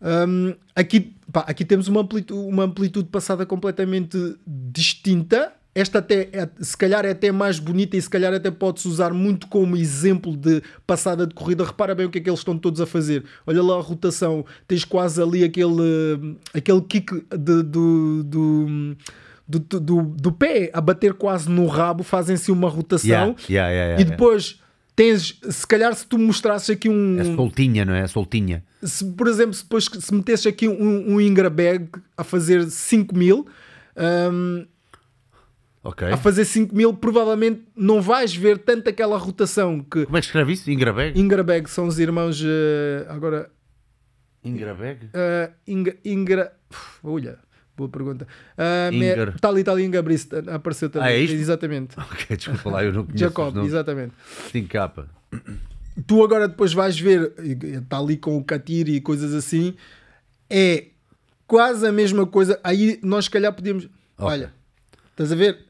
[0.01, 5.53] Um, aqui, pá, aqui temos uma amplitude, uma amplitude passada completamente distinta.
[5.75, 9.15] Esta até é, se calhar é até mais bonita e se calhar até pode-se usar
[9.15, 11.65] muito como exemplo de passada de corrida.
[11.65, 13.25] Repara bem o que é que eles estão todos a fazer.
[13.47, 18.97] Olha lá a rotação, tens quase ali aquele, aquele kick de, do, do
[19.49, 24.01] do, do, do, pé a bater quase no rabo, fazem-se uma rotação yeah, yeah, yeah,
[24.01, 24.61] e depois
[24.97, 27.19] tens, se calhar se tu mostrasses aqui um...
[27.19, 28.03] É soltinha, não é?
[28.03, 28.65] É soltinha.
[28.83, 33.17] Se, por exemplo, se depois se metesses aqui um, um Ingra Bag a fazer 5
[33.17, 33.47] mil...
[33.95, 34.65] Um,
[35.83, 36.13] okay.
[36.13, 40.05] A fazer 5 mil, provavelmente não vais ver tanto aquela rotação que.
[40.05, 40.71] Como é que escreve isso?
[40.71, 41.19] Ingrabeg?
[41.19, 42.41] Ingrabeg são os irmãos.
[42.41, 43.51] Uh, agora.
[44.45, 45.07] Ingrabeg?
[45.07, 45.97] Uh, Ingra.
[46.05, 46.53] Ingra...
[47.03, 47.39] Olha,
[47.77, 48.27] boa pergunta.
[48.57, 49.35] Uh, Inger.
[49.43, 51.09] Ali, está ali Inga Brist, apareceu também.
[51.09, 51.35] Ah, é isto?
[51.35, 51.99] Exatamente.
[52.01, 53.25] ok, desculpa lá, eu não conheço.
[53.25, 54.15] Jacob, exatamente.
[54.51, 55.09] Sim, capa.
[56.07, 59.75] Tu agora depois vais ver, está ali com o Katiri e coisas assim,
[60.49, 60.87] é
[61.47, 62.59] quase a mesma coisa.
[62.65, 63.85] Aí nós, se calhar, podíamos.
[63.85, 63.95] Okay.
[64.19, 64.55] Olha,
[65.11, 65.67] estás a ver?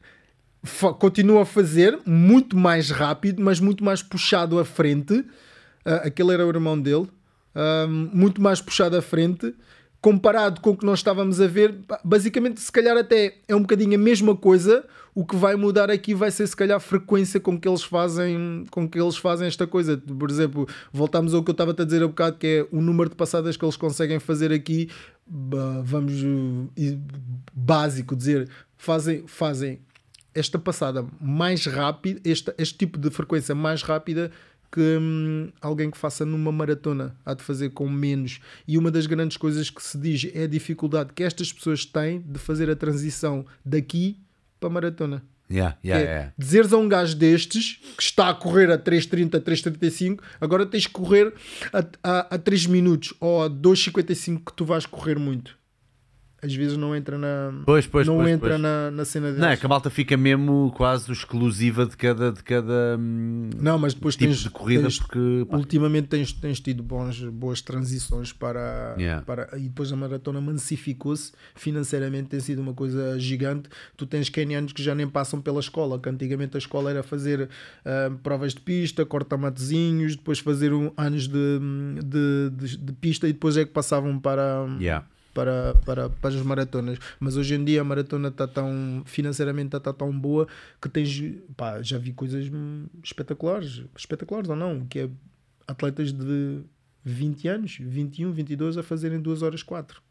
[0.99, 5.13] Continua a fazer muito mais rápido, mas muito mais puxado à frente.
[5.13, 7.07] Uh, aquele era o irmão dele,
[7.55, 9.53] uh, muito mais puxado à frente.
[9.99, 13.95] Comparado com o que nós estávamos a ver, basicamente, se calhar, até é um bocadinho
[13.95, 14.85] a mesma coisa.
[15.15, 18.65] O que vai mudar aqui vai ser, se calhar, a frequência com que eles fazem,
[18.69, 19.97] com que eles fazem esta coisa.
[19.97, 23.09] Por exemplo, voltamos ao que eu estava a dizer há bocado, que é o número
[23.09, 24.89] de passadas que eles conseguem fazer aqui.
[25.25, 26.13] Vamos,
[27.53, 29.79] básico, dizer, fazem, fazem
[30.33, 34.31] esta passada mais rápida, este, este tipo de frequência mais rápida
[34.71, 38.39] que hum, alguém que faça numa maratona há de fazer com menos.
[38.67, 42.21] E uma das grandes coisas que se diz é a dificuldade que estas pessoas têm
[42.21, 44.17] de fazer a transição daqui
[44.59, 45.23] para a maratona.
[45.51, 46.33] Yeah, yeah, é, yeah.
[46.35, 50.93] Dizeres a um gajo destes que está a correr a 3.30, 3.35, agora tens que
[50.93, 51.31] correr
[51.71, 55.55] a, a, a 3 minutos ou a 2.55 que tu vais correr muito
[56.43, 58.61] às vezes não entra na pois, pois, não pois, entra pois.
[58.61, 59.39] Na, na cena deles.
[59.39, 63.79] Não, é que a malta fica mesmo quase exclusiva de cada, de cada hum, não,
[63.79, 65.57] mas depois tipo tens, de corrida tens, porque pá.
[65.57, 69.23] ultimamente tens, tens tido bons, boas transições para, Yeah.
[69.25, 74.73] para e depois a maratona massificou-se financeiramente tem sido uma coisa gigante tu tens kenianos
[74.73, 77.49] que já nem passam pela escola que antigamente a escola era fazer
[77.85, 81.59] ah, provas de pista, corta-matezinhos depois fazer um, anos de,
[82.03, 84.43] de, de, de pista e depois é que passavam para
[84.79, 85.05] Yeah.
[85.33, 86.99] Para, para, para as maratonas.
[87.19, 90.47] Mas hoje em dia a maratona está tão financeiramente está tão boa
[90.81, 91.21] que tens
[91.57, 92.51] pá, já vi coisas
[93.03, 95.09] espetaculares, espetaculares ou não, que é
[95.67, 96.61] atletas de
[97.03, 100.01] 20 anos, 21, 22 a fazerem 2 horas 4.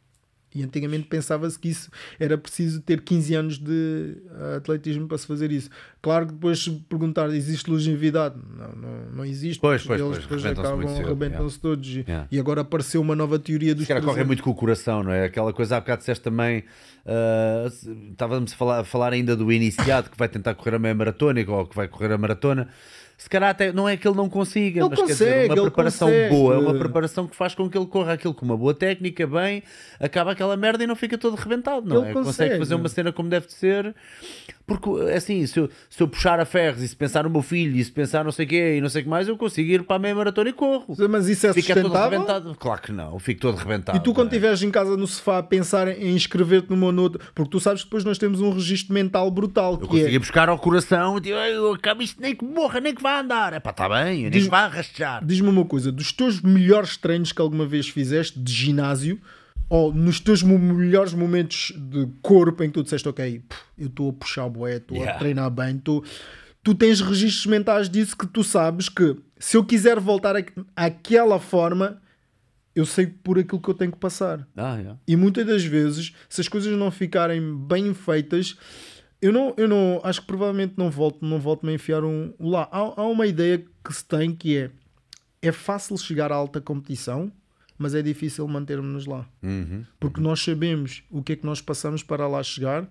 [0.55, 5.27] E antigamente pensava-se que isso era preciso ter 15 anos de uh, atletismo para se
[5.27, 5.71] fazer isso.
[6.03, 9.61] Claro que depois perguntar existe longevidade, não, não, não existe.
[9.61, 11.89] Pois, pois, eles pois, depois acabam, arrebentam-se todos.
[11.89, 12.27] E- Yeah.
[12.33, 14.27] E agora apareceu uma nova teoria dos Os caras correm 300.
[14.27, 15.25] muito com o coração, não é?
[15.27, 16.65] Aquela coisa há bocado disseste também.
[17.71, 20.95] se- estávamos a falar, a falar ainda do iniciado que vai tentar correr a meia
[20.95, 22.69] maratona ou que vai correr a maratona.
[23.17, 25.63] Se calhar até não é que ele não consiga, Ele mas quer dizer, consegue, uma
[25.71, 26.35] preparação consegue.
[26.35, 29.27] boa, é uma preparação que faz com que ele corra aquilo com uma boa técnica,
[29.27, 29.63] bem,
[30.01, 32.13] acaba aquela merda e não fica todo rebentado, não Ele é?
[32.13, 32.59] consegue.
[32.59, 33.95] fazer uma cena como deve de ser,
[34.67, 37.77] porque assim, se eu, se eu puxar a ferros e se pensar no meu filho
[37.77, 39.71] e se pensar não sei o quê e não sei o que mais, eu consigo
[39.71, 40.95] ir para a meia maratona e corro.
[41.09, 42.21] Mas isso é Fica todo sustentável?
[42.21, 42.55] rebentado?
[42.59, 43.99] Claro que não, fico todo rebentado.
[43.99, 44.31] E tu, quando é?
[44.31, 47.83] estiveres em casa no sofá a pensar em inscrever-te numa ou noutra, porque tu sabes
[47.83, 50.19] que depois nós temos um registro mental brutal Eu que consegui é.
[50.19, 53.12] buscar ao coração e digo, "Ei, eu acabo isto nem que morra, nem que vá
[53.21, 53.53] andar.
[53.53, 55.25] É pá, está bem, Diz- vá arrastar.
[55.25, 59.21] Diz-me uma coisa: dos teus melhores treinos que alguma vez fizeste de ginásio,
[59.69, 63.43] ou nos teus melhores momentos de corpo em que tu disseste, ok,
[63.79, 65.17] eu estou a puxar boé, estou Yeah.
[65.17, 66.05] a treinar bem, estou...
[66.63, 70.35] tu tens registros mentais disso que tu sabes que se eu quiser voltar
[70.77, 72.01] àquela forma,
[72.75, 74.47] eu sei por aquilo que eu tenho que passar.
[74.57, 74.99] Ah, yeah.
[75.09, 78.57] E muitas das vezes, se as coisas não ficarem bem feitas,
[79.23, 82.69] eu não, eu não acho que provavelmente não volto, não volto a enfiar um lá.
[82.71, 84.71] Há, há uma ideia que se tem que é
[85.41, 87.33] é fácil chegar à alta competição,
[87.77, 89.29] mas é difícil mantermos-nos lá.
[89.43, 89.85] Uhum.
[89.99, 92.89] Porque nós sabemos o que é que nós passamos para lá chegar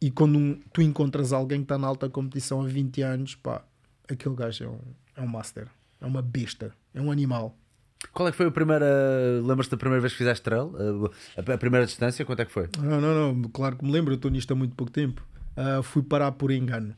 [0.00, 3.62] e quando um- tu encontras alguém que está na alta competição há 20 anos, pá,
[4.08, 4.78] aquele gajo é um,
[5.16, 5.68] é um master,
[6.00, 7.54] é uma besta, é um animal.
[8.12, 8.86] Qual é que foi a primeira.
[9.44, 10.72] Lembras-te da primeira vez que fizeste trail?
[11.36, 12.68] A, primeira distância, quanto é que foi?
[12.78, 15.22] Não, não, não, claro que me lembro, eu estou nisto há muito pouco tempo.
[15.56, 16.94] Ah, fui parar por engano.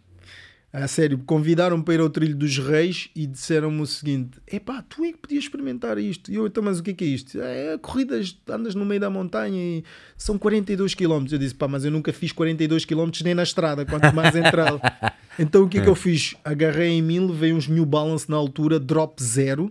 [0.73, 5.05] A sério, convidaram-me para ir ao Trilho dos Reis e disseram-me o seguinte: epá, tu
[5.05, 6.33] é que podias experimentar isto.
[6.33, 7.39] E eu, então, mas o que é que é isto?
[7.43, 9.85] É corridas, andas no meio da montanha e
[10.17, 11.27] são 42 km.
[11.31, 14.73] Eu disse, pá, mas eu nunca fiz 42 km nem na estrada, quanto mais entrar.
[15.39, 16.35] então o que é que eu fiz?
[16.43, 19.71] Agarrei em mim, levei uns New Balance na altura, drop zero.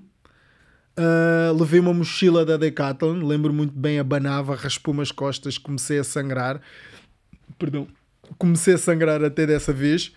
[0.98, 6.04] Uh, levei uma mochila da Decathlon, lembro muito bem, abanava, raspou-me as costas, comecei a
[6.04, 6.62] sangrar.
[7.58, 7.88] Perdão,
[8.38, 10.14] comecei a sangrar até dessa vez.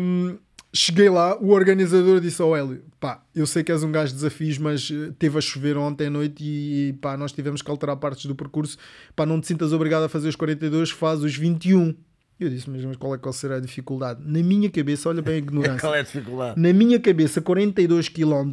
[0.00, 0.38] Um,
[0.72, 4.16] cheguei lá, o organizador disse ao Hélio: pá, eu sei que és um gajo de
[4.16, 7.96] desafios, mas eh, teve a chover ontem à noite e pá, nós tivemos que alterar
[7.96, 8.78] partes do percurso.
[9.14, 11.94] Pá, não te sintas obrigado a fazer os 42, faz os 21.
[12.38, 14.20] Eu disse, mas mas qual é que será a dificuldade?
[14.22, 15.86] Na minha cabeça, olha bem a ignorância.
[15.88, 16.60] é a dificuldade?
[16.60, 18.52] Na minha cabeça, 42 km,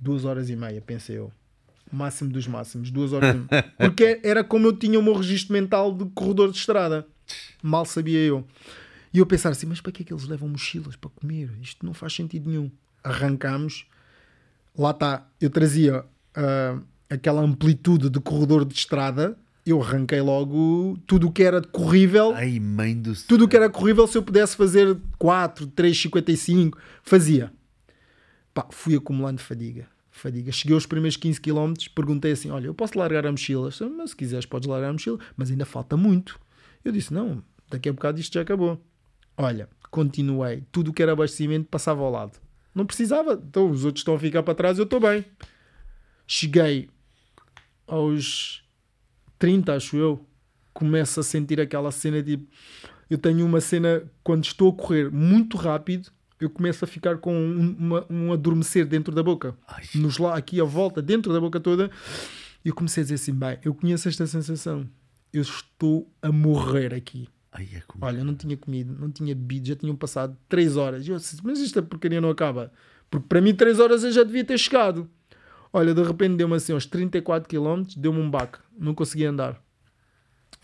[0.00, 1.32] 2 horas e meia, pensei eu.
[1.90, 3.72] Máximo dos máximos, 2 horas e meia.
[3.78, 7.06] Porque era como eu tinha o meu registro mental de corredor de estrada.
[7.62, 8.44] Mal sabia eu.
[9.12, 11.50] E eu pensar assim, mas para que é que eles levam mochilas para comer?
[11.62, 12.70] Isto não faz sentido nenhum.
[13.02, 13.86] Arrancamos.
[14.76, 15.26] Lá está.
[15.40, 16.04] Eu trazia
[16.34, 19.36] ah, aquela amplitude de corredor de estrada.
[19.64, 23.26] Eu arranquei logo tudo o que era corrível Ai, mãe do céu.
[23.28, 27.52] tudo o que era corrível, se eu pudesse fazer 4, 3, 55, fazia.
[28.58, 29.86] Pá, fui acumulando fadiga.
[30.10, 30.50] Fadiga.
[30.50, 33.70] Cheguei aos primeiros 15 km, perguntei assim: Olha, eu posso largar a mochila?
[33.96, 36.40] Mas se quiseres, podes largar a mochila, mas ainda falta muito.
[36.84, 37.40] Eu disse: Não,
[37.70, 38.84] daqui a bocado isto já acabou.
[39.36, 40.64] Olha, continuei.
[40.72, 42.36] Tudo o que era abastecimento passava ao lado.
[42.74, 43.34] Não precisava.
[43.34, 45.24] Então os outros estão a ficar para trás, eu estou bem.
[46.26, 46.90] Cheguei
[47.86, 48.64] aos
[49.38, 50.26] 30, acho eu.
[50.74, 52.44] Começo a sentir aquela cena tipo.
[53.08, 56.10] Eu tenho uma cena quando estou a correr muito rápido,
[56.40, 59.56] eu começo a ficar com um, uma- um adormecer dentro da boca.
[59.66, 59.84] Ai.
[59.94, 61.90] Nos lá, aqui à volta, dentro da boca toda.
[62.64, 64.88] E eu comecei a dizer assim: bem, eu conheço esta sensação.
[65.32, 67.28] Eu estou a morrer aqui.
[67.52, 67.82] Ai, é.
[68.00, 71.06] Olha, eu não tinha comido, não tinha bebido, já tinham passado 3 horas.
[71.06, 72.72] E eu disse, mas esta porcaria não acaba.
[73.10, 75.08] Porque para mim 3 horas eu já devia ter chegado.
[75.72, 78.58] Olha, de repente deu-me assim aos 34 km, deu-me um baque.
[78.78, 79.60] Não conseguia andar.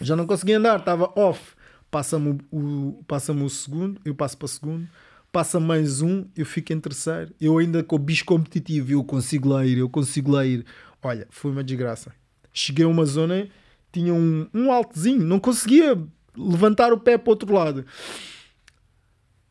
[0.01, 1.55] Já não conseguia andar, estava off.
[1.91, 4.89] Passa-me o, o- passa-me o segundo, eu passo para o segundo.
[5.35, 7.35] Passa mais um, eu fico em terceiro.
[7.41, 10.65] Eu ainda com o bicho competitivo, eu consigo lá ir, eu consigo lá ir.
[11.03, 12.13] Olha, foi uma desgraça.
[12.53, 13.49] Cheguei a uma zona,
[13.91, 16.01] tinha um, um altezinho, não conseguia
[16.39, 17.85] levantar o pé para o outro lado.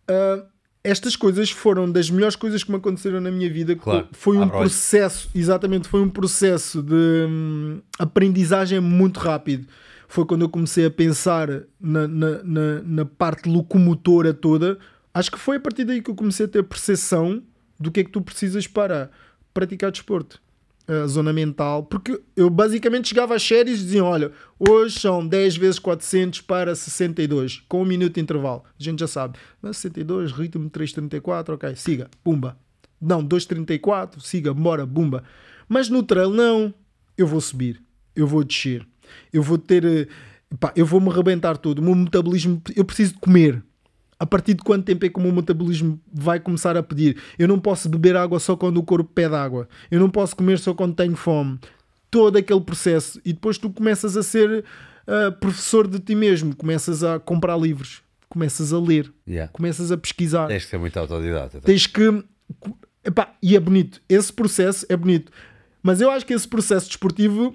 [0.07, 0.45] Ah,
[0.85, 3.75] estas coisas foram das melhores coisas que me aconteceram na minha vida.
[3.75, 4.51] Claro, Foi um olhos.
[4.53, 9.67] processo, exatamente, foi um processo de hum, aprendizagem muito rápido.
[10.07, 14.79] Foi quando eu comecei a pensar na, na, na, na parte locomotora toda.
[15.13, 17.43] Acho que foi a partir daí que eu comecei a ter percepção
[17.79, 19.11] do que é que tu precisas para
[19.53, 20.41] praticar desporto.
[20.85, 25.55] A zona mental, porque eu basicamente chegava às séries e diziam: Olha, hoje são 10
[25.55, 28.63] vezes 400 para 62, com um minuto de intervalo.
[28.77, 32.57] A gente já sabe, mas 62, ritmo 3,34, ok, siga, pumba.
[32.99, 35.23] Não, 2,34, siga, bora, bumba.
[35.69, 36.73] Mas no trail, não,
[37.17, 37.81] eu vou subir,
[38.13, 38.85] eu vou descer,
[39.31, 40.07] eu vou ter, eh,
[40.59, 41.79] pá, eu vou me arrebentar todo.
[41.79, 43.63] O meu metabolismo, eu preciso de comer.
[44.23, 47.21] A partir de quanto tempo é que o meu metabolismo vai começar a pedir?
[47.37, 49.67] Eu não posso beber água só quando o corpo pede água.
[49.91, 51.59] Eu não posso comer só quando tenho fome.
[52.09, 53.19] Todo aquele processo.
[53.25, 54.63] E depois tu começas a ser
[55.05, 56.55] ah, professor de ti mesmo.
[56.55, 58.01] Começas a comprar livros.
[58.29, 59.11] Começas a ler.
[59.27, 59.51] Yeah.
[59.51, 60.47] Começas a pesquisar.
[60.47, 61.59] Tens que ser muito autodidata.
[61.59, 61.65] tá?
[61.65, 62.23] Tens que.
[63.03, 64.01] Epá, e é bonito.
[64.07, 65.33] Esse processo é bonito.
[65.83, 67.53] Mas eu acho que esse processo desportivo.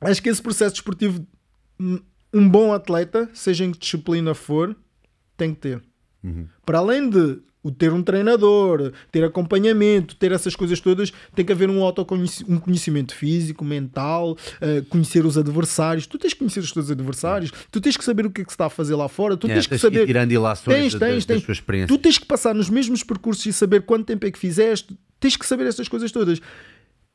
[0.00, 1.24] Acho que esse processo desportivo.
[1.78, 2.00] um-
[2.34, 4.76] Um bom atleta, seja em que disciplina for,
[5.38, 5.82] tem que ter.
[6.66, 11.52] Para além de o ter um treinador, ter acompanhamento, ter essas coisas todas, tem que
[11.52, 16.06] haver um autoconheci- um conhecimento físico, mental, eh, conhecer os adversários.
[16.06, 18.50] Tu tens que conhecer os teus adversários, tu tens que saber o que é que
[18.50, 20.06] se está a fazer lá fora, tu Yeah, tens que tens que saber.
[20.06, 21.42] tirando ilações Tens, tens, das- das tens.
[21.44, 21.88] tuas experiências.
[21.98, 25.36] Tu tens que passar nos mesmos percursos e saber quanto tempo é que fizeste, tens
[25.36, 26.40] que saber estas coisas todas.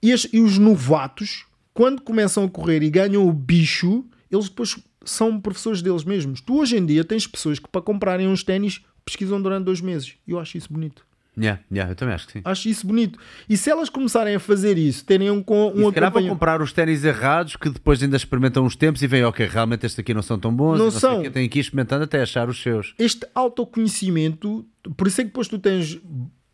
[0.04, 4.76] E, as- e os novatos, quando começam a correr e ganham o bicho, eles depois
[5.06, 6.42] são professores deles mesmos.
[6.42, 10.14] Tu hoje em dia tens pessoas que para comprarem uns ténis pesquisam durante dois meses.
[10.28, 11.06] Eu acho isso bonito.
[11.36, 12.42] Yeah, yeah, eu também acho que sim.
[12.46, 13.18] Acho isso bonito.
[13.50, 16.28] E se elas começarem a fazer isso, terem um, com- E um se acompanhamento.
[16.30, 19.98] comprar os ténis errados que depois ainda experimentam uns tempos e veem, ok, realmente estes
[20.00, 20.78] aqui não são tão bons.
[20.78, 21.24] Não sei são.
[21.32, 22.94] Têm que ir experimentando até achar os seus.
[23.00, 24.66] Este autoconhecimento,
[24.96, 26.00] por isso é que depois tu tens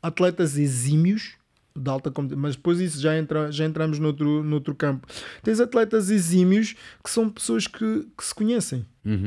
[0.02, 1.34] atletas exímios
[1.76, 5.08] de alta competição, mas depois isso já, entra, já entramos noutro, noutro campo.
[5.44, 8.86] Tens atletas exímios que são pessoas que, que se conhecem,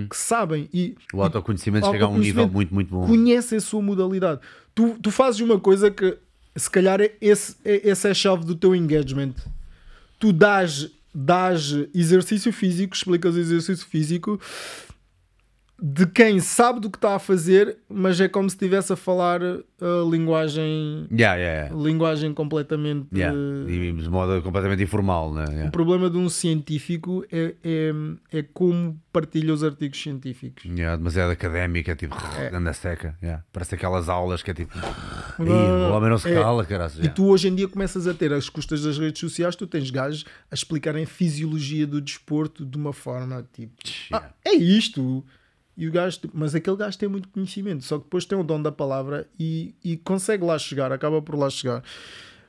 [0.08, 3.06] que sabem e O autoconhecimento chega a um nível muito, muito bom.
[3.06, 4.40] Conhecem a sua modalidade.
[4.74, 6.16] Tu, tu fazes uma coisa que
[6.54, 9.34] se calhar é esse, é, essa é a chave do teu engagement.
[10.18, 14.38] Tu dás, dás exercício físico, explicas exercício físico
[15.84, 19.40] de quem sabe do que está a fazer, mas é como se estivesse a falar
[19.42, 21.74] a linguagem, Yeah, yeah, yeah.
[21.74, 23.08] linguagem completamente.
[23.12, 23.32] Eh,
[23.68, 25.66] E de modo completamente informal, né?
[25.66, 27.92] O problema de um científico é, é,
[28.38, 30.64] é como partilha os artigos científicos.
[30.64, 32.54] Yeah, demasiado académica, tipo, É.
[32.54, 33.18] anda seca.
[33.52, 35.42] Parece aquelas aulas que é tipo, "Ih,
[35.90, 36.34] o homem não se É.
[36.34, 36.92] cala, caralho.
[37.02, 39.90] E tu hoje em dia começas a ter, às custas das redes sociais, tu tens
[39.90, 43.72] gajos a explicarem a fisiologia do desporto de uma forma tipo,
[44.12, 45.24] ah, é isto.
[45.76, 48.60] E o gajo, mas aquele gajo tem muito conhecimento, só que depois tem o dom
[48.60, 51.82] da palavra e, e consegue lá chegar, acaba por lá chegar.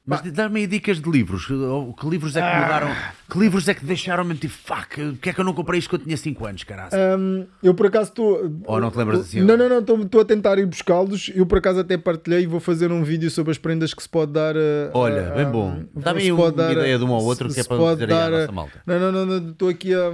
[0.05, 1.45] Mas dá-me aí dicas de livros.
[1.45, 2.93] Que livros é que mudaram?
[3.31, 6.01] Que livros é que deixaram-me tipo, fuck, porque é que eu não comprei isto quando
[6.01, 6.91] eu tinha 5 anos, caralho?
[7.17, 8.51] Hum, eu por acaso estou.
[8.65, 9.39] Ou não te lembras assim?
[9.39, 11.31] Não, não, não, estou- a tentar ir buscá-los.
[11.33, 14.09] Eu por acaso até partilhei e vou fazer um vídeo sobre as prendas que se
[14.09, 14.57] pode dar.
[14.57, 15.85] a- Olha, a- bem bom.
[15.95, 18.25] Dá-me aí uma dar a- ideia de um ou outro que é para dizer dar
[18.33, 18.81] a- nossa malta.
[18.85, 20.11] Não, não, não, estou aqui a.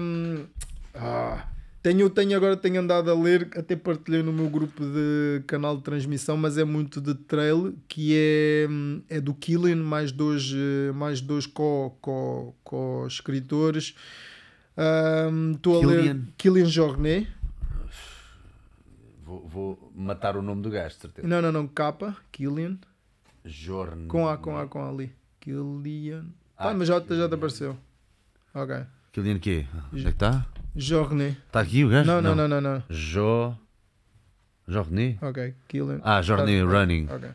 [0.94, 1.46] ah,
[1.82, 5.84] tenho, tenho agora tenho andado a ler, até partilhei no meu grupo de canal de
[5.84, 8.68] transmissão, mas é muito de trail, que é,
[9.10, 13.96] é do Killian, mais dois, eh, mais dois co- co- co-escritores.
[15.32, 16.22] Hum, Estou a ler Killian?
[16.38, 17.28] Killian Jornet.
[19.26, 21.28] Vou, vou matar o nome do gajo, certeza.
[21.28, 22.78] Não, não, não, capa, Killian.
[23.46, 24.08] Jorn.
[24.08, 25.14] Com A, com A, com A ali.
[25.40, 26.26] Killian.
[26.58, 27.78] Ah, Ah, mas já, já te apareceu.
[28.54, 28.76] Ok.
[29.12, 29.66] Kilian quê?
[29.94, 30.46] Onde é que está?
[30.80, 31.38] Jornet.
[31.48, 32.08] Está aqui o gajo?
[32.08, 32.84] Não, não, não, não, não.
[32.90, 33.56] Jo...
[34.68, 35.18] Jorni?
[35.22, 35.54] Ok.
[36.04, 37.08] Ah, Jorni Tá- Running.
[37.10, 37.30] Ok.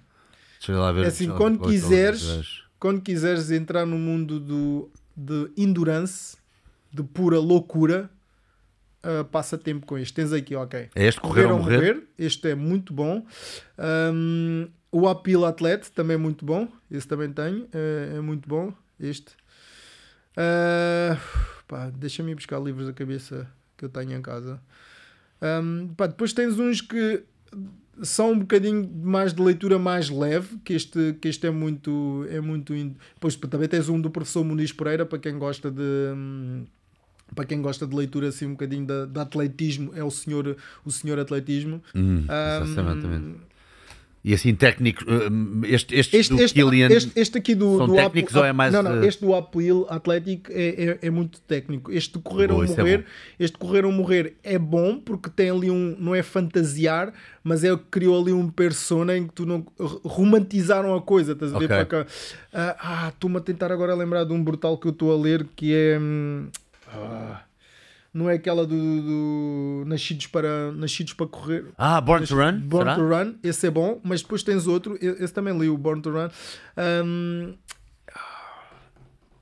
[0.58, 1.04] Deixa eu lá ver.
[1.04, 2.62] É assim, Deixa quando quiseres-.
[2.78, 6.36] Quando quiseres entrar no mundo do, de endurance,
[6.92, 8.08] de pura loucura,
[9.02, 10.14] ah, passa tempo com este.
[10.14, 10.88] Tens aqui, ok.
[10.94, 12.02] É este, Correr ou Morrer?
[12.18, 13.26] Este é muito bom.
[13.76, 16.68] Ahm, o Appeal Athlete também é muito bom.
[16.90, 17.68] Esse também tenho.
[17.72, 18.72] É, é muito bom.
[18.98, 19.32] Este.
[20.36, 21.18] Ah,
[21.66, 23.46] pá, Deixa-me ir buscar livros da cabeça
[23.76, 24.60] que eu tenho em casa.
[25.40, 27.22] Ahm, pá, depois tens uns que
[28.02, 32.26] são um bocadinho mais de leitura mais leve, que este, que este é muito.
[32.30, 35.82] É muito in- Depois também tens um do professor Muniz Pereira, para quem gosta de.
[36.16, 36.64] hum,
[37.34, 40.90] Para quem gosta de leitura assim um bocadinho de, de atletismo, é o senhor, o
[40.90, 41.82] senhor atletismo.
[41.94, 43.36] Hum, Ahm, exatamente.
[44.24, 45.04] E assim, técnicos.
[45.06, 46.88] uh, Este, este, Este, do este, Kilian.
[46.90, 49.86] este, este aqui do, são do técnicos ou é mais, Não, não, este do Appeal
[49.90, 51.92] Atlético é, é, é muito técnico.
[51.92, 53.04] Este correr ou é morrer, bom.
[53.38, 57.72] este correr ou morrer é bom porque tem ali um, não é fantasiar, mas é
[57.74, 61.58] o que criou ali um persona em que tu não romantizaram a coisa, estás a
[61.58, 61.76] ver Ok.
[61.76, 62.06] para cá.
[62.52, 65.46] Ah, ah, estou-me a tentar agora lembrar de um brutal que eu estou a ler
[65.54, 66.46] que é hum,
[66.88, 67.42] ah,
[68.14, 71.66] não é aquela do, do Nascidos para Nascidos para correr.
[71.76, 72.60] Ah, Born to Run?
[72.60, 72.94] Born será?
[72.94, 76.10] to Run, esse é bom, mas depois tens outro, esse também li o Born to
[76.10, 76.28] Run.
[77.04, 77.54] Hum,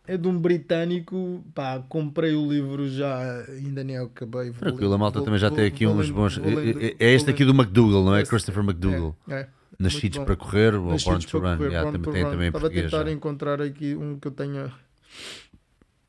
[0.07, 4.51] é de um britânico, pá, comprei o livro já, ainda nem acabei.
[4.51, 6.37] vou Tranquilo, ler- a malta vou- também já vou- tem aqui uns lendo- bons.
[6.39, 8.23] lendo- É- É este aqui do McDougall, não é?
[8.23, 9.15] Esse- Christopher McDougall.
[9.29, 9.49] É, é.
[9.79, 11.57] Nascidos para correr, ou Born to Run.
[11.57, 12.31] correr, Yeah, também to tem Run.
[12.31, 13.11] também Estava a tentar já.
[13.13, 14.73] encontrar aqui um que eu tenha.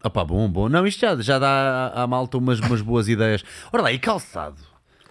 [0.04, 0.68] Ah pá, bom, bom.
[0.68, 3.44] Não, isto já, já dá à, malta umas, umas boas ideias.
[3.72, 4.58] Ora lá, e calçado?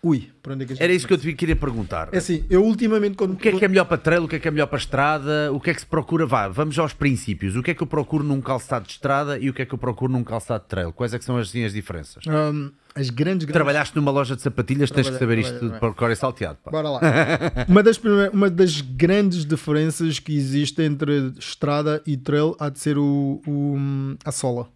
[0.05, 2.09] Ui, onde é que a gente Era isso que eu te queria perguntar.
[2.11, 3.35] É assim, eu ultimamente quando.
[3.35, 4.77] O que é que é melhor para trail, o que é que é melhor para
[4.77, 6.27] estrada, o que é que se procura?
[6.27, 7.55] Vá, vamos aos princípios.
[7.55, 9.73] O que é que eu procuro num calçado de estrada e o que é que
[9.73, 10.93] eu procuro num calçado de trail?
[10.93, 12.25] Quais é que são assim, as diferenças?
[12.27, 15.93] Hum, as grandes, grandes Trabalhaste numa loja de sapatilhas, tens que saber isto tudo para
[15.95, 16.59] cor e salteado.
[16.65, 16.73] Pá.
[16.73, 17.01] Bora lá.
[17.69, 22.81] uma, das prime- uma das grandes diferenças que existe entre estrada e trail há de
[22.81, 24.69] ser o, o- a sola.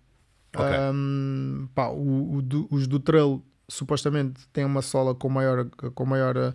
[0.62, 0.76] Ok.
[0.92, 5.64] Um, pá, o- o do- os do trail supostamente têm uma sola com maior,
[5.94, 6.54] com maior uh,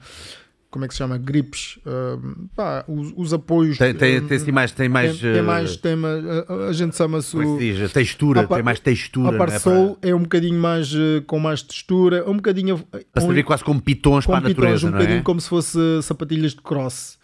[0.70, 1.18] como é que se chama?
[1.18, 1.78] Grips.
[1.86, 3.78] um, pá, os, os apoios.
[3.78, 5.12] Tem, tem, um, tem, assim mais, tem mais.
[5.20, 6.08] tem, tem eh, mais tema,
[6.48, 9.28] a, a gente chama-se é textura, par- tem mais textura.
[9.28, 9.48] A não é?
[9.50, 13.64] Parsol é um bocadinho mais uh, com mais textura, um bocadinho Para, para servir quase
[13.66, 15.24] como pitons com para a pitons, natureza, um não bocadinho é?
[15.24, 17.20] como se fosse sapatilhas de cross.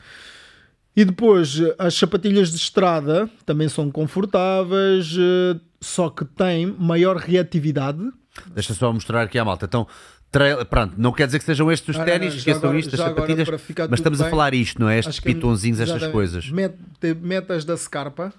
[0.98, 8.00] E depois, as sapatilhas de estrada também são confortáveis, eh, só que têm maior reatividade.
[8.48, 9.66] Deixa só mostrar aqui à malta.
[9.66, 9.86] Então,
[10.32, 13.48] trail, pronto, não quer dizer que sejam estes os Ah, ténis, esqueçam isto, as sapatilhas,
[13.90, 14.98] mas estamos a bem, falar isto, não é?
[14.98, 16.50] Estes é- pitonzinhos, estas coisas.
[16.50, 16.76] Met-
[17.22, 18.34] metas da Scarpa,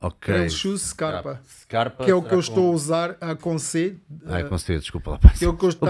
[0.00, 0.34] Ok.
[0.34, 2.04] Trail Shoes Scarpa, Scarpa.
[2.04, 4.58] que é o que eu com- estou a usar, a com C, Ai, eh, com
[4.58, 5.18] C, desculpa lá.
[5.18, 5.88] que é o que eu estou,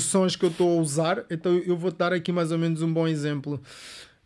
[0.00, 2.80] são essas, que eu estou a usar, então eu vou dar aqui mais ou menos
[2.80, 3.60] um bom exemplo.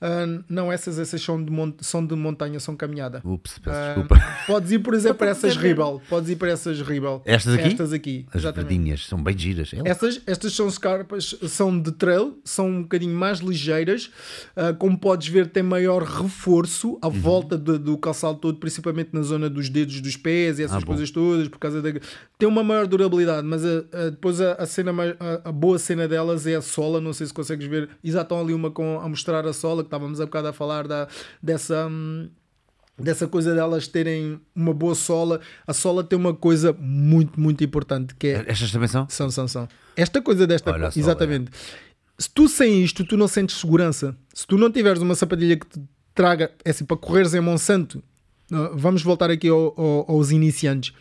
[0.00, 3.20] Ah, não, essas, essas são, de são de montanha, são caminhada.
[3.24, 4.16] Ups, peço Ah, desculpa.
[4.46, 6.00] Podes ir, por exemplo, para essas Rebel.
[6.08, 7.20] Podes ir para essas Rebel.
[7.26, 7.66] Estas aqui?
[7.68, 8.68] Estas aqui, As exatamente.
[8.70, 9.72] verdinhas são bem giras.
[9.74, 14.10] É Estas, estas são scarpas, são de trail, são um bocadinho mais ligeiras.
[14.56, 16.98] ah, como podes ver, tem maior reforço Uhum.
[17.02, 20.82] à volta de- do calçado todo, principalmente na zona dos dedos dos pés e essas
[20.82, 21.90] Ah, coisas todas, por causa da.
[22.38, 25.78] Tem uma maior durabilidade, mas a- a- depois a, a cena mais- a, a boa
[25.78, 27.00] cena delas é a sola.
[27.00, 27.90] Não sei se consegues ver.
[28.02, 30.86] E já estão ali uma com, a mostrar a sola, estávamos há bocado a falar
[30.88, 31.08] da,
[31.42, 31.86] dessa.
[31.86, 32.28] hum,
[32.98, 35.40] dessa coisa delas terem uma boa sola.
[35.66, 39.08] A sola tem uma coisa muito, muito importante que é Estas também são?
[39.08, 39.68] são, são, são.
[39.96, 40.70] Esta coisa desta.
[40.70, 41.50] Olha só, exatamente.
[42.18, 44.14] Se tu sem isto, tu não sentes segurança.
[44.34, 45.80] Se tu não tiveres uma sapatilha que te
[46.14, 48.02] traga, é assim, para correres em Monsanto,
[48.74, 50.92] vamos voltar aqui ao- ao- aos iniciantes.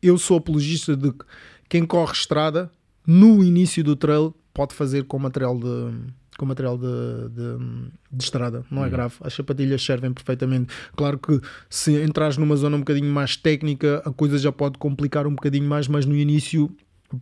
[0.00, 1.24] Eu sou apologista de que
[1.68, 2.70] quem corre estrada,
[3.06, 5.94] no início do trail, pode fazer com material de.
[6.38, 6.86] Com material de,
[7.28, 9.14] de, de estrada, não é grave.
[9.20, 10.72] As sapatilhas servem perfeitamente.
[10.96, 15.26] Claro que se entras numa zona um bocadinho mais técnica, a coisa já pode complicar
[15.26, 16.74] um bocadinho mais, mas no início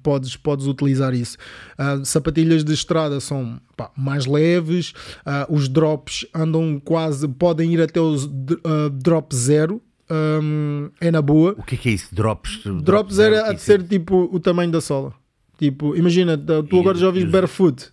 [0.02, 1.36] podes, podes utilizar isso.
[1.76, 4.92] Ah, sapatilhas de estrada são pá, mais leves,
[5.24, 8.28] ah, os drops andam quase, podem ir até os
[8.64, 9.82] ah, drop zero.
[10.12, 11.54] Ahm, é na boa.
[11.56, 12.12] O que é que é isso?
[12.12, 12.62] Drops?
[12.82, 15.14] Drop zero zero, há de ser tipo o tamanho da sola.
[15.56, 17.92] Tipo, imagina, tu agora já ouviste barefoot.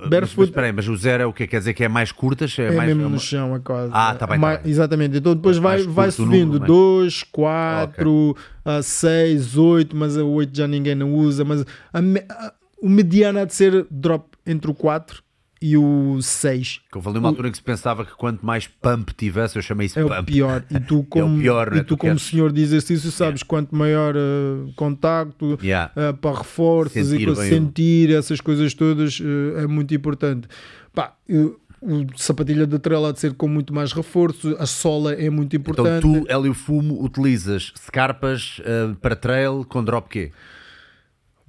[0.00, 1.88] Mas, mas Barefoot espera aí, mas o zero é o que Quer dizer que é
[1.88, 2.56] mais curtas?
[2.58, 3.90] É, é mais, mesmo é uma- no chão, é quase.
[3.92, 4.70] Ah, tá bem, tá Mais- bem.
[4.70, 5.16] Exatamente.
[5.18, 8.36] Então depois Quanto vai, vai subindo número, mais- 2, 4,
[8.82, 11.44] 6, 8, mas a 8 já ninguém não usa.
[11.44, 11.62] Mas
[11.92, 15.22] a a- o mediano há de ser drop entre o 4
[15.60, 16.80] e o 6.
[16.90, 19.62] Que houve ali uma altura em que se pensava que quanto mais pump tivesse, eu
[19.62, 20.24] chamei isso É o pump.
[20.26, 20.62] pior.
[20.70, 21.78] E tu, como, pior, né?
[21.78, 25.92] e tu, Tu como queres- senhor de exercício, sabes quanto maior uh, contacto Yeah.
[25.96, 30.46] uh, para reforços Sentir e para o- sentir essas coisas todas uh, é muito importante.
[30.94, 35.12] Pá, eu- o sapatilha de trail há de ser com muito mais reforço, a sola
[35.14, 36.02] é muito Então importante.
[36.02, 38.60] tu, Hélio Fumo, utilizas scarpas
[39.00, 40.32] para trail com drop quê?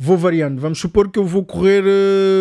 [0.01, 0.61] Vou variando.
[0.61, 1.83] Vamos supor que eu vou correr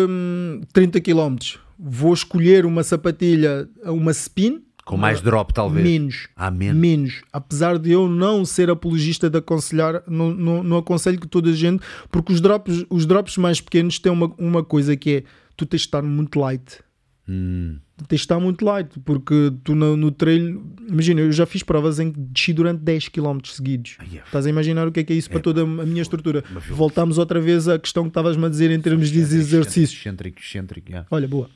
[0.09, 1.35] hum, 30 km.
[1.77, 4.63] Vou escolher uma sapatilha, uma spin.
[4.85, 5.85] Com mais drop, talvez?
[5.85, 6.29] Menos.
[6.37, 6.79] Ah, menos.
[6.79, 7.21] Menos.
[7.33, 11.53] Apesar de eu não ser apologista de aconselhar, não, não, não aconselho que toda a
[11.53, 15.23] gente, porque os drops, os drops mais pequenos têm uma, uma coisa que é
[15.57, 16.79] tu tens de estar muito light.
[17.27, 17.77] Hum,
[18.07, 21.99] tens de estar muito light, porque tu no, no trail, imagina, eu já fiz provas
[21.99, 23.97] em que desci durante 10 km seguidos.
[23.99, 24.21] Ai, é.
[24.25, 26.43] Estás a imaginar o que é que é isso para toda a minha estrutura?
[26.69, 29.99] Voltamos outra vez à questão que estavas-me a dizer em termos de exercícios.
[29.99, 31.07] Excêntrico, excêntrico, yeah.
[31.11, 31.49] Olha, boa.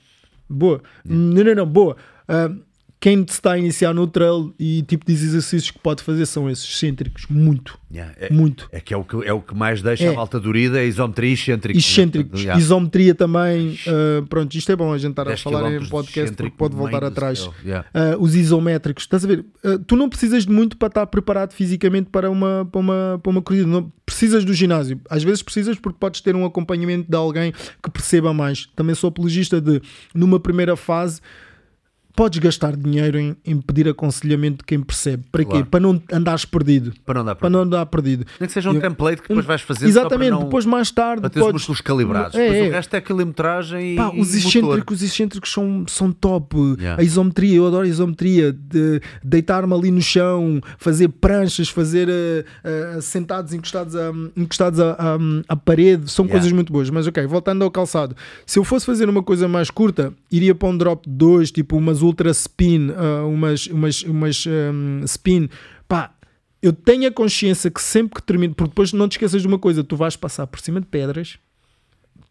[0.50, 0.82] Boa.
[1.06, 1.98] Não, não, não, boa.
[2.28, 2.52] Ah,
[3.04, 6.64] quem está a iniciar no trail e tipo de exercícios que pode fazer são esses
[6.64, 7.26] excêntricos.
[7.30, 7.78] Muito.
[7.92, 8.70] Yeah, é, Muito.
[8.72, 10.08] é que é o que, é o que mais deixa É.
[10.08, 11.78] a malta dorida, é isometria e excêntrico.
[11.78, 12.40] Excêntricos.
[12.40, 12.58] Yeah.
[12.58, 13.78] Isometria também.
[13.86, 16.78] ah, pronto, isto é bom a gente estar a 10 falar em podcast porque pode
[16.78, 17.50] voltar atrás.
[17.62, 17.86] Yeah.
[17.94, 19.44] Ah, os isométricos, estás a ver?
[19.66, 23.30] Ah, tu não precisas de muito para estar preparado fisicamente para uma, para uma, para
[23.30, 23.68] uma corrida.
[23.68, 25.02] Não precisas do ginásio.
[25.10, 27.52] Às vezes precisas porque podes ter um acompanhamento de alguém
[27.84, 28.70] que perceba mais.
[28.78, 29.82] Também sou apologista de,
[30.16, 31.20] numa primeira fase,
[32.16, 35.24] podes gastar dinheiro em, em pedir aconselhamento de quem percebe.
[35.32, 35.64] Para Claro.
[35.64, 35.70] quê?
[35.70, 36.94] Para não andares perdido.
[37.06, 38.26] Para não dar Para para não andar perdido.
[38.40, 40.44] Nem que seja um Eu- template que depois vais fazer Exatamente, não...
[40.44, 41.54] depois mais tarde para ter os podes...
[41.62, 42.36] músculos calibrados.
[42.36, 42.70] É, Depois é.
[42.70, 46.56] o resto é quilometragem Pá, e os excêntricos, os excêntricos são, são top.
[46.80, 47.02] Yeah.
[47.02, 48.54] A isometria, eu adoro a isometria.
[48.54, 54.92] De deitar-me ali no chão, fazer pranchas, fazer eh, eh, sentados encostados, a, encostados a,
[54.92, 55.18] a,
[55.48, 56.40] à parede, são Yeah.
[56.40, 56.90] coisas muito boas.
[56.90, 58.16] Mas ok, voltando ao calçado,
[58.46, 62.03] se eu fosse fazer uma coisa mais curta, iria para um drop 2, tipo umas
[62.04, 65.50] ultra spin, ah, umas, umas, umas um, spin.
[65.88, 66.14] Pá,
[66.62, 69.60] eu tenho a consciência que sempre que termino, porque depois não te esqueças de uma
[69.60, 71.38] coisa, tu vais passar por cima de pedras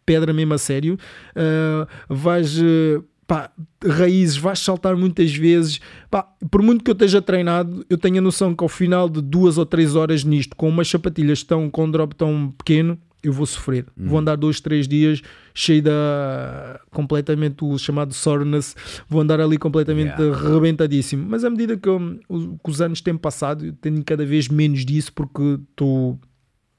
[0.05, 0.97] pedra mesmo a sério,
[1.35, 3.51] uh, vais uh, pá,
[3.85, 5.79] raízes, vais saltar muitas vezes.
[6.09, 9.21] Pá, por muito que eu esteja treinado, eu tenho a noção que ao final de
[9.21, 13.31] duas ou três horas nisto, com umas sapatilhas tão, com um drop tão pequeno, eu
[13.33, 13.85] vou sofrer.
[13.95, 15.21] Vou andar dois, três dias
[15.55, 18.75] cheio da completamente o chamado soreness,
[19.07, 20.49] vou andar ali completamente Yeah.
[20.53, 21.25] rebentadíssimo.
[21.29, 22.19] Mas à medida que, eu-
[22.63, 26.19] que os anos têm passado, eu tenho cada vez menos disso porque estou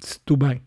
[0.03, 0.61] estou bem.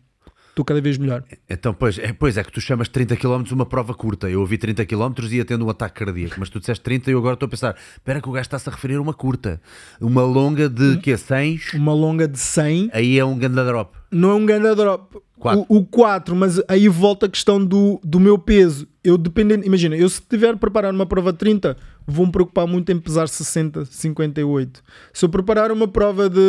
[0.48, 1.22] estou cada vez melhor.
[1.48, 4.28] Então, pois é, pois é que tu chamas 30 km uma prova curta.
[4.28, 7.12] Eu ouvi 30 km e ia tendo um ataque cardíaco, mas tu disseste 30 e
[7.14, 9.60] eu agora estou a pensar: espera que o gajo está-se a referir a uma curta.
[10.00, 13.96] Uma longa de que 100, Uma longa de 100 aí é um ganda drop.
[14.10, 15.18] Não é um grande drop.
[15.38, 15.66] Quatro.
[15.68, 18.88] O, o 4, mas aí volta a questão do, do meu peso.
[19.04, 21.76] Eu dependendo, imagina, eu se tiver preparar uma prova de 30,
[22.06, 24.82] vou-me preocupar muito em pesar 60, 58.
[25.12, 26.40] Se eu preparar uma prova de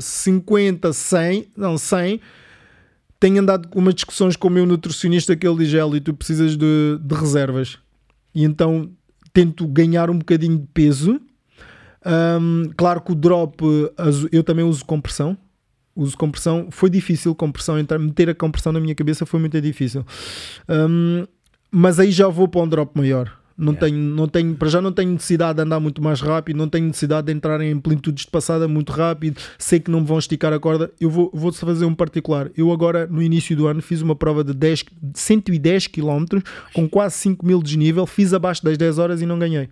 [0.00, 2.18] 50, 100, não, 100,
[3.20, 6.56] tenho andado com umas discussões com o meu nutricionista que ele diz, Hélio, tu precisas
[6.56, 7.78] de, de reservas.
[8.34, 8.90] E então
[9.32, 11.20] tento ganhar um bocadinho de peso.
[12.40, 13.62] Hum, claro que o drop
[14.32, 15.36] eu também uso compressão.
[15.94, 16.68] Uso compressão.
[16.70, 20.04] Foi difícil compressão, entrar, meter a compressão na minha cabeça foi muito difícil.
[20.68, 21.26] Hum,
[21.70, 23.42] mas aí já vou para um drop maior.
[23.56, 26.68] Não tenho, não tenho, para já não tenho necessidade de andar muito mais rápido, não
[26.68, 30.18] tenho necessidade de entrar em amplitudes de passada muito rápido, sei que não me vão
[30.18, 30.90] esticar a corda.
[30.98, 32.50] Eu vou, vou fazer um particular.
[32.56, 36.40] Eu agora, no início do ano, fiz uma prova de 10, de 110 km
[36.72, 39.68] com quase 5 mil de desnível, fiz abaixo das 10 horas e não ganhei.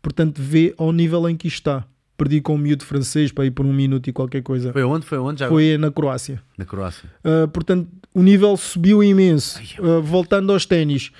[0.00, 1.86] Portanto, vê ao nível em que isto está.
[2.16, 4.72] Perdi com um miúdo francês para ir por um minuto e qualquer coisa.
[4.72, 5.04] Foi onde?
[5.04, 5.40] Foi onde?
[5.40, 6.40] Já Foi na Croácia.
[6.56, 7.08] Na Croácia.
[7.24, 9.60] Uh, portanto, o nível subiu imenso.
[9.78, 11.10] Uh, voltando aos ténis.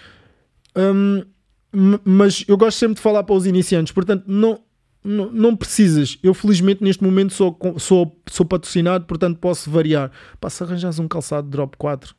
[0.77, 1.23] Um,
[2.05, 4.61] mas eu gosto sempre de falar para os iniciantes, portanto, não,
[5.03, 6.19] não, não precisas.
[6.23, 10.11] Eu, felizmente, neste momento sou, sou, sou patrocinado, portanto, posso variar.
[10.41, 12.15] Pá, se arranjas um calçado drop 4,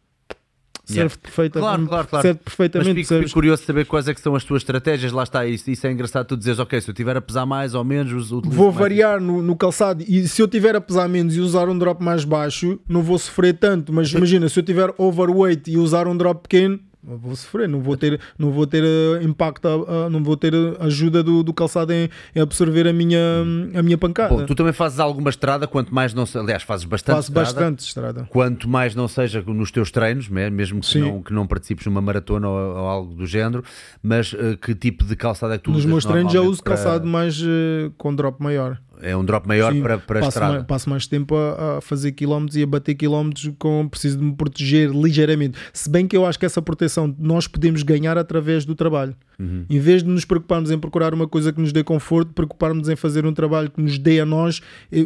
[0.85, 1.15] serve Yeah.
[1.21, 1.67] perfeitamente.
[1.67, 2.21] Claro, claro, claro.
[2.27, 3.03] Serve Mas perfeitamente.
[3.03, 5.11] fico, fico curioso de saber quais é que são as tuas estratégias.
[5.11, 7.73] Lá está, isso, isso é engraçado tu dizes, ok, se eu tiver a pesar mais
[7.73, 11.35] ou menos, Vou mais variar no, no calçado e se eu tiver a pesar menos
[11.35, 13.91] e usar um drop mais baixo, não vou sofrer tanto.
[13.91, 17.95] Mas imagina, se eu tiver overweight e usar um drop pequeno, vou sofrer, não vou
[17.95, 21.93] ter, não vou ter eh, impacto, ah, não vou ter eh, ajuda do, do calçado
[21.93, 23.19] em, em absorver a minha,
[23.75, 24.35] a minha pancada.
[24.35, 26.37] Bom, tu também fazes alguma estrada, quanto mais não se...
[26.37, 27.45] Aliás, fazes bastante Faço estrada.
[27.51, 28.27] bastante estrada.
[28.29, 31.01] Quanto mais não seja nos teus treinos, me- mesmo que Sim.
[31.01, 33.63] não, que não participes numa maratona ou, ou algo do género,
[34.01, 36.63] mas eh, que tipo de calçado é que tu Nos usas meus treinos já uso
[36.63, 38.79] para- calçado mais eh, com drop maior.
[39.01, 40.53] É um drop maior Sim, para, para a passo, estrada.
[40.53, 44.23] mais, passo mais tempo a, a fazer quilómetros e a bater quilómetros com preciso de
[44.23, 45.57] me proteger ligeiramente.
[45.73, 49.15] Se bem que eu acho que essa proteção nós podemos ganhar através do trabalho.
[49.37, 49.65] Uhum.
[49.69, 52.95] Em vez de nos preocuparmos em procurar uma coisa que nos dê conforto, preocuparmos em
[52.95, 54.61] fazer um trabalho que nos dê a nós.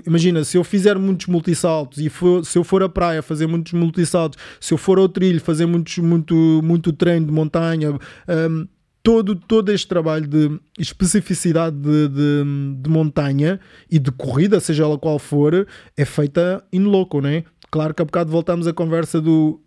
[0.05, 3.73] Imagina, se eu fizer muitos multissaltos e for- se eu for à praia fazer muitos
[3.73, 8.67] multissaltos, se eu for ao trilho fazer muitos, muito, muito treino de montanha, hum,
[9.10, 12.44] todo, todo este trabalho de especificidade de, de,
[12.81, 13.60] de montanha
[13.90, 15.68] e de corrida, seja ela qual for,
[15.98, 17.44] é feita in loco, né?
[17.72, 19.60] Claro que há bocado voltamos à conversa do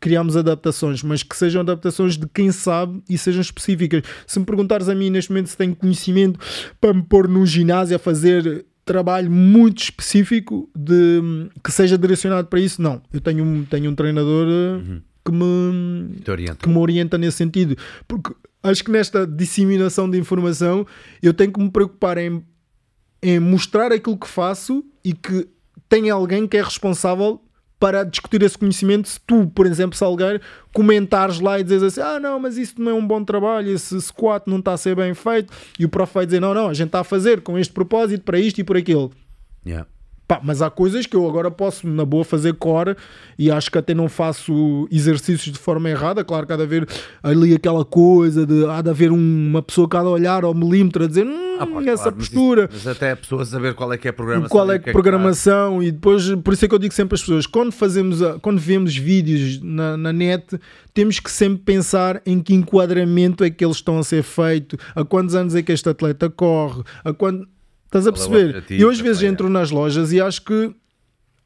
[0.00, 4.02] criamos adaptações, mas que sejam adaptações de quem sabe e sejam específicas.
[4.26, 6.38] Se me perguntares a mim neste momento se tenho conhecimento
[6.80, 12.60] para me pôr num ginásio a fazer trabalho muito específico de, que seja direcionado para
[12.60, 13.02] isso, não.
[13.12, 16.16] Eu tenho, um- tenho um treinador eh, que me
[16.60, 17.74] que me orienta nesse sentido.
[18.06, 18.34] Porque
[18.64, 20.86] acho que nesta disseminação de informação
[21.22, 22.42] eu tenho que me preocupar em,
[23.22, 25.46] em mostrar aquilo que faço e que
[25.88, 27.40] tem alguém que é responsável
[27.78, 29.06] para discutir esse conhecimento.
[29.06, 30.40] Se tu, por exemplo, Salgueiro,
[30.72, 34.00] comentares lá e dizes assim: Ah, não, mas isso não é um bom trabalho, esse
[34.00, 36.74] squat não está a ser bem feito, e o prof vai dizer: Não, não, a
[36.74, 39.12] gente está a fazer com este propósito para isto e por aquilo.
[39.66, 39.86] Yeah.
[40.26, 42.96] Pá, mas há coisas que eu agora posso, na boa, fazer core
[43.38, 46.24] e acho que até não faço exercícios de forma errada.
[46.24, 46.88] Claro que há de haver
[47.22, 49.16] ali aquela coisa de há de haver um-
[49.50, 52.16] uma pessoa que há de olhar ao milímetro a dizer hum, Ah, pois, essa claro,
[52.18, 52.64] mas postura.
[52.64, 54.48] isso- Mas até a pessoa saber qual é que é a programação.
[54.48, 56.94] Qual é e o que que programação e depois por isso é que eu digo
[56.94, 60.58] sempre às pessoas quando fazemos a- quando vemos vídeos na, na net
[60.94, 65.04] temos que sempre pensar em que enquadramento é que eles estão a ser feito há
[65.04, 67.46] quantos anos é que este atleta corre a quando
[67.98, 69.30] estás a é perceber objetivo, eu às vezes epá, é.
[69.32, 70.74] entro nas lojas e acho que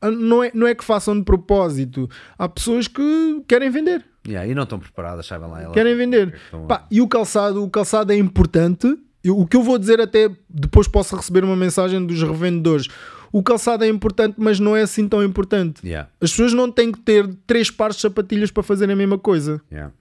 [0.00, 2.08] ah, não é, não é que façam de propósito
[2.38, 5.70] há pessoas que querem vender Yeah, e não estão preparadas, sabem lá.
[5.70, 6.34] querem vender.
[6.44, 8.86] estão- Pá, e o calçado, o calçado é importante.
[9.24, 12.88] Eu- o que eu vou dizer até depois posso receber uma mensagem dos revendedores.
[13.32, 15.80] O calçado é importante, mas não é assim tão importante.
[15.86, 19.18] Yeah, As pessoas não têm que ter três pares de sapatilhas para fazerem a mesma
[19.18, 19.62] coisa.
[19.72, 19.92] yeah.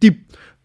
[0.00, 0.24] Tipo,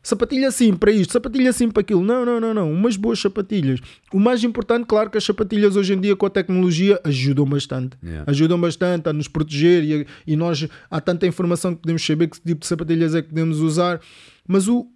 [0.10, 2.02] sapatilha assim para isto, sapatilha assim para aquilo.
[2.04, 2.72] Não, não, não, não.
[2.72, 3.80] Umas boas sapatilhas.
[4.14, 7.98] O mais importante, claro que as sapatilhas hoje em dia com a tecnologia ajudam bastante.
[8.04, 8.30] Yeah.
[8.30, 12.40] Ajudam bastante a nos proteger e, e nós há tanta informação que podemos saber que
[12.42, 14.02] tipo de sapatilhas é que podemos usar.
[14.48, 14.88] Mas o,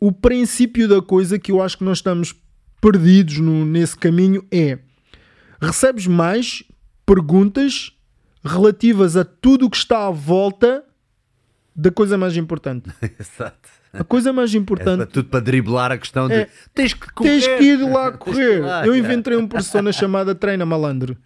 [0.00, 2.34] o princípio da coisa que eu acho que nós estamos
[2.80, 4.78] perdidos no- nesse caminho é
[5.60, 6.64] recebes mais
[7.06, 7.92] perguntas
[8.44, 10.82] relativas a tudo o que está à volta
[11.76, 12.90] da coisa mais importante.
[13.18, 13.68] Exato.
[13.92, 17.12] A coisa mais É importante para- tudo para driblar a questão de É, tens que
[17.12, 17.28] correr.
[17.30, 18.62] Tens que ir lá correr.
[18.86, 18.98] Eu é.
[18.98, 21.16] inventei uma persona chamada Treina Malandro.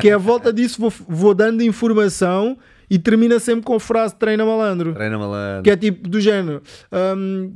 [0.00, 2.56] Que é a volta disso, vou, vou dando informação
[2.88, 4.94] e termina sempre com a frase Treina Malandro.
[4.94, 5.62] Treina malandro.
[5.64, 6.62] Que é tipo do género:
[7.16, 7.54] hum,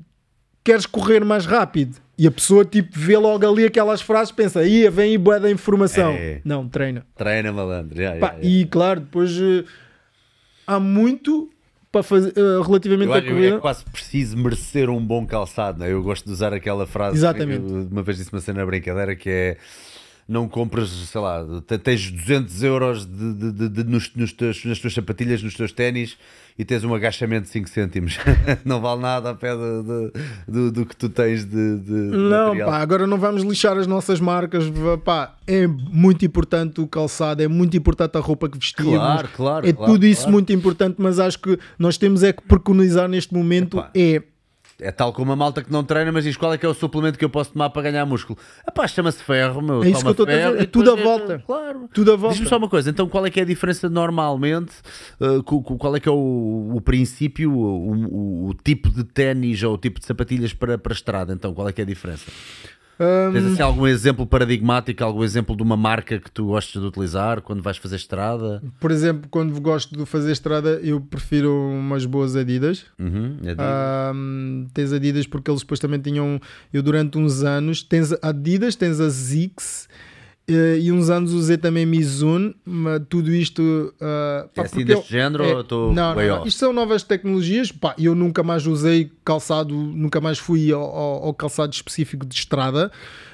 [0.62, 1.96] Queres correr mais rápido?
[2.18, 5.50] E a pessoa tipo vê logo ali aquelas frases, pensa, ia, vem aí boa da
[5.50, 6.10] informação.
[6.10, 6.42] É.
[6.44, 7.06] Não, treina.
[7.16, 7.96] Treina malandro.
[7.96, 8.42] já, Pá, já.
[8.46, 9.64] E claro, depois eh,
[10.66, 11.48] há muito
[11.92, 13.58] para fazer eh, relativamente Eu à que é corrida.
[13.58, 15.82] quase preciso merecer um bom calçado.
[15.84, 15.92] É?
[15.92, 17.16] Eu gosto de usar aquela frase.
[17.16, 17.64] Exatamente.
[17.72, 19.56] eu Uma vez disse uma cena na brincadeira que é.
[20.28, 24.64] Não compras, sei lá, te- tens 200 euros de, de- de- de- nos, nos teus-
[24.64, 26.16] nas tuas sapatilhas, nos teus ténis
[26.58, 28.18] e tens um agachamento de 5 cêntimos.
[28.64, 30.12] não vale nada a pé de- de-
[30.52, 31.78] do, do que tu tens de.
[31.78, 32.70] de Não, material.
[32.70, 34.64] pá, agora não vamos lixar as nossas marcas.
[35.04, 38.94] Pá, é muito importante o calçado, é muito importante a roupa que vestimos.
[38.94, 40.32] Claro, claro, É claro, tudo isso claro.
[40.32, 44.22] muito importante, mas acho que nós temos é que preconizar neste momento Epá, é
[44.80, 46.74] É tal como a malta que não treina, mas diz qual é que é o
[46.74, 48.38] suplemento que eu posso tomar para ganhar músculo.
[48.66, 49.82] Epá, chama-se ferro, meu.
[49.82, 51.42] É isso toma que eu estou a dizer, é tudo à volta.
[51.46, 51.88] Claro.
[51.92, 52.34] tudo a volta.
[52.34, 54.72] Diz-me só uma coisa, então qual é que é a diferença normalmente?
[55.20, 59.74] uh, qual é que é o, o princípio, o, o- o tipo de ténis ou
[59.74, 61.32] o tipo de sapatilhas para, para estrada?
[61.32, 62.30] Então, qual é que é a diferença?
[63.00, 66.86] Hum, Tens assim algum exemplo paradigmático, algum exemplo de uma marca que tu gostas de
[66.88, 68.62] utilizar quando vais fazer estrada?
[68.78, 72.84] por exemplo, quando gosto de fazer estrada, eu prefiro umas boas Adidas.
[72.98, 76.40] Uhum, de- Ahm, tens Adidas porque eles depois também tinham.
[76.72, 77.82] Eu durante uns anos.
[77.82, 79.88] Tens Adidas, tens a Zix.
[80.50, 83.94] Eh, e uns anos usei também Mizuno, mas tudo isto.
[84.00, 87.70] É pá, assim porque deste género ou estou não, não, isto são novas tecnologias.
[87.72, 92.34] Pá, eu nunca mais usei calçado, nunca mais fui ao, ao- ao calçado específico de
[92.34, 92.90] estrada.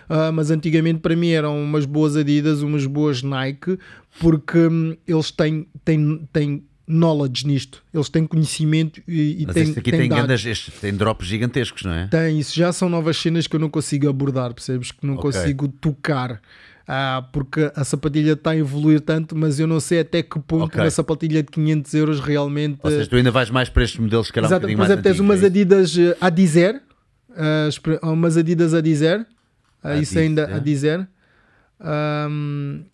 [0.09, 3.79] ah, mas antigamente para mim eram umas boas Adidas, umas boas Nike,
[4.21, 9.65] porque hum, eles têm, têm, têm knowledge nisto, eles têm conhecimento e, e Mas têm,
[9.65, 10.27] este aqui têm tem, dados.
[10.27, 12.07] grandes, este tem drops gigantescos, não é?
[12.07, 14.93] Tem, isso já são novas cenas que eu não consigo abordar, percebes?
[14.93, 15.23] Que não Ok.
[15.33, 16.41] consigo tocar.
[16.89, 20.67] Ah, porque a sapatilha está a evoluir tanto, mas eu não sei até que ponto
[20.67, 20.81] Ok.
[20.81, 22.79] uma sapatilha de 500 euros realmente.
[22.83, 24.81] Ou seja, tu ainda vais mais para estes modelos que eram um Exato, bocadinho por
[24.83, 25.47] mais exemplo, tens umas é?
[25.47, 26.83] Adidas a dizer,
[27.69, 29.27] espre- umas Adidas a dizer,
[29.83, 30.57] ah, isso ainda dizer.
[30.57, 31.09] a dizer.
[31.81, 32.85] Ahm,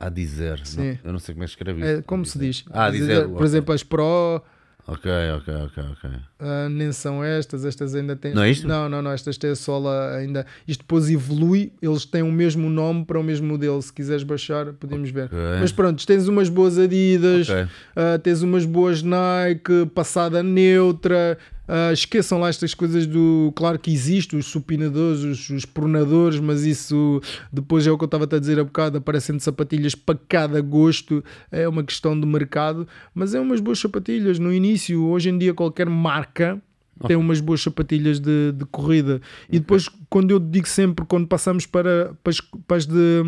[0.00, 0.60] A dizer.
[0.76, 2.64] Não, eu não sei como é que escrevi é, como se diz?
[2.72, 3.28] Ah, A dizer.
[3.28, 4.42] Por exemplo, as Pro
[4.84, 6.10] Ok, ok, ok, ok.
[6.40, 8.34] ah, nem são estas, estas ainda têm.
[8.34, 8.66] Não é isto?
[8.66, 10.44] Não, não, não, estas têm a sola ainda.
[10.66, 13.80] Isto depois evolui, eles têm o mesmo nome para o mesmo modelo.
[13.80, 15.26] Se quiseres baixar, podemos ver.
[15.26, 15.38] Ok.
[15.60, 17.66] Mas pronto, tens umas boas Adidas, Ok.
[17.94, 21.38] ah, tens umas boas Nike, passada neutra.
[21.74, 23.50] Ah, esqueçam lá estas coisas do.
[23.56, 27.18] Claro que existe, os supinadores, os, os pronadores, mas isso
[27.50, 28.98] depois é o que eu estava a dizer há bocado.
[28.98, 34.38] Aparecendo sapatilhas para cada gosto, é uma questão de mercado, mas é umas boas sapatilhas.
[34.38, 36.60] No início, hoje em dia, qualquer marca
[37.06, 39.20] tem umas boas sapatilhas de, de corrida.
[39.48, 43.22] E depois, quando eu digo sempre, quando passamos para, para, as, para, as de,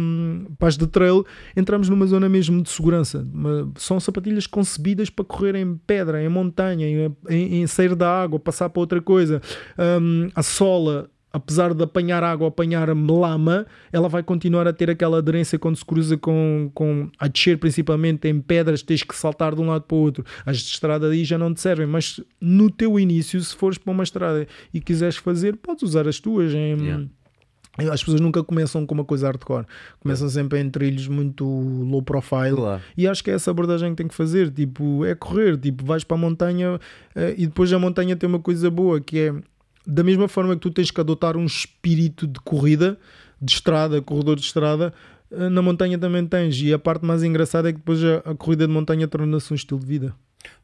[0.59, 1.25] para as de trail,
[1.57, 3.27] entramos numa zona mesmo de segurança.
[3.33, 8.23] Uma- são sapatilhas concebidas para correr em pedra, em montanha, em, em, em sair da
[8.23, 9.41] água, passar para outra coisa.
[10.01, 11.11] Hum, a sola.
[11.35, 15.85] Apesar de apanhar água, apanhar lama, ela vai continuar a ter aquela aderência quando se
[15.85, 19.97] cruza com, com a descer, principalmente em pedras, tens que saltar de um lado para
[19.97, 20.25] o outro.
[20.47, 23.93] As de estrada aí já não te servem, mas no teu início, se fores para
[23.93, 26.55] uma estrada e quiseres fazer, podes usar as tuas.
[26.55, 27.93] Em, Yeah.
[27.93, 29.67] As pessoas nunca começam com uma coisa hardcore,
[29.99, 32.55] começam sempre em trilhos muito low profile.
[32.55, 32.83] Claro.
[32.97, 34.53] E acho que é essa abordagem que tem que fazer.
[34.53, 36.79] Tipo, é correr, tipo, vais para a montanha
[37.17, 39.35] eh, e depois a montanha tem uma coisa boa que é
[39.87, 42.99] da mesma forma que tu tens que adotar um espírito de corrida,
[43.41, 44.93] de estrada, corredor de estrada,
[45.31, 46.61] eh, na montanha também tens.
[46.61, 49.57] E a parte mais engraçada é que depois a, a corrida de montanha torna-se um
[49.57, 50.15] estilo de vida.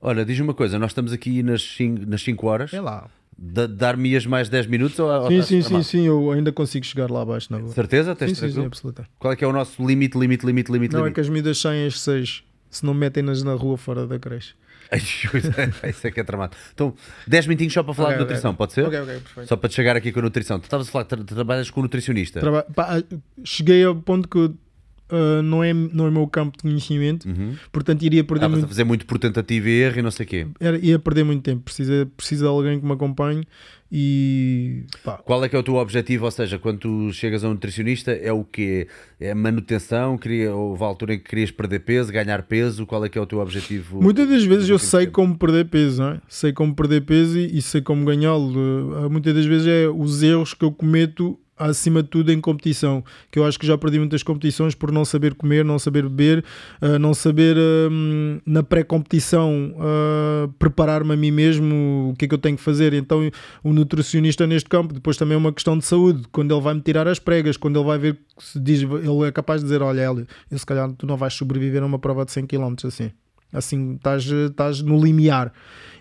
[0.00, 2.72] Olha, diz-me uma coisa, nós estamos aqui nas 5 nas cinco horas.
[2.72, 3.08] É lá.
[3.36, 7.10] Da- Dar-me-ias mais 10 minutos ou, ou Sim, sim, sim, sim, eu ainda consigo chegar
[7.10, 7.72] lá abaixo na boa.
[7.72, 8.14] Certeza?
[8.14, 9.06] Tens Sim, sim, absoluta.
[9.18, 11.14] Qual é que é o nosso limite, limite, limite, limite, Não é limite?
[11.14, 14.54] que as medidas saem às 6, se não metem-nas na rua fora da creche.
[15.88, 16.56] Isso é que é tramado.
[16.74, 16.94] Então,
[17.26, 18.86] 10 minutinhos só para falar Ok, de nutrição, pode ser?
[18.86, 19.48] Ok, ok, perfeito.
[19.48, 20.58] Só para te chegar aqui com a nutrição.
[20.58, 22.40] Tu estavas a falar que tra- trabalhas com um nutricionista.
[22.40, 23.02] Traba- pá,
[23.44, 27.54] cheguei ao ponto que uh, não, é, não é meu campo de conhecimento, Uhum.
[27.72, 30.24] portanto iria perder, Estavas a muito, fazer muito por tentativa e erro e não sei
[30.26, 30.46] o quê.
[30.60, 31.62] era- ia perder muito tempo.
[31.62, 33.44] Precisa, precisa de alguém que me acompanhe
[33.92, 36.24] e pá, Qual é que é o teu objetivo?
[36.24, 38.86] Ou seja, quando tu chegas a um nutricionista, é o quê?
[39.18, 40.16] É manutenção?
[40.16, 42.86] Queria, houve a altura em que querias perder peso, ganhar peso?
[42.86, 44.00] Qual é que é o teu objetivo?
[44.00, 45.12] muitas das vezes eu sei tempo?
[45.12, 46.20] como perder peso, não é?
[46.28, 49.10] sei como perder peso e, e sei como ganhá-lo.
[49.10, 53.38] Muitas das vezes é os erros que eu cometo acima de tudo em competição, que
[53.38, 56.44] eu acho que já perdi muitas competições por não saber comer, não saber beber,
[56.80, 62.34] uh, não saber uh, na pré-competição uh, preparar-me a mim mesmo o que é que
[62.34, 62.94] eu tenho que fazer.
[62.94, 63.20] Então,
[63.62, 66.80] o nutricionista neste campo, depois também é uma questão de saúde, quando ele vai me
[66.80, 70.00] tirar as pregas, quando ele vai ver se diz, ele é capaz de dizer: Olha,
[70.00, 73.10] Hélio, eu, se calhar tu não vais sobreviver a uma prova de 100 km assim.
[73.52, 75.52] Assim, estás, estás no limiar.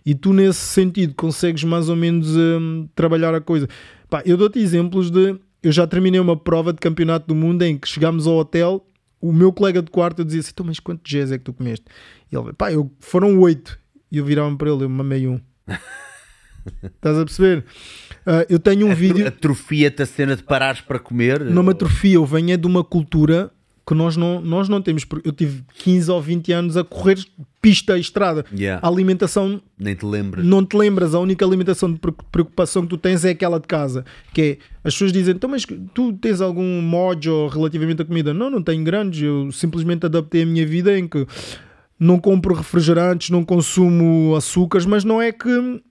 [0.05, 3.67] E tu, nesse sentido, consegues mais ou menos hum, trabalhar a coisa.
[4.09, 7.77] Pá, eu dou-te exemplos de eu já terminei uma prova de campeonato do mundo em
[7.77, 8.85] que chegámos ao hotel,
[9.21, 11.85] o meu colega de quarto dizia assim: então, mas quantos Gs é que tu comeste?
[12.31, 13.79] E ele, pá, eu, foram oito.
[14.11, 15.39] E eu virava-me para ele, eu mamei um.
[16.83, 17.65] Estás a perceber?
[18.25, 19.27] Uh, eu tenho um a vídeo.
[19.27, 21.41] Atrofia-te a cena de parares para comer?
[21.41, 23.51] Não me atrofia, eu venho é de uma cultura
[23.89, 25.03] que nós não, nós não temos.
[25.23, 27.17] Eu tive 15 ou 20 anos a correr
[27.59, 28.45] pista e estrada.
[28.55, 28.85] Yeah.
[28.85, 29.59] A alimentação.
[29.79, 30.45] Nem te lembras.
[30.45, 31.15] Não te lembras.
[31.15, 31.99] A única alimentação de
[32.31, 34.05] preocupação que tu tens é aquela de casa.
[34.31, 34.57] Que é.
[34.83, 38.31] As pessoas dizem, então, mas tu tens algum mojo relativamente à comida?
[38.31, 39.23] Não, não tenho grandes.
[39.23, 41.25] Eu simplesmente adaptei a minha vida em que
[41.99, 45.81] não compro refrigerantes, não consumo açúcares, mas não é que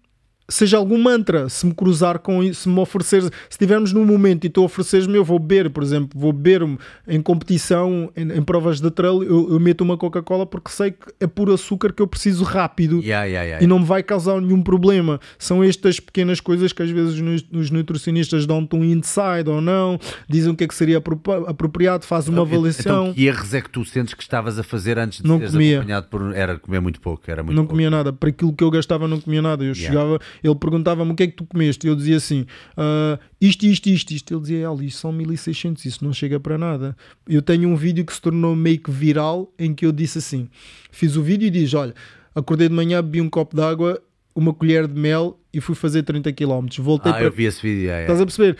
[0.48, 4.46] seja algum mantra, se me cruzar com isso, se me oferecer, se estivermos num momento
[4.46, 6.66] e tu ofereceres-me, eu vou beber, por exemplo, vou beber
[7.06, 11.06] em competição, em, em, provas de trail, eu, eu meto uma Coca-Cola porque sei que
[11.20, 14.40] é puro açúcar que eu preciso rápido yeah, yeah, yeah, e não me vai causar
[14.40, 15.20] nenhum problema.
[15.38, 19.98] São estas pequenas coisas que às vezes os, os nutricionistas dão-te um inside ou não,
[20.28, 21.02] dizem o que é que seria
[21.46, 23.02] apropriado, faz uma então, avaliação.
[23.02, 25.52] Então, que erros é que tu sentes que estavas a fazer antes de não seres
[25.52, 25.76] comia.
[25.78, 26.34] acompanhado por...
[26.34, 27.74] Era comer muito pouco, era muito Não pouco.
[27.74, 29.62] comia nada, para aquilo que eu gastava não comia nada.
[29.62, 31.86] Eu chegava ele perguntava-me o que é que tu comeste.
[31.86, 32.42] Eu dizia assim:
[32.76, 34.34] uh, isto, isto, isto, isto.
[34.34, 36.96] Ele dizia: Ali, são 1600, isso não chega para nada.
[37.28, 40.48] Eu tenho um vídeo que se tornou meio que viral em que eu disse assim:
[40.90, 41.94] fiz o vídeo e diz: Olha,
[42.34, 44.02] acordei de manhã, bebi um copo de água,
[44.34, 46.66] uma colher de mel e fui fazer 30 km.
[46.78, 47.24] Voltei ah, para.
[47.24, 47.90] eu vi esse vídeo.
[47.90, 48.56] É, Estás a perceber?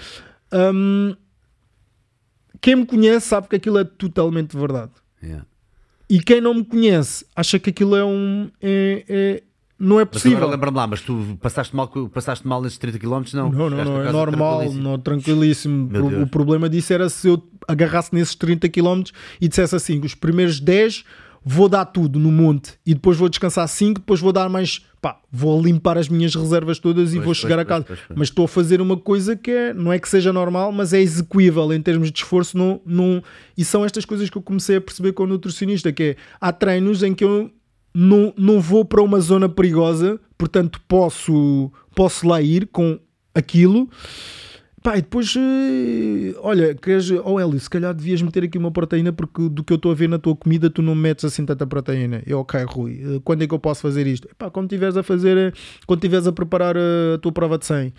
[0.53, 1.15] Um,
[2.61, 4.93] quem me conhece sabe que aquilo é totalmente verdade.
[5.23, 5.47] Yeah.
[6.11, 8.51] E quem não me conhece acha que aquilo é um.
[8.61, 9.43] É, é,
[9.79, 10.41] não é possível.
[10.41, 13.23] Mas lembra-me lá, mas tu passaste mal, passaste mal nesses 30 km?
[13.35, 15.89] Não, não, não, não é normal, não, tranquilíssimo.
[15.99, 19.03] O, o problema disso era se eu agarrasse nesses 30 km
[19.41, 21.05] e dissesse assim: os primeiros 10
[21.45, 25.19] vou dar tudo no monte e depois vou descansar 5, depois vou dar mais, pá,
[25.31, 27.85] vou limpar as minhas reservas todas e pois, vou chegar pois, a casa.
[27.87, 30.93] Pois, mas estou a fazer uma coisa que é, não é que seja normal, mas
[30.93, 32.59] é execuível em termos de esforço.
[32.59, 33.23] Não, não...
[33.57, 36.53] E são estas coisas que eu comecei a perceber com o nutricionista, que é, há
[36.53, 37.51] treinos em que eu
[38.01, 42.97] não, não vou para uma zona perigosa, portanto posso, posso lá ir com
[43.35, 43.89] aquilo.
[44.81, 45.35] Pá, e depois,
[46.41, 49.77] olha, queres, oh Hélio, se calhar devias meter aqui uma proteína porque do que eu
[49.77, 52.23] estou a ver na tua comida tu não metes assim tanta proteína.
[52.25, 54.29] Eu, ok, Rui, quando é que eu posso fazer isto?
[54.39, 55.53] Pá, quando estiveres a fazer,
[55.85, 57.93] quando estiveres a preparar a tua prova de 100,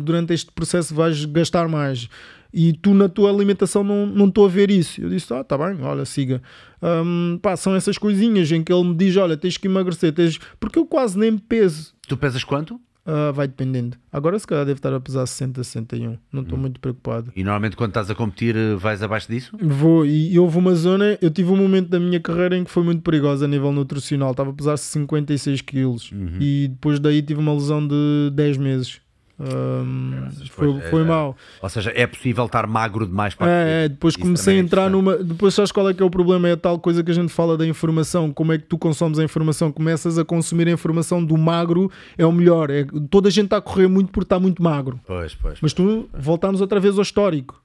[0.00, 2.08] durante este processo vais gastar mais
[2.52, 5.00] e tu na tua alimentação não estou a ver isso.
[5.00, 6.42] Eu disse, ah, tá bem, olha, siga.
[6.82, 10.38] Um, pá, são essas coisinhas em que ele me diz, olha, tens que emagrecer, tens...
[10.60, 11.94] porque eu quase nem peso.
[12.06, 12.80] Tu pesas quanto?
[13.04, 13.96] Uh, vai dependendo.
[14.12, 16.18] Agora se calhar deve estar a pesar 60, 61.
[16.30, 16.60] Não estou hum.
[16.60, 17.32] muito preocupado.
[17.34, 19.56] E normalmente quando estás a competir vais abaixo disso?
[19.60, 22.84] Vou, e houve uma zona, eu tive um momento da minha carreira em que foi
[22.84, 24.30] muito perigosa a nível nutricional.
[24.30, 26.36] Estava a pesar 56 quilos uhum.
[26.38, 29.00] e depois daí tive uma lesão de 10 meses.
[29.42, 31.36] Um, foi, é, foi é, mal.
[31.60, 34.88] Ou seja, é possível estar magro demais para é, é, depois comecei a é entrar
[34.88, 35.16] numa.
[35.16, 36.48] Depois sabes qual é que é o problema?
[36.48, 38.32] É a tal coisa que a gente fala da informação.
[38.32, 39.72] Como é que tu consomes a informação?
[39.72, 42.70] Começas a consumir a informação do magro, é o melhor.
[42.70, 45.00] É, toda a gente está a correr muito porque está muito magro.
[45.04, 45.58] Pois, pois.
[45.60, 47.60] Mas tu voltamos outra vez ao histórico.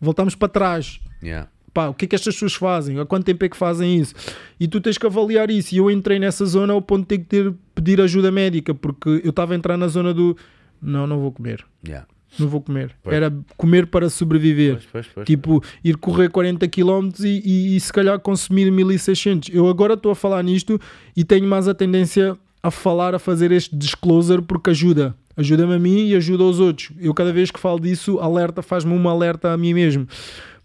[0.00, 1.00] Voltamos para trás.
[1.22, 1.48] Yeah.
[1.72, 2.98] Pá, o que é que estas pessoas fazem?
[2.98, 4.14] Há quanto tempo é que fazem isso?
[4.58, 5.74] E tu tens que avaliar isso.
[5.74, 9.20] E eu entrei nessa zona ao ponto de ter que ter, pedir ajuda médica, porque
[9.22, 10.36] eu estava a entrar na zona do
[10.80, 11.64] não, não vou comer.
[11.86, 12.06] Yeah.
[12.38, 12.94] Não vou comer.
[13.02, 13.16] Pois.
[13.16, 14.80] Era comer para sobreviver.
[14.92, 19.50] Pois, pois, tipo, ir correr 40 km e, e, e se calhar consumir 1600.
[19.54, 20.80] Eu agora estou a falar nisto
[21.16, 25.14] e tenho mais a tendência a falar, a fazer este disclosure porque ajuda.
[25.36, 26.90] Ajuda-me a mim e ajuda aos outros.
[26.98, 30.06] Eu cada vez que falo disso, alerta, faz-me uma alerta a mim mesmo.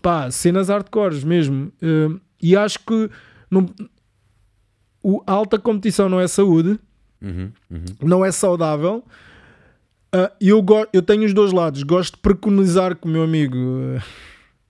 [0.02, 1.72] Pá, cenas hardcores mesmo.
[1.82, 3.10] Uh, e acho que
[3.50, 3.70] não,
[5.04, 6.80] o, a alta competição não é saúde,
[7.22, 7.86] uhum, uhum.
[8.02, 9.04] não é saudável.
[10.14, 11.84] Uh, eu, eu tenho os dois lados.
[11.84, 13.58] Gosto de preconizar com o meu amigo.
[13.58, 14.02] Uh,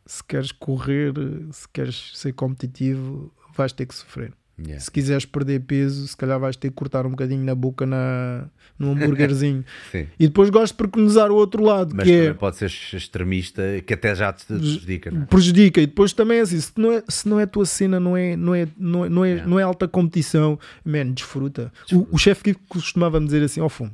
[0.05, 1.13] se queres correr,
[1.51, 4.33] se queres ser competitivo, vais ter que sofrer.
[4.59, 4.79] Yeah.
[4.79, 8.45] Se quiseres perder peso, se calhar vais ter que cortar um bocadinho na boca na,
[8.77, 9.65] num hambúrguerzinho.
[10.19, 11.95] e depois gosto de preconizar o outro lado.
[11.95, 12.65] Mas que também é, pode ser
[12.95, 15.09] extremista, que até já te prejudica.
[15.09, 15.25] Não é?
[15.25, 15.81] Prejudica.
[15.81, 18.15] E depois também é assim: se não é, se não é a tua cena, não
[18.15, 19.49] é, não é, não é, não é, Yeah.
[19.49, 21.71] não é alta competição, man, desfruta.
[21.93, 23.91] O, o chefe que costumava me dizer assim: oh, fumo,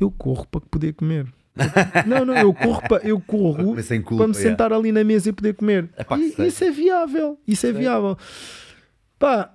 [0.00, 1.26] eu corro para poder comer.
[2.06, 3.82] Não, não, eu corro, pa- eu corro culpa,
[4.16, 4.34] para me yeah.
[4.34, 5.88] sentar ali na mesa e poder comer.
[6.08, 8.16] Que E- isso é viável, isso é viável.
[9.18, 9.52] Pá,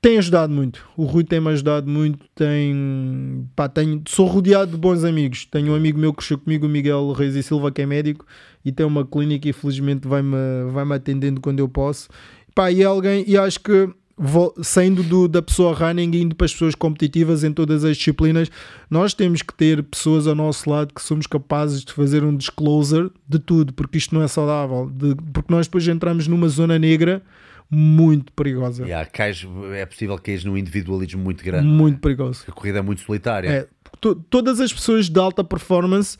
[0.00, 0.84] tem ajudado muito.
[0.96, 2.26] O Rui tem-me ajudado muito.
[2.34, 5.46] Tem, pá, tenho, sou rodeado de bons amigos.
[5.46, 8.26] Tenho um amigo meu que cresceu comigo, o Miguel Reis e Silva, que é médico
[8.64, 10.36] e tem uma clínica e felizmente vai-me
[10.72, 12.08] vai -me atendendo quando eu posso.
[12.54, 13.88] Pá, e é alguém, e acho que
[14.62, 18.50] saindo do- da pessoa running e indo para as pessoas competitivas em todas as disciplinas,
[18.90, 23.10] nós temos que ter pessoas ao nosso lado que somos capazes de fazer um disclosure
[23.28, 24.90] de tudo, porque isto não é saudável.
[24.92, 27.22] De- porque nós depois entramos numa zona negra
[27.70, 28.84] muito perigosa.
[28.84, 31.66] Yeah, cais- é possível que num individualismo muito grande.
[31.66, 32.44] Muito perigosa.
[32.48, 33.48] A corrida é muito solitária.
[33.48, 33.66] É,
[34.00, 36.16] to- todas as pessoas de alta performance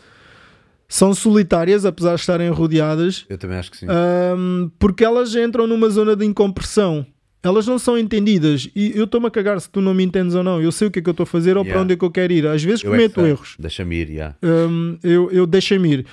[0.87, 3.87] são solitárias, apesar de estarem rodeadas, Eu também acho que sim.
[3.89, 7.05] Ahm, porque elas entram numa zona de incompressão.
[7.43, 8.69] Elas não são entendidas.
[8.75, 10.61] E eu estou-me a cagar se tu não me entendes ou não.
[10.61, 11.85] Eu sei o que é que eu estou a fazer ou para Yeah.
[11.85, 12.47] onde é que eu quero ir.
[12.47, 13.31] Às vezes Eu é cometo sei.
[13.31, 13.57] erros.
[13.59, 14.37] Deixa-me ir, yeah.
[14.43, 16.07] Hum, eu, eu deixo-me ir.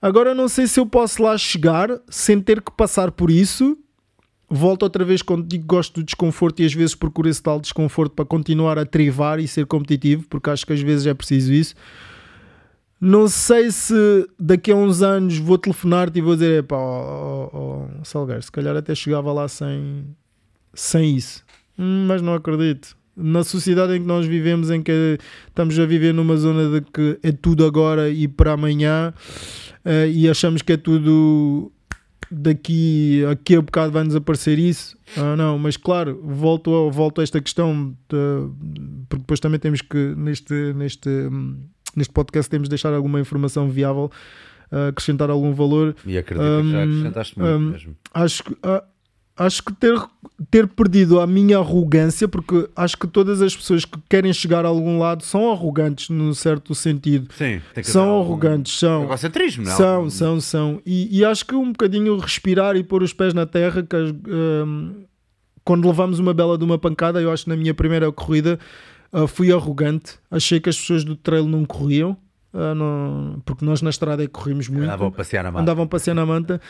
[0.00, 3.76] Agora não sei se eu posso lá chegar sem ter que passar por isso.
[4.48, 7.60] Volto outra vez quando digo que gosto do desconforto e às vezes procuro esse tal
[7.60, 11.52] desconforto para continuar a trivar e ser competitivo, porque acho que às vezes é preciso
[11.52, 11.74] isso.
[13.00, 13.94] Não sei se
[14.40, 17.58] daqui a uns anos vou telefonar-te e vou dizer: pá, ó, ó,
[18.00, 20.04] ó, Salgueiro, se calhar até chegava lá sem,
[20.74, 21.44] sem isso.
[21.78, 22.96] Hum, mas não acredito.
[23.16, 25.18] Na sociedade em que nós vivemos, em que
[25.48, 29.12] estamos a viver numa zona de que é tudo agora e para amanhã,
[29.84, 31.72] eh, e achamos que é tudo
[32.30, 34.96] daqui aqui a bocado vai nos aparecer isso.
[35.16, 39.80] Ah, não, mas claro, volto, a- volto a esta questão, de- porque depois também temos
[39.80, 41.58] que, neste, neste, hum,
[41.96, 44.10] neste podcast, temos de deixar alguma informação viável,
[44.70, 45.96] ah, acrescentar algum valor.
[46.06, 47.96] E acredito que já Hum, acrescentaste muito mesmo.
[48.14, 48.56] Acho que.
[48.62, 48.84] ah,
[49.38, 49.96] Acho que ter,
[50.50, 54.68] ter perdido a minha arrogância, porque acho que todas as pessoas que querem chegar a
[54.68, 57.32] algum lado são arrogantes, num certo sentido.
[57.32, 59.04] Sim, tem que São haver algum arrogantes, são.
[59.04, 59.74] Egocentrismo, não é?
[59.76, 60.82] São, são, são.
[60.84, 65.04] E, e acho que um bocadinho respirar e pôr os pés na terra, que hum,
[65.64, 68.58] quando levamos uma bela de uma pancada, eu acho que na minha primeira corrida
[69.12, 70.14] ah, fui arrogante.
[70.30, 72.16] Achei que as pessoas do trail não corriam,
[72.52, 74.84] ah, não- porque nós na estrada é corrimos muito.
[74.84, 75.62] Andavam a passear na mata.
[75.62, 76.60] Andavam a passear na manta.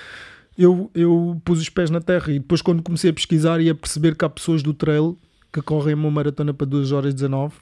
[0.59, 3.74] Eu, eu pus os pés na terra e depois, quando comecei a pesquisar e a
[3.74, 5.16] perceber que há pessoas do trail
[5.52, 7.55] que correm uma maratona para 2 horas e 19,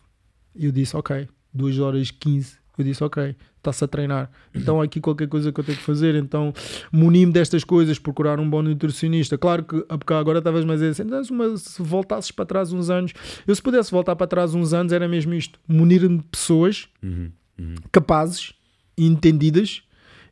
[0.58, 2.56] eu disse: Ok, 2 horas e 15.
[2.78, 4.30] Eu disse: Ok, está-se a treinar.
[4.54, 6.14] Então há aqui qualquer coisa que eu tenho que fazer.
[6.14, 6.54] Então
[6.90, 9.36] muni-me destas coisas, procurar um bom nutricionista.
[9.36, 12.88] Claro que agora estavas mais a dizer assim, "Mas uma- se voltasses para trás uns
[12.88, 13.12] anos,
[13.46, 17.30] eu se pudesse voltar para trás uns anos, era mesmo isto: munir-me de pessoas Uhum,
[17.58, 17.74] uhum.
[17.92, 18.54] capazes
[18.96, 19.82] e entendidas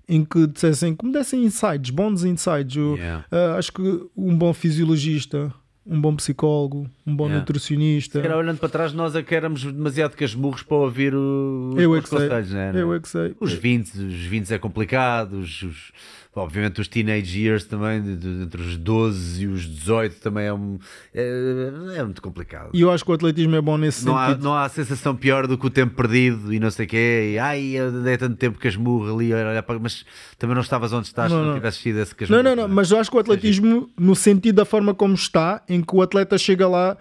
[0.09, 2.77] em que dissessem, que me dessem insights, bons insights.
[2.77, 3.25] Eu, Yeah.
[3.31, 3.83] ah, acho que
[4.17, 5.53] um bom fisiologista,
[5.87, 7.41] um bom psicólogo, um bom Yeah.
[7.41, 8.19] nutricionista.
[8.19, 11.83] Se calhar, olhando para trás, nós é que éramos demasiado casmurros para ouvir o- os,
[11.83, 12.73] Eu é os conselhos, não é?
[12.83, 13.35] Eu é que sei.
[13.41, 15.93] Os 20, os 20 é complicado, os, os-
[16.36, 20.52] obviamente os teenage years também, de- de- entre os 12 e os 18 também é,
[20.52, 20.78] um,
[21.15, 22.70] é, é muito complicado.
[22.74, 24.44] E eu acho que o atletismo é bom nesse Não há, sentido.
[24.44, 27.32] não há sensação pior do que o tempo perdido e não sei o quê.
[27.35, 29.31] E, ai, eu dei tanto tempo que esmurro ali,
[29.81, 30.05] mas
[30.39, 31.56] também não estavas onde estás Não, se não, não.
[31.56, 32.43] tivesse sido esse casmurro.
[32.43, 35.62] Não, não, não, mas eu acho que o atletismo, no sentido da forma como está,
[35.69, 36.97] em que o atleta chega lá,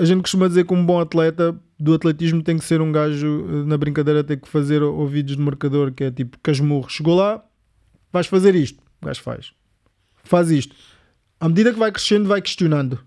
[0.00, 3.26] a gente costuma dizer que um bom atleta do atletismo tem que ser um gajo,
[3.48, 6.88] eh, na brincadeira, tem que fazer ouvidos de marcador, que é tipo casmurro.
[6.88, 7.42] Chegou lá,
[8.14, 8.82] vais fazer isto.
[9.02, 9.52] O gajo faz.
[10.22, 10.74] Faz isto.
[11.38, 12.98] À medida que vai crescendo, vai questionando.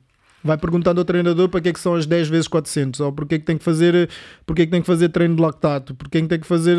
[0.44, 3.36] Vai perguntando ao treinador para que é que são as 10 vezes 400, ou porque
[3.36, 4.10] é que tem que fazer,
[4.46, 6.78] porque é que tem que fazer treino de lactato, porque é que tem que fazer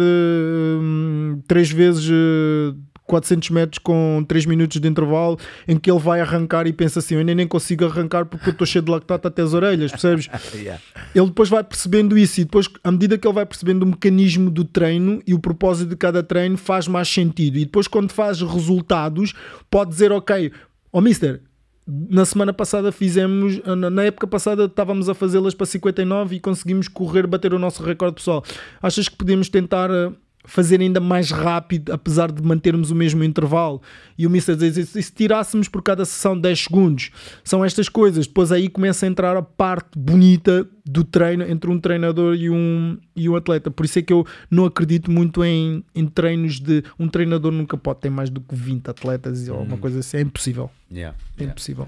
[1.47, 2.75] 3 vezes eh,
[3.09, 7.15] 400 metros com 3 minutos de intervalo, em que ele vai arrancar e pensa assim:
[7.15, 10.29] eu ainda nem consigo arrancar porque eu estou cheio de lactato até as orelhas, percebes?
[10.59, 10.83] Yeah.
[11.15, 14.51] ele depois vai percebendo isso e depois, à medida que ele vai percebendo o mecanismo
[14.51, 17.59] do treino e o propósito de cada treino, faz mais sentido.
[17.59, 19.35] E depois, quando faz resultados,
[19.71, 20.51] pode dizer: Ok,
[20.93, 21.41] ó Mister,
[21.87, 26.87] na semana passada fizemos, na na época passada estávamos a fazê-las para 59 e conseguimos
[26.87, 28.45] correr, bater o nosso recorde pessoal.
[28.83, 30.13] Achas que podemos tentar eh,
[30.45, 33.83] fazer ainda mais rápido, apesar de mantermos o mesmo intervalo?
[34.17, 37.11] E o Mister diz: "E se tirássemos por cada sessão 10 segundos,
[37.45, 38.27] são estas coisas.
[38.27, 42.97] Depois aí começa a entrar a parte bonita do treino entre um treinador e um,
[43.15, 43.71] e um atleta.
[43.71, 46.83] Por isso é que eu não acredito muito em, em treinos de.
[46.99, 50.17] Um treinador nunca pode ter mais do que 20 atletas ou uma coisa assim.
[50.17, 50.71] É impossível.
[50.91, 51.53] Yeah, É yeah.
[51.53, 51.87] impossível.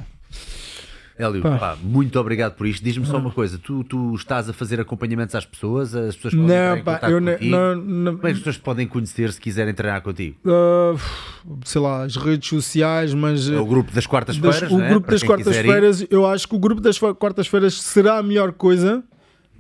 [1.20, 1.58] Hélio, Pá.
[1.58, 2.82] pá, muito obrigado por isto.
[2.82, 5.94] Diz-me só uma coisa: tu, tu estás a fazer acompanhamentos às pessoas?
[5.94, 7.44] As pessoas podem Não, pá, eu contigo?
[7.50, 10.36] não, não, Como é que as pessoas podem conhecer se quiserem treinar contigo?
[10.46, 10.94] ah,
[11.64, 13.48] sei lá, as redes sociais, mas.
[13.50, 14.88] É o grupo das das- quartas-feiras, o não é?
[14.90, 19.02] grupo Para das quartas-feiras, eu acho que o grupo das quartas-feiras será a melhor coisa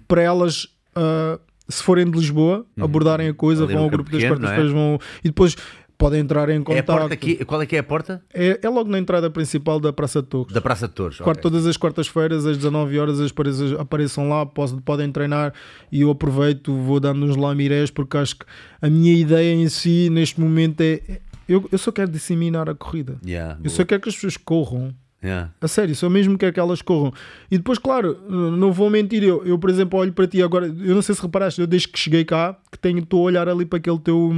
[0.08, 0.66] para elas
[0.96, 1.38] ah,
[1.68, 3.66] se forem de Lisboa, abordarem a coisa, Uhum.
[3.68, 4.56] Ali vão ao grupo das Pequeno, não é?
[4.56, 5.56] quartas-feiras, vão e depois
[6.00, 6.86] podem entrar em É a contato.
[6.86, 7.44] porta aqui.
[7.44, 8.20] Qual é que é a porta?
[8.34, 10.52] É, é logo na entrada principal da Praça de Torres.
[10.52, 11.18] Da Praça de Torres.
[11.18, 11.42] Quarto, ok.
[11.50, 15.52] Todas as quartas-feiras, às 19 horas, as pareças apareçam lá, podem treinar
[15.92, 18.46] e eu aproveito, vou dando uns lamirés, porque acho que
[18.80, 21.00] a minha ideia em si, neste momento, é.
[21.48, 23.16] Eu, eu só quero disseminar a corrida.
[23.26, 23.68] Yeah, Eu boa.
[23.70, 24.94] só quero que as pessoas corram.
[25.22, 25.50] Yeah.
[25.60, 27.12] A sério, só mesmo quero que elas corram.
[27.50, 30.94] E depois, claro, não vou mentir, eu, eu por exemplo, olho para ti agora, eu
[30.94, 33.66] não sei se reparaste, eu desde que cheguei cá, que tenho, estou a olhar ali
[33.66, 34.32] para aquele teu.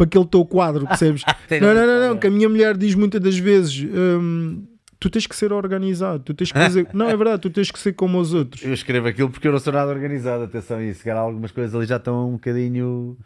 [0.00, 1.22] Para aquele teu quadro, percebes?
[1.46, 4.64] Tem não, não, não, não, que a minha mulher diz muitas das vezes: hum,
[4.98, 6.88] tu tens que ser organizado, tu tens que fazer.
[6.94, 8.64] não, é verdade, tu tens que ser como os outros.
[8.64, 11.00] Eu escrevo aquilo porque eu não sou nada organizado, atenção a isso.
[11.00, 13.18] Se calhar algumas coisas ali já estão um bocadinho.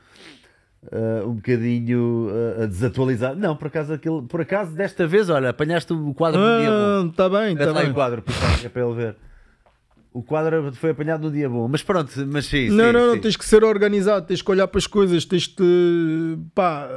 [0.93, 3.39] uh, um bocadinho uh, desatualizado.
[3.39, 6.71] Não, por acaso, aquilo, por acaso, desta vez, olha, apanhaste o quadro dia.
[6.71, 7.91] Ah, tá bem, Mete tá lá bem.
[7.91, 9.17] o quadro, puxa, é para ele ver.
[10.15, 12.69] O quadro foi apanhado no dia bom, mas pronto, mas sim.
[12.69, 13.21] Não, sim, não, não, sim.
[13.21, 16.39] tens que ser organizado, tens que olhar para as coisas, tens de.
[16.55, 16.89] pá.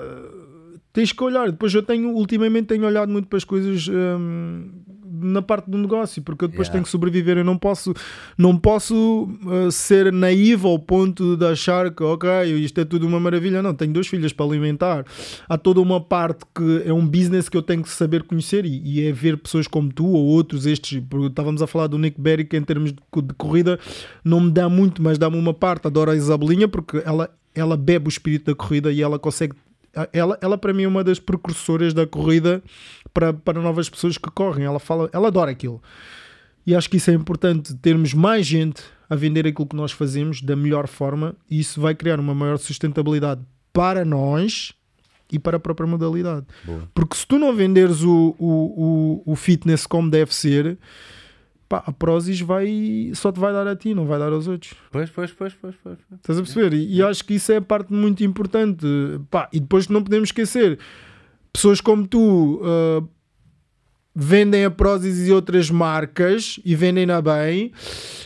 [0.94, 1.50] Tens que olhar.
[1.50, 4.70] Depois eu tenho, ultimamente, tenho olhado muito para as coisas hum,
[5.22, 6.74] na parte do negócio, porque eu depois Yeah.
[6.74, 7.38] tenho que sobreviver.
[7.38, 7.94] Eu não posso,
[8.38, 12.30] não posso uh, ser naivo ao ponto de achar que, ok,
[12.64, 13.62] isto é tudo uma maravilha.
[13.62, 15.06] Não, tenho duas filhas para alimentar.
[15.48, 18.82] Há toda uma parte que é um business que eu tenho que saber conhecer e,
[18.84, 21.02] e é ver pessoas como tu ou outros, estes.
[21.10, 23.80] porque Estávamos a falar do Nick Berry, que em termos de, de corrida
[24.24, 25.88] não me dá muito, mas dá-me uma parte.
[25.88, 29.56] Adoro a Isabelinha porque ela, ela bebe o espírito da corrida e ela consegue.
[30.14, 32.62] Ela, ela para mim é uma das precursoras da corrida
[33.14, 34.66] para, para novas pessoas que correm.
[34.66, 35.82] Ela fala, ela adora aquilo.
[36.66, 40.42] E acho que isso é importante, termos mais gente a vender aquilo que nós fazemos
[40.42, 43.42] da melhor forma e isso vai criar uma maior sustentabilidade
[43.72, 44.74] para nós
[45.32, 46.46] e para a própria modalidade.
[46.66, 46.90] Boa.
[46.94, 50.78] Porque se tu não venderes o, o, o, o fitness como deve ser,
[51.68, 54.74] pá, a Prozis vai, só te vai dar a ti, não vai dar aos outros.
[54.92, 55.98] Pois, pois, pois, pois, pois.
[56.16, 56.74] Estás a perceber?
[56.74, 58.86] E, e acho que isso é a parte muito importante.
[59.30, 60.80] Pá, e depois não podemos esquecer,
[61.52, 63.04] pessoas como tu ah,
[64.20, 67.72] vendem a Prozis e outras marcas e vendem-na bem,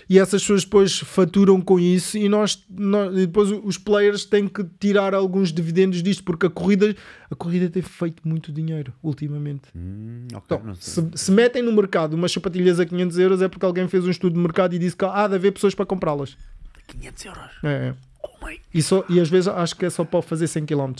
[0.09, 4.47] e essas pessoas depois faturam com isso, e nós, nós- e depois os players têm
[4.47, 6.95] que tirar alguns dividendos disto, porque a corrida,
[7.29, 9.63] a corrida tem feito muito dinheiro ultimamente.
[9.75, 13.65] Hum, ok, Então, se, se metem no mercado umas sapatilhas a 500 euros é porque
[13.65, 16.37] alguém fez um estudo de mercado e disse que há de haver pessoas para comprá-las.
[16.87, 17.51] 500 euros.
[17.63, 17.93] É, é.
[18.23, 18.47] Oh.
[18.73, 20.93] E, só, e às vezes acho que é só para fazer 100 km.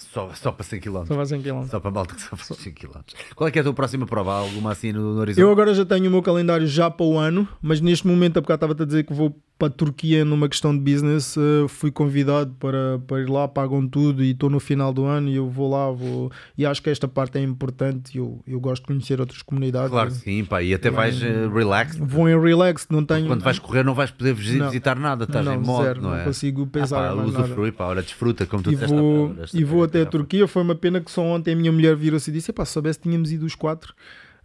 [0.00, 1.04] Só, só para 100 km.
[1.06, 1.64] Só para 100 km.
[1.64, 3.00] Só para malta que só faz 100 km.
[3.36, 4.32] Qual é que é a tua próxima prova?
[4.32, 5.42] Alguma assim no, no horizonte?
[5.42, 8.40] Eu agora já tenho o meu calendário já para o ano, mas neste momento, há
[8.40, 11.36] bocado estava a dizer que vou para a Turquia numa questão de business.
[11.36, 15.28] eh, fui convidado para, para ir lá, pagam tudo e estou no final do ano
[15.28, 15.90] e eu vou lá.
[15.90, 16.32] Vou...
[16.56, 18.16] E acho que esta parte é importante.
[18.16, 19.90] Eu, eu gosto de conhecer outras comunidades.
[19.90, 21.96] Claro que sim, pá, e até vais eh, relax.
[21.98, 23.26] Vou em relax, não tenho.
[23.26, 24.66] Quando vais correr não vais poder visi- Não.
[24.66, 26.24] visitar nada, estás não, em modo, zero, não é?
[26.24, 27.44] consigo Ah, pensar pá, mais nada.
[27.44, 28.94] usufrui, pá, olha, desfruta, como tu E disseste.
[28.96, 30.06] vou, e vou vez, até a.
[30.06, 30.48] Turquia.
[30.48, 32.98] Foi uma pena que só ontem a minha mulher virou-se e disse: Epá, se soubesse,
[32.98, 33.92] tínhamos ido os quatro.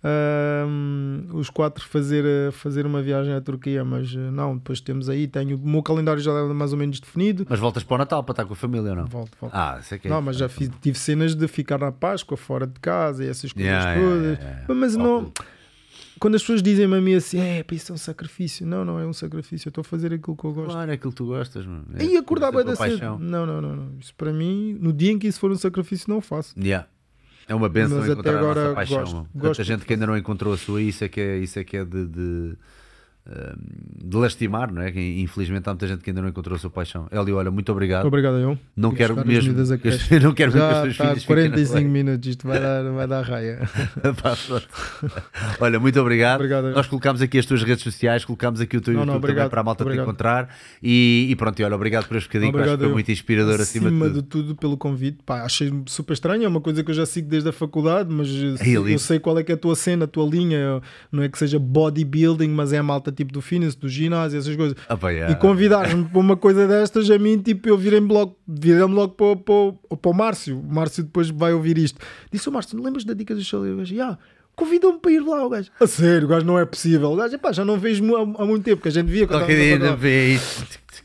[0.06, 5.10] Ahm, os quatro fazer, eh, fazer uma viagem à Turquia, mas eh, não, depois temos
[5.10, 7.46] aí, tenho o meu calendário já é mais ou menos definido.
[7.50, 9.06] Mas voltas para o Natal para estar com a família ou não?
[9.08, 9.54] Volto, volto.
[9.54, 12.68] Ah, sei que é não, mas já fiz, tive cenas de ficar na Páscoa, fora
[12.68, 14.24] de casa e essas coisas Yeah, todas.
[14.40, 14.74] yeah, yeah.
[14.76, 15.32] Mas não,
[16.20, 18.66] quando as pessoas dizem-me a mim assim, é, pá, isso é um sacrifício.
[18.66, 20.72] Não, não é um sacrifício, eu estou a fazer aquilo que eu gosto.
[20.72, 21.86] Claro, é aquilo que tu gostas, mano.
[21.96, 23.18] É, E acordar é bem da cedo.
[23.20, 23.92] Não, não, não, não.
[24.00, 26.54] Isso para mim, no dia em que isso for um sacrifício, não faço.
[26.60, 26.88] Yeah.
[27.48, 29.28] É uma benção Mas até encontrar a agora nossa paixão.
[29.36, 31.64] gosto- Tanta gente que ainda não encontrou a sua, isso é que é, isso é,
[31.64, 32.54] que é de, de,
[34.04, 34.92] de lastimar, não é?
[34.92, 37.08] Que, Infelizmente há muita gente que ainda não encontrou a sua paixão.
[37.12, 38.06] Hélio, olha, muito obrigado.
[38.06, 38.58] Obrigado, eu.
[38.76, 39.54] Não quero que mesmo.
[39.80, 39.90] que
[40.20, 41.84] não quero mesmo que Já os teus está filhos fiquem na 45 lei.
[41.86, 43.60] minutos, isto vai dar, vai dar raia.
[45.60, 46.36] Olha, muito obrigado.
[46.36, 46.72] Obrigado.
[46.72, 49.32] Nós colocámos aqui as tuas redes sociais, colocámos aqui o teu Não, YouTube não, também
[49.32, 50.06] obrigado, para a malta te obrigado.
[50.06, 50.56] encontrar.
[50.84, 53.12] E, e pronto, e olha, obrigado por este bocadinho, que acho que Obrigado foi muito
[53.12, 54.56] inspirador acima, de tudo.
[54.56, 55.18] pelo convite.
[55.26, 58.28] Pá, achei super estranho, é uma coisa que eu já sigo desde a faculdade, mas
[58.62, 60.82] Ei, eu sei qual é que é a tua cena, a tua linha.
[61.12, 64.56] Não é que seja bodybuilding, mas é a malta tipo do fitness, do ginásio, essas
[64.56, 64.78] coisas.
[64.88, 65.34] Ah, pá, yeah.
[65.34, 69.26] E convidares-me para uma coisa destas, a mim, tipo, eu virei-me logo, virei-me logo para,
[69.26, 70.60] o- para, para o Márcio.
[70.60, 72.00] O Márcio depois vai ouvir isto.
[72.32, 73.72] Disse o Márcio: lembras da dica do chalé?
[73.72, 74.18] O gajo, "Ya."
[74.58, 75.70] Convidou-me para ir lá, o gajo.
[75.82, 77.12] A sério, o gajo não é possível.
[77.12, 79.54] O gajo, pá, já não vejo há, há muito tempo, que a gente via Qualquer
[79.54, 80.40] dia ainda vê.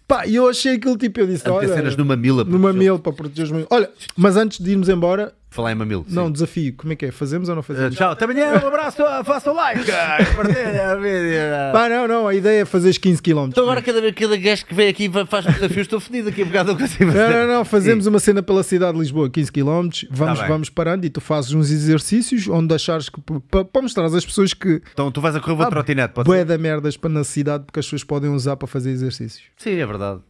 [0.07, 2.45] Pá, e eu achei aquilo tipo, eu disse: olha, cenas numa mila.
[2.45, 3.67] numa porque- mil para proteger os meus.
[3.69, 6.05] Olha, mas antes de irmos embora, Falar em mamilo.
[6.09, 6.15] sim.
[6.15, 6.73] Não, desafio.
[6.77, 7.11] Como é que é?
[7.11, 7.97] Fazemos ou não Uh, fazemos?
[7.97, 9.83] tchau, até amanhã, um abraço, faça o like,
[10.37, 11.41] partilha o vídeo.
[11.73, 12.29] Pá, não, não.
[12.29, 13.47] A ideia é fazer 15 km.
[13.49, 16.43] Então agora cada vez cada gajo que vem aqui faz um desafio, estou fodido aqui
[16.43, 17.35] a bocado não consigo Não, fazer.
[17.47, 21.05] não, não, fazemos uma cena pela cidade de Lisboa, 15 km, vamos, Tá vamos parando
[21.05, 23.21] e tu fazes uns exercícios onde achares que
[23.51, 26.45] para, mostrar às pessoas que Então tu vais a correr uma Ah, trotinete, pode ser?
[26.45, 29.43] da merdas para na cidade porque as pessoas podem usar para fazer exercícios.
[29.57, 30.21] Sim, é verdade.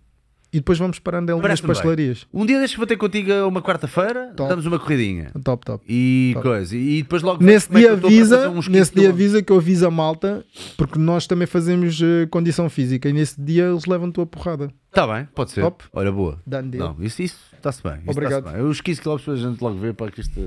[0.52, 1.74] E depois vamos parando em algumas Parece-me bem.
[1.76, 2.26] pastelarias.
[2.34, 5.30] Um dia deixa vou ter contigo uma quarta-feira, damos uma corridinha.
[5.44, 5.84] Top, top.
[5.88, 6.48] E Top.
[6.48, 6.76] coisa.
[6.76, 9.56] E depois logo Nesse é dia avisa, fazer uns 15 nesse dia avisa que eu
[9.58, 10.44] aviso a malta,
[10.76, 14.72] porque nós também fazemos eh, condição física e nesse dia eles levam-te a porrada.
[14.90, 15.60] Tá bem, pode ser.
[15.60, 15.84] Top.
[15.92, 16.40] Olha, boa.
[16.44, 16.64] Deal.
[16.98, 17.98] Não, isso isso está-se bem.
[18.00, 18.38] isso Obrigado.
[18.40, 18.66] está-se bem.
[18.66, 20.40] Os 15 km a gente logo vê para que isto.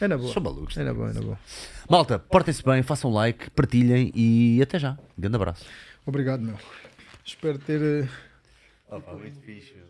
[0.00, 0.32] É na boa.
[0.32, 0.76] São malucos.
[0.76, 1.38] É na boa, é na boa.
[1.90, 4.92] Malta, portem-se bem, façam like, partilhem e até já.
[4.92, 5.64] Um grande abraço.
[6.06, 6.54] Obrigado, meu.
[7.24, 8.08] Espero ter.
[8.88, 9.87] Opa, muito fixe.